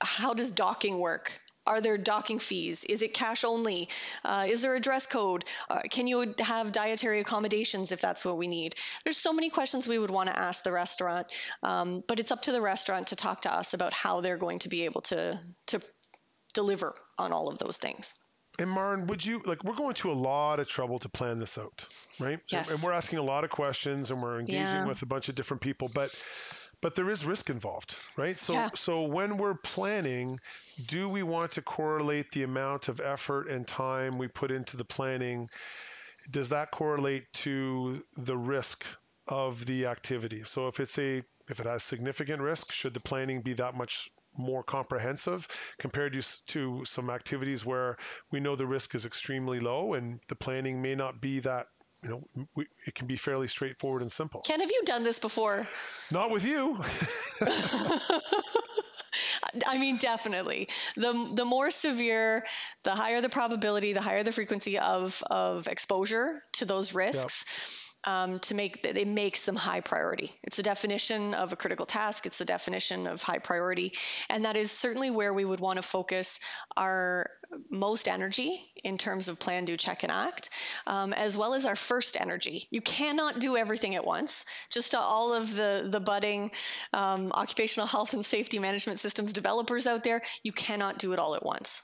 how 0.00 0.34
does 0.34 0.52
docking 0.52 1.00
work 1.00 1.40
are 1.66 1.80
there 1.80 1.98
docking 1.98 2.38
fees? 2.38 2.84
Is 2.84 3.02
it 3.02 3.14
cash 3.14 3.44
only? 3.44 3.88
Uh, 4.24 4.46
is 4.48 4.62
there 4.62 4.74
a 4.74 4.80
dress 4.80 5.06
code? 5.06 5.44
Uh, 5.68 5.80
can 5.90 6.06
you 6.06 6.34
have 6.38 6.72
dietary 6.72 7.20
accommodations 7.20 7.92
if 7.92 8.00
that's 8.00 8.24
what 8.24 8.38
we 8.38 8.46
need? 8.46 8.74
There's 9.04 9.16
so 9.16 9.32
many 9.32 9.50
questions 9.50 9.88
we 9.88 9.98
would 9.98 10.10
want 10.10 10.30
to 10.30 10.38
ask 10.38 10.62
the 10.62 10.72
restaurant, 10.72 11.26
um, 11.62 12.02
but 12.06 12.20
it's 12.20 12.30
up 12.30 12.42
to 12.42 12.52
the 12.52 12.60
restaurant 12.60 13.08
to 13.08 13.16
talk 13.16 13.42
to 13.42 13.52
us 13.52 13.74
about 13.74 13.92
how 13.92 14.20
they're 14.20 14.36
going 14.36 14.60
to 14.60 14.68
be 14.68 14.84
able 14.84 15.02
to 15.02 15.38
to 15.66 15.80
deliver 16.54 16.94
on 17.18 17.32
all 17.32 17.48
of 17.48 17.58
those 17.58 17.78
things. 17.78 18.14
And 18.58 18.70
Maren, 18.70 19.06
would 19.08 19.24
you 19.24 19.42
like? 19.44 19.62
We're 19.64 19.74
going 19.74 19.94
to 19.96 20.10
a 20.10 20.14
lot 20.14 20.60
of 20.60 20.68
trouble 20.68 20.98
to 21.00 21.08
plan 21.08 21.38
this 21.38 21.58
out, 21.58 21.84
right? 22.18 22.40
Yes. 22.50 22.70
And, 22.70 22.78
and 22.78 22.84
we're 22.84 22.94
asking 22.94 23.18
a 23.18 23.22
lot 23.22 23.44
of 23.44 23.50
questions, 23.50 24.10
and 24.10 24.22
we're 24.22 24.38
engaging 24.38 24.62
yeah. 24.62 24.86
with 24.86 25.02
a 25.02 25.06
bunch 25.06 25.28
of 25.28 25.34
different 25.34 25.60
people, 25.60 25.90
but 25.94 26.08
but 26.82 26.94
there 26.94 27.10
is 27.10 27.24
risk 27.24 27.50
involved, 27.50 27.96
right? 28.16 28.38
So 28.38 28.52
yeah. 28.52 28.70
so 28.74 29.02
when 29.02 29.36
we're 29.36 29.54
planning, 29.54 30.38
do 30.86 31.08
we 31.08 31.22
want 31.22 31.52
to 31.52 31.62
correlate 31.62 32.30
the 32.32 32.42
amount 32.42 32.88
of 32.88 33.00
effort 33.00 33.48
and 33.48 33.66
time 33.66 34.18
we 34.18 34.28
put 34.28 34.50
into 34.50 34.76
the 34.76 34.84
planning? 34.84 35.48
Does 36.30 36.48
that 36.50 36.70
correlate 36.70 37.24
to 37.34 38.02
the 38.16 38.36
risk 38.36 38.84
of 39.28 39.64
the 39.66 39.86
activity? 39.86 40.42
So 40.44 40.68
if 40.68 40.80
it's 40.80 40.98
a 40.98 41.22
if 41.48 41.60
it 41.60 41.66
has 41.66 41.84
significant 41.84 42.42
risk, 42.42 42.72
should 42.72 42.94
the 42.94 43.00
planning 43.00 43.40
be 43.40 43.54
that 43.54 43.74
much 43.74 44.10
more 44.38 44.62
comprehensive 44.62 45.48
compared 45.78 46.12
to, 46.12 46.46
to 46.46 46.84
some 46.84 47.08
activities 47.08 47.64
where 47.64 47.96
we 48.30 48.40
know 48.40 48.56
the 48.56 48.66
risk 48.66 48.94
is 48.94 49.06
extremely 49.06 49.60
low 49.60 49.94
and 49.94 50.20
the 50.28 50.34
planning 50.34 50.82
may 50.82 50.94
not 50.94 51.20
be 51.20 51.40
that 51.40 51.68
you 52.06 52.22
know, 52.36 52.46
we, 52.54 52.66
it 52.86 52.94
can 52.94 53.06
be 53.06 53.16
fairly 53.16 53.48
straightforward 53.48 54.02
and 54.02 54.12
simple. 54.12 54.42
Ken, 54.42 54.60
have 54.60 54.70
you 54.70 54.82
done 54.84 55.02
this 55.02 55.18
before? 55.18 55.66
Not 56.10 56.30
with 56.30 56.44
you. 56.44 56.78
I 59.66 59.78
mean, 59.78 59.96
definitely. 59.96 60.68
The 60.96 61.30
the 61.34 61.44
more 61.44 61.70
severe, 61.70 62.44
the 62.84 62.90
higher 62.90 63.20
the 63.20 63.28
probability, 63.28 63.92
the 63.92 64.00
higher 64.00 64.22
the 64.22 64.32
frequency 64.32 64.78
of 64.78 65.22
of 65.30 65.66
exposure 65.66 66.42
to 66.54 66.64
those 66.64 66.94
risks. 66.94 67.44
Yep 67.48 67.86
um, 68.06 68.38
to 68.38 68.54
make 68.54 68.84
it 68.84 69.08
makes 69.08 69.44
them 69.44 69.56
high 69.56 69.80
priority. 69.80 70.32
It's 70.44 70.58
a 70.58 70.62
definition 70.62 71.34
of 71.34 71.52
a 71.52 71.56
critical 71.56 71.86
task. 71.86 72.24
It's 72.24 72.38
the 72.38 72.44
definition 72.44 73.06
of 73.06 73.22
high 73.22 73.38
priority, 73.38 73.92
and 74.30 74.44
that 74.44 74.56
is 74.56 74.70
certainly 74.70 75.10
where 75.10 75.34
we 75.34 75.44
would 75.44 75.60
want 75.60 75.78
to 75.78 75.82
focus 75.82 76.38
our 76.76 77.26
most 77.70 78.08
energy 78.08 78.60
in 78.84 78.98
terms 78.98 79.28
of 79.28 79.38
plan, 79.38 79.64
do, 79.64 79.76
check, 79.76 80.02
and 80.02 80.12
act, 80.12 80.50
um, 80.86 81.12
as 81.12 81.36
well 81.36 81.54
as 81.54 81.66
our 81.66 81.76
first 81.76 82.16
energy. 82.20 82.66
You 82.70 82.80
cannot 82.80 83.38
do 83.38 83.56
everything 83.56 83.94
at 83.94 84.04
once. 84.04 84.44
Just 84.70 84.94
all 84.94 85.34
of 85.34 85.54
the 85.54 85.88
the 85.90 86.00
budding 86.00 86.50
um, 86.92 87.32
occupational 87.32 87.86
health 87.86 88.14
and 88.14 88.24
safety 88.24 88.58
management 88.58 88.98
systems 88.98 89.32
developers 89.32 89.86
out 89.86 90.04
there, 90.04 90.22
you 90.42 90.52
cannot 90.52 90.98
do 90.98 91.12
it 91.12 91.18
all 91.18 91.34
at 91.34 91.44
once. 91.44 91.82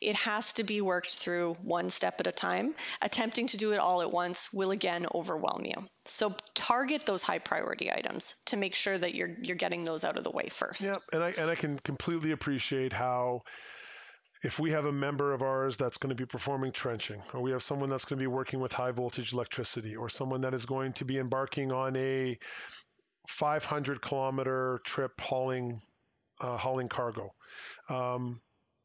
It 0.00 0.14
has 0.16 0.54
to 0.54 0.64
be 0.64 0.80
worked 0.80 1.10
through 1.10 1.54
one 1.62 1.90
step 1.90 2.20
at 2.20 2.26
a 2.26 2.32
time. 2.32 2.74
Attempting 3.02 3.48
to 3.48 3.56
do 3.56 3.72
it 3.72 3.78
all 3.78 4.02
at 4.02 4.10
once 4.10 4.52
will 4.52 4.70
again 4.70 5.06
overwhelm 5.14 5.64
you. 5.64 5.88
So 6.06 6.34
target 6.54 7.04
those 7.06 7.22
high 7.22 7.38
priority 7.38 7.90
items 7.92 8.34
to 8.46 8.56
make 8.56 8.74
sure 8.74 8.96
that 8.96 9.14
you're 9.14 9.34
you're 9.42 9.56
getting 9.56 9.84
those 9.84 10.04
out 10.04 10.16
of 10.16 10.24
the 10.24 10.30
way 10.30 10.48
first. 10.48 10.80
Yeah, 10.80 10.96
and 11.12 11.22
I 11.22 11.30
and 11.30 11.50
I 11.50 11.54
can 11.54 11.78
completely 11.78 12.32
appreciate 12.32 12.92
how 12.92 13.42
if 14.42 14.58
we 14.58 14.70
have 14.70 14.86
a 14.86 14.92
member 14.92 15.32
of 15.32 15.42
ours 15.42 15.76
that's 15.76 15.96
going 15.96 16.10
to 16.10 16.14
be 16.14 16.26
performing 16.26 16.72
trenching, 16.72 17.22
or 17.34 17.40
we 17.40 17.50
have 17.50 17.62
someone 17.62 17.90
that's 17.90 18.04
going 18.04 18.18
to 18.18 18.22
be 18.22 18.28
working 18.28 18.60
with 18.60 18.72
high 18.72 18.92
voltage 18.92 19.32
electricity, 19.32 19.96
or 19.96 20.08
someone 20.08 20.40
that 20.40 20.54
is 20.54 20.64
going 20.64 20.92
to 20.94 21.04
be 21.04 21.18
embarking 21.18 21.72
on 21.72 21.96
a 21.96 22.38
500 23.28 24.00
kilometer 24.00 24.80
trip 24.84 25.20
hauling 25.20 25.80
uh, 26.40 26.56
hauling 26.56 26.88
cargo. 26.88 27.34
Um, 27.88 28.40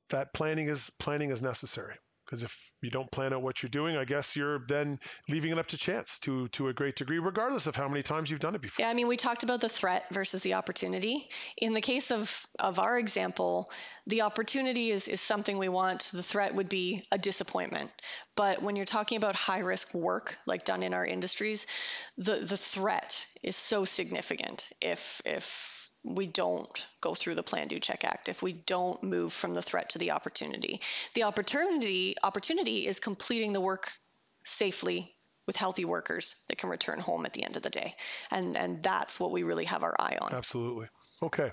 that 0.10 0.34
planning 0.34 0.68
is 0.68 0.90
planning 1.00 1.30
is 1.30 1.42
necessary 1.42 1.96
because 2.26 2.44
if 2.44 2.72
you 2.82 2.90
don't 2.90 3.10
plan 3.12 3.34
out 3.34 3.42
what 3.42 3.62
you're 3.62 3.70
doing, 3.70 3.98
I 3.98 4.06
guess 4.06 4.36
you're 4.36 4.66
then 4.68 5.00
leaving 5.30 5.52
it 5.52 5.60
up 5.60 5.68
to 5.68 5.78
chance 5.78 6.20
to 6.20 6.48
to 6.50 6.70
a 6.70 6.74
great 6.74 6.96
degree, 6.96 7.20
regardless 7.20 7.68
of 7.68 7.76
how 7.76 7.88
many 7.88 8.04
times 8.04 8.30
you've 8.30 8.40
done 8.40 8.56
it 8.56 8.62
before. 8.62 8.86
Yeah, 8.86 8.90
I 8.90 8.94
mean, 8.94 9.08
we 9.08 9.18
talked 9.18 9.44
about 9.44 9.62
the 9.62 9.70
threat 9.70 10.06
versus 10.12 10.42
the 10.42 10.56
opportunity. 10.56 11.28
In 11.58 11.74
the 11.74 11.82
case 11.82 12.12
of 12.12 12.46
of 12.60 12.80
our 12.80 12.98
example, 12.98 13.72
the 14.08 14.22
opportunity 14.22 14.92
is 14.92 15.08
is 15.08 15.22
something 15.22 15.58
we 15.58 15.70
want. 15.70 16.10
The 16.14 16.24
threat 16.24 16.56
would 16.56 16.70
be 16.70 17.04
a 17.12 17.18
disappointment. 17.18 17.92
But 18.36 18.62
when 18.62 18.76
you're 18.76 18.86
talking 18.86 19.18
about 19.18 19.36
high 19.36 19.60
risk 19.60 19.94
work, 19.94 20.38
like 20.46 20.66
done 20.66 20.84
in 20.84 20.94
our 20.94 21.06
industries, 21.06 21.68
the 22.18 22.36
the 22.36 22.58
threat 22.58 23.26
is 23.42 23.56
so 23.56 23.86
significant. 23.86 24.70
If 24.82 25.22
if 25.26 25.73
we 26.04 26.28
don't 26.28 26.86
go 27.02 27.14
through 27.14 27.36
the 27.36 27.44
plan 27.44 27.68
do 27.68 27.80
check 27.80 28.04
act 28.04 28.30
if 28.30 28.44
we 28.44 28.54
don't 28.54 29.02
move 29.04 29.32
from 29.32 29.54
the 29.54 29.62
threat 29.62 29.92
to 29.92 30.00
the 30.00 30.12
opportunity. 30.12 30.82
The 31.14 31.24
opportunity 31.24 32.16
opportunity 32.22 32.86
is 32.86 33.00
completing 33.00 33.54
the 33.54 33.62
work 33.62 33.92
safely 34.44 35.14
with 35.48 35.56
healthy 35.56 35.86
workers 35.86 36.36
that 36.48 36.58
can 36.58 36.70
return 36.70 37.00
home 37.00 37.26
at 37.26 37.34
the 37.34 37.44
end 37.44 37.56
of 37.56 37.64
the 37.64 37.70
day. 37.70 37.96
And 38.32 38.58
and 38.58 38.84
that's 38.84 39.20
what 39.20 39.32
we 39.32 39.44
really 39.44 39.66
have 39.66 39.84
our 39.84 39.96
eye 39.98 40.18
on. 40.22 40.34
Absolutely. 40.34 40.88
Okay. 41.22 41.52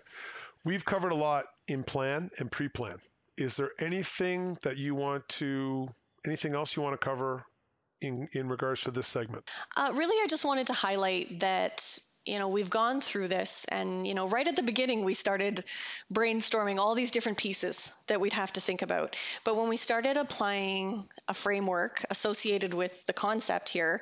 We've 0.64 0.84
covered 0.84 1.12
a 1.12 1.16
lot 1.16 1.46
in 1.68 1.84
plan 1.84 2.30
and 2.38 2.50
pre-plan. 2.50 2.98
Is 3.36 3.56
there 3.56 3.70
anything 3.78 4.58
that 4.62 4.76
you 4.76 4.94
want 4.94 5.26
to 5.28 5.88
anything 6.26 6.54
else 6.54 6.76
you 6.76 6.82
want 6.82 7.00
to 7.00 7.04
cover 7.04 7.44
in 8.00 8.28
in 8.32 8.48
regards 8.48 8.82
to 8.82 8.90
this 8.90 9.06
segment? 9.06 9.48
Uh, 9.76 9.92
really 9.94 10.16
i 10.22 10.26
just 10.26 10.44
wanted 10.44 10.66
to 10.66 10.72
highlight 10.72 11.40
that 11.40 11.98
you 12.26 12.38
know 12.38 12.48
we've 12.48 12.70
gone 12.70 13.00
through 13.00 13.28
this 13.28 13.64
and 13.68 14.06
you 14.06 14.14
know 14.14 14.28
right 14.28 14.46
at 14.46 14.56
the 14.56 14.62
beginning 14.62 15.04
we 15.04 15.14
started 15.14 15.64
brainstorming 16.12 16.78
all 16.78 16.94
these 16.94 17.10
different 17.10 17.38
pieces 17.38 17.92
that 18.06 18.20
we'd 18.20 18.32
have 18.32 18.52
to 18.52 18.60
think 18.60 18.82
about. 18.82 19.16
But 19.44 19.56
when 19.56 19.68
we 19.68 19.76
started 19.76 20.16
applying 20.16 21.04
a 21.28 21.34
framework 21.34 22.04
associated 22.10 22.74
with 22.74 23.06
the 23.06 23.12
concept 23.12 23.68
here 23.68 24.00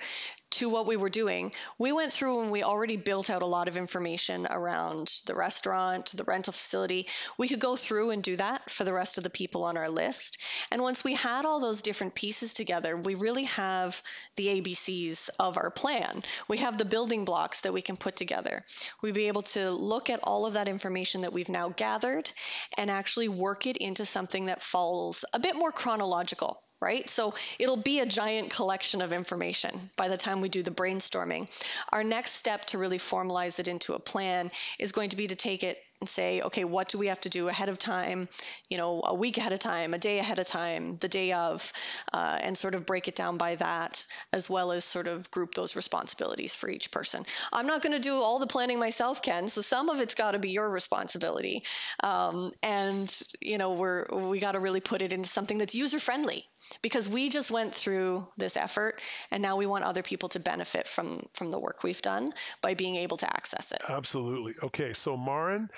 to 0.59 0.69
what 0.69 0.87
we 0.87 0.97
were 0.97 1.09
doing, 1.09 1.53
we 1.79 1.93
went 1.93 2.13
through 2.13 2.43
and 2.43 2.51
we 2.51 2.65
already 2.65 2.97
built 2.97 3.31
out 3.31 3.43
a 3.43 3.47
lot 3.47 3.69
of 3.69 3.77
information 3.77 4.45
around 4.51 5.21
the 5.27 5.35
restaurant, 5.35 6.11
the 6.13 6.25
rental 6.25 6.53
facility. 6.53 7.07
We 7.39 7.47
could 7.47 7.61
go 7.61 7.77
through 7.77 8.11
and 8.11 8.21
do 8.21 8.35
that 8.35 8.69
for 8.69 8.83
the 8.83 8.93
rest 8.93 9.19
of 9.19 9.25
the 9.25 9.31
people 9.31 9.63
on 9.63 9.77
our 9.77 9.89
list. 9.89 10.39
And 10.73 10.83
once 10.83 11.05
we 11.05 11.15
had 11.15 11.45
all 11.45 11.61
those 11.61 11.83
different 11.83 12.17
pieces 12.17 12.55
together, 12.55 12.97
we 12.97 13.15
really 13.15 13.45
have 13.45 14.03
the 14.35 14.49
ABCs 14.49 15.31
of 15.39 15.59
our 15.59 15.71
plan. 15.71 16.25
We 16.49 16.59
have 16.59 16.77
the 16.77 16.85
building 16.85 17.25
blocks 17.25 17.61
that 17.61 17.73
we 17.73 17.83
can 17.83 17.97
put 17.97 18.17
together. 18.17 18.65
We'd 19.01 19.15
be 19.15 19.29
able 19.29 19.43
to 19.43 19.71
look 19.71 20.11
at 20.11 20.25
all 20.25 20.45
of 20.45 20.55
that 20.55 20.69
information 20.69 21.21
that 21.21 21.33
we've 21.33 21.49
now 21.49 21.69
gathered 21.69 22.29
and 22.77 22.91
actually 22.91 23.29
work 23.29 23.69
it 23.69 23.77
into 23.77 24.05
something 24.05 24.47
that 24.47 24.61
follows 24.61 25.25
a 25.33 25.39
bit 25.39 25.55
more 25.55 25.71
chronological 25.71 26.61
right? 26.81 27.09
So 27.09 27.35
it'll 27.59 27.77
be 27.77 28.01
a 28.01 28.07
giant 28.07 28.51
collection 28.51 29.03
of 29.03 29.13
information 29.13 29.91
by 29.97 30.09
the 30.09 30.17
time 30.17 30.41
we 30.41 30.49
do 30.49 30.63
the 30.63 30.71
brainstorming. 30.71 31.49
Our 31.93 32.05
next 32.05 32.33
step 32.33 32.65
to 32.67 32.79
really 32.79 32.99
formalize 32.99 33.59
it 33.59 33.69
into 33.69 33.95
a 33.95 33.99
plan 33.99 34.51
is 34.79 34.93
going 34.93 35.11
to 35.11 35.17
be 35.17 35.27
to 35.29 35.37
take 35.37 35.65
it 35.65 35.83
say, 36.05 36.43
okay, 36.43 36.65
what 36.65 36.89
do 36.89 36.99
we 36.99 37.09
have 37.09 37.21
to 37.23 37.29
do 37.29 37.49
ahead 37.49 37.69
of 37.69 37.79
time, 37.79 38.29
you 38.69 38.79
know, 38.79 39.03
a 39.05 39.15
week 39.15 39.39
ahead 39.39 39.53
of 39.53 39.59
time, 39.59 39.95
a 39.95 39.99
day 39.99 40.19
ahead 40.19 40.39
of 40.39 40.47
time, 40.47 40.97
the 40.97 41.09
day 41.09 41.33
of, 41.33 41.73
uh, 42.13 42.39
and 42.41 42.57
sort 42.57 42.75
of 42.75 42.87
break 42.87 43.09
it 43.09 43.15
down 43.15 43.37
by 43.37 43.55
that, 43.57 44.05
as 44.33 44.49
well 44.49 44.73
as 44.73 44.85
sort 44.85 45.09
of 45.09 45.31
group 45.31 45.55
those 45.55 45.77
responsibilities 45.77 46.55
for 46.55 46.71
each 46.71 46.91
person. 46.91 47.25
I'm 47.53 47.67
not 47.67 47.83
going 47.83 47.95
to 47.95 47.99
do 47.99 48.23
all 48.23 48.39
the 48.39 48.47
planning 48.47 48.79
myself, 48.79 49.23
Ken, 49.23 49.49
so 49.49 49.61
some 49.61 49.89
of 49.89 50.01
it's 50.01 50.15
got 50.15 50.33
to 50.33 50.39
be 50.39 50.51
your 50.51 50.71
responsibility. 50.71 51.65
Um, 52.03 52.53
and, 52.63 53.23
you 53.41 53.59
know, 53.59 53.73
we're, 53.73 54.07
we 54.11 54.39
got 54.39 54.53
to 54.53 54.61
really 54.61 54.81
put 54.81 55.03
it 55.03 55.13
into 55.13 55.29
something 55.29 55.59
that's 55.59 55.75
user 55.75 55.99
friendly 55.99 56.45
because 56.83 57.09
we 57.09 57.29
just 57.29 57.51
went 57.51 57.75
through 57.75 58.27
this 58.37 58.57
effort 58.57 59.01
and 59.31 59.43
now 59.43 59.57
we 59.57 59.67
want 59.67 59.85
other 59.85 60.03
people 60.03 60.29
to 60.31 60.41
benefit 60.41 60.87
from, 60.87 61.27
from 61.33 61.51
the 61.51 61.59
work 61.59 61.83
we've 61.83 62.03
done 62.03 62.33
by 62.63 62.75
being 62.75 62.97
able 62.97 63.17
to 63.17 63.27
access 63.27 63.73
it. 63.73 63.81
Absolutely. 63.89 64.55
Okay. 64.63 64.93
So, 64.93 65.17
Maren, 65.17 65.71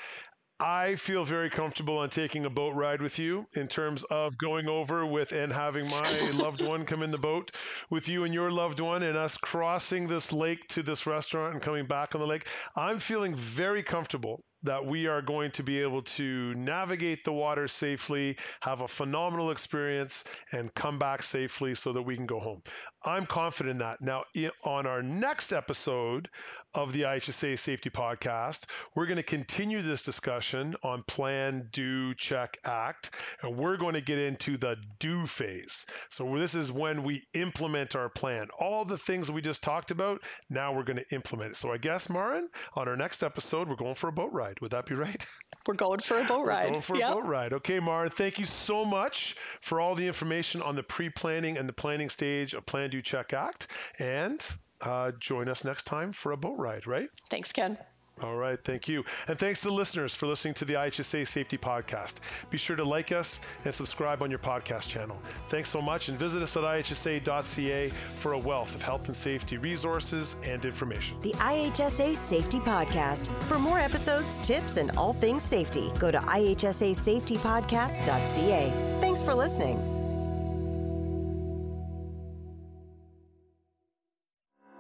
I 0.60 0.96
feel 0.96 1.24
very 1.24 1.48
comfortable 1.48 1.96
on 1.96 2.10
taking 2.10 2.44
a 2.44 2.50
boat 2.50 2.74
ride 2.74 3.00
with 3.00 3.18
you 3.18 3.46
in 3.54 3.66
terms 3.66 4.04
of 4.04 4.36
going 4.36 4.68
over 4.68 5.06
with 5.06 5.32
and 5.32 5.50
having 5.50 5.88
my 5.88 6.30
loved 6.34 6.60
one 6.66 6.84
come 6.84 7.02
in 7.02 7.10
the 7.10 7.16
boat 7.16 7.56
with 7.88 8.10
you 8.10 8.24
and 8.24 8.34
your 8.34 8.50
loved 8.50 8.78
one 8.78 9.02
and 9.02 9.16
us 9.16 9.38
crossing 9.38 10.06
this 10.06 10.34
lake 10.34 10.68
to 10.68 10.82
this 10.82 11.06
restaurant 11.06 11.54
and 11.54 11.62
coming 11.62 11.86
back 11.86 12.14
on 12.14 12.20
the 12.20 12.26
lake. 12.26 12.46
I'm 12.76 12.98
feeling 12.98 13.34
very 13.34 13.82
comfortable 13.82 14.44
that 14.62 14.84
we 14.84 15.06
are 15.06 15.22
going 15.22 15.50
to 15.52 15.62
be 15.62 15.80
able 15.80 16.02
to 16.02 16.54
navigate 16.54 17.24
the 17.24 17.32
water 17.32 17.66
safely, 17.66 18.36
have 18.60 18.80
a 18.82 18.88
phenomenal 18.88 19.50
experience, 19.50 20.24
and 20.52 20.74
come 20.74 20.98
back 20.98 21.22
safely 21.22 21.74
so 21.74 21.92
that 21.92 22.02
we 22.02 22.16
can 22.16 22.26
go 22.26 22.38
home. 22.38 22.62
I'm 23.02 23.24
confident 23.24 23.72
in 23.72 23.78
that. 23.78 24.02
Now, 24.02 24.24
on 24.64 24.86
our 24.86 25.02
next 25.02 25.52
episode 25.52 26.28
of 26.74 26.92
the 26.92 27.02
IHSA 27.02 27.58
Safety 27.58 27.88
Podcast, 27.88 28.66
we're 28.94 29.06
going 29.06 29.16
to 29.16 29.22
continue 29.22 29.80
this 29.80 30.02
discussion 30.02 30.74
on 30.82 31.02
Plan, 31.04 31.68
Do, 31.72 32.14
Check, 32.14 32.58
Act, 32.64 33.14
and 33.42 33.56
we're 33.56 33.78
going 33.78 33.94
to 33.94 34.02
get 34.02 34.18
into 34.18 34.58
the 34.58 34.76
do 34.98 35.26
phase. 35.26 35.86
So, 36.10 36.38
this 36.38 36.54
is 36.54 36.70
when 36.70 37.02
we 37.02 37.24
implement 37.32 37.96
our 37.96 38.10
plan. 38.10 38.48
All 38.58 38.84
the 38.84 38.98
things 38.98 39.30
we 39.30 39.40
just 39.40 39.62
talked 39.62 39.90
about, 39.90 40.20
now 40.50 40.70
we're 40.72 40.84
going 40.84 40.98
to 40.98 41.14
implement 41.14 41.52
it. 41.52 41.56
So, 41.56 41.72
I 41.72 41.78
guess, 41.78 42.10
Maren, 42.10 42.50
on 42.74 42.86
our 42.86 42.96
next 42.96 43.22
episode, 43.22 43.66
we're 43.68 43.76
going 43.76 43.94
for 43.94 44.08
a 44.08 44.12
boat 44.12 44.32
ride. 44.32 44.49
Would 44.60 44.72
that 44.72 44.86
be 44.86 44.94
right? 44.94 45.24
We're 45.66 45.74
going 45.74 46.00
for 46.00 46.18
a 46.18 46.24
boat 46.24 46.46
ride. 46.46 46.66
We're 46.66 46.70
going 46.70 46.82
for 46.82 46.96
yep. 46.96 47.10
a 47.10 47.14
boat 47.14 47.26
ride. 47.26 47.52
Okay, 47.52 47.80
Maren, 47.80 48.10
thank 48.10 48.38
you 48.38 48.44
so 48.44 48.84
much 48.84 49.36
for 49.60 49.80
all 49.80 49.94
the 49.94 50.06
information 50.06 50.62
on 50.62 50.74
the 50.74 50.82
pre 50.82 51.10
planning 51.10 51.58
and 51.58 51.68
the 51.68 51.72
planning 51.72 52.08
stage 52.08 52.54
of 52.54 52.64
Plan, 52.66 52.90
Do, 52.90 53.02
Check, 53.02 53.32
Act. 53.32 53.68
And 53.98 54.40
uh, 54.80 55.12
join 55.20 55.48
us 55.48 55.64
next 55.64 55.84
time 55.84 56.12
for 56.12 56.32
a 56.32 56.36
boat 56.36 56.58
ride, 56.58 56.86
right? 56.86 57.08
Thanks, 57.28 57.52
Ken. 57.52 57.76
All 58.22 58.36
right, 58.36 58.62
thank 58.62 58.88
you. 58.88 59.04
And 59.28 59.38
thanks 59.38 59.60
to 59.62 59.68
the 59.68 59.74
listeners 59.74 60.14
for 60.14 60.26
listening 60.26 60.54
to 60.54 60.64
the 60.64 60.74
IHSA 60.74 61.26
Safety 61.26 61.56
Podcast. 61.56 62.16
Be 62.50 62.58
sure 62.58 62.76
to 62.76 62.84
like 62.84 63.12
us 63.12 63.40
and 63.64 63.74
subscribe 63.74 64.22
on 64.22 64.30
your 64.30 64.38
podcast 64.38 64.88
channel. 64.88 65.16
Thanks 65.48 65.70
so 65.70 65.80
much, 65.80 66.08
and 66.08 66.18
visit 66.18 66.42
us 66.42 66.56
at 66.56 66.64
ihsa.ca 66.64 67.90
for 68.18 68.32
a 68.32 68.38
wealth 68.38 68.74
of 68.74 68.82
health 68.82 69.06
and 69.06 69.16
safety 69.16 69.56
resources 69.56 70.36
and 70.44 70.64
information. 70.64 71.20
The 71.22 71.32
IHSA 71.32 72.14
Safety 72.14 72.58
Podcast. 72.58 73.30
For 73.44 73.58
more 73.58 73.78
episodes, 73.78 74.40
tips, 74.40 74.76
and 74.76 74.90
all 74.92 75.12
things 75.12 75.42
safety, 75.42 75.90
go 75.98 76.10
to 76.10 76.18
ihsasafetypodcast.ca. 76.18 78.98
Thanks 79.00 79.22
for 79.22 79.34
listening. 79.34 79.99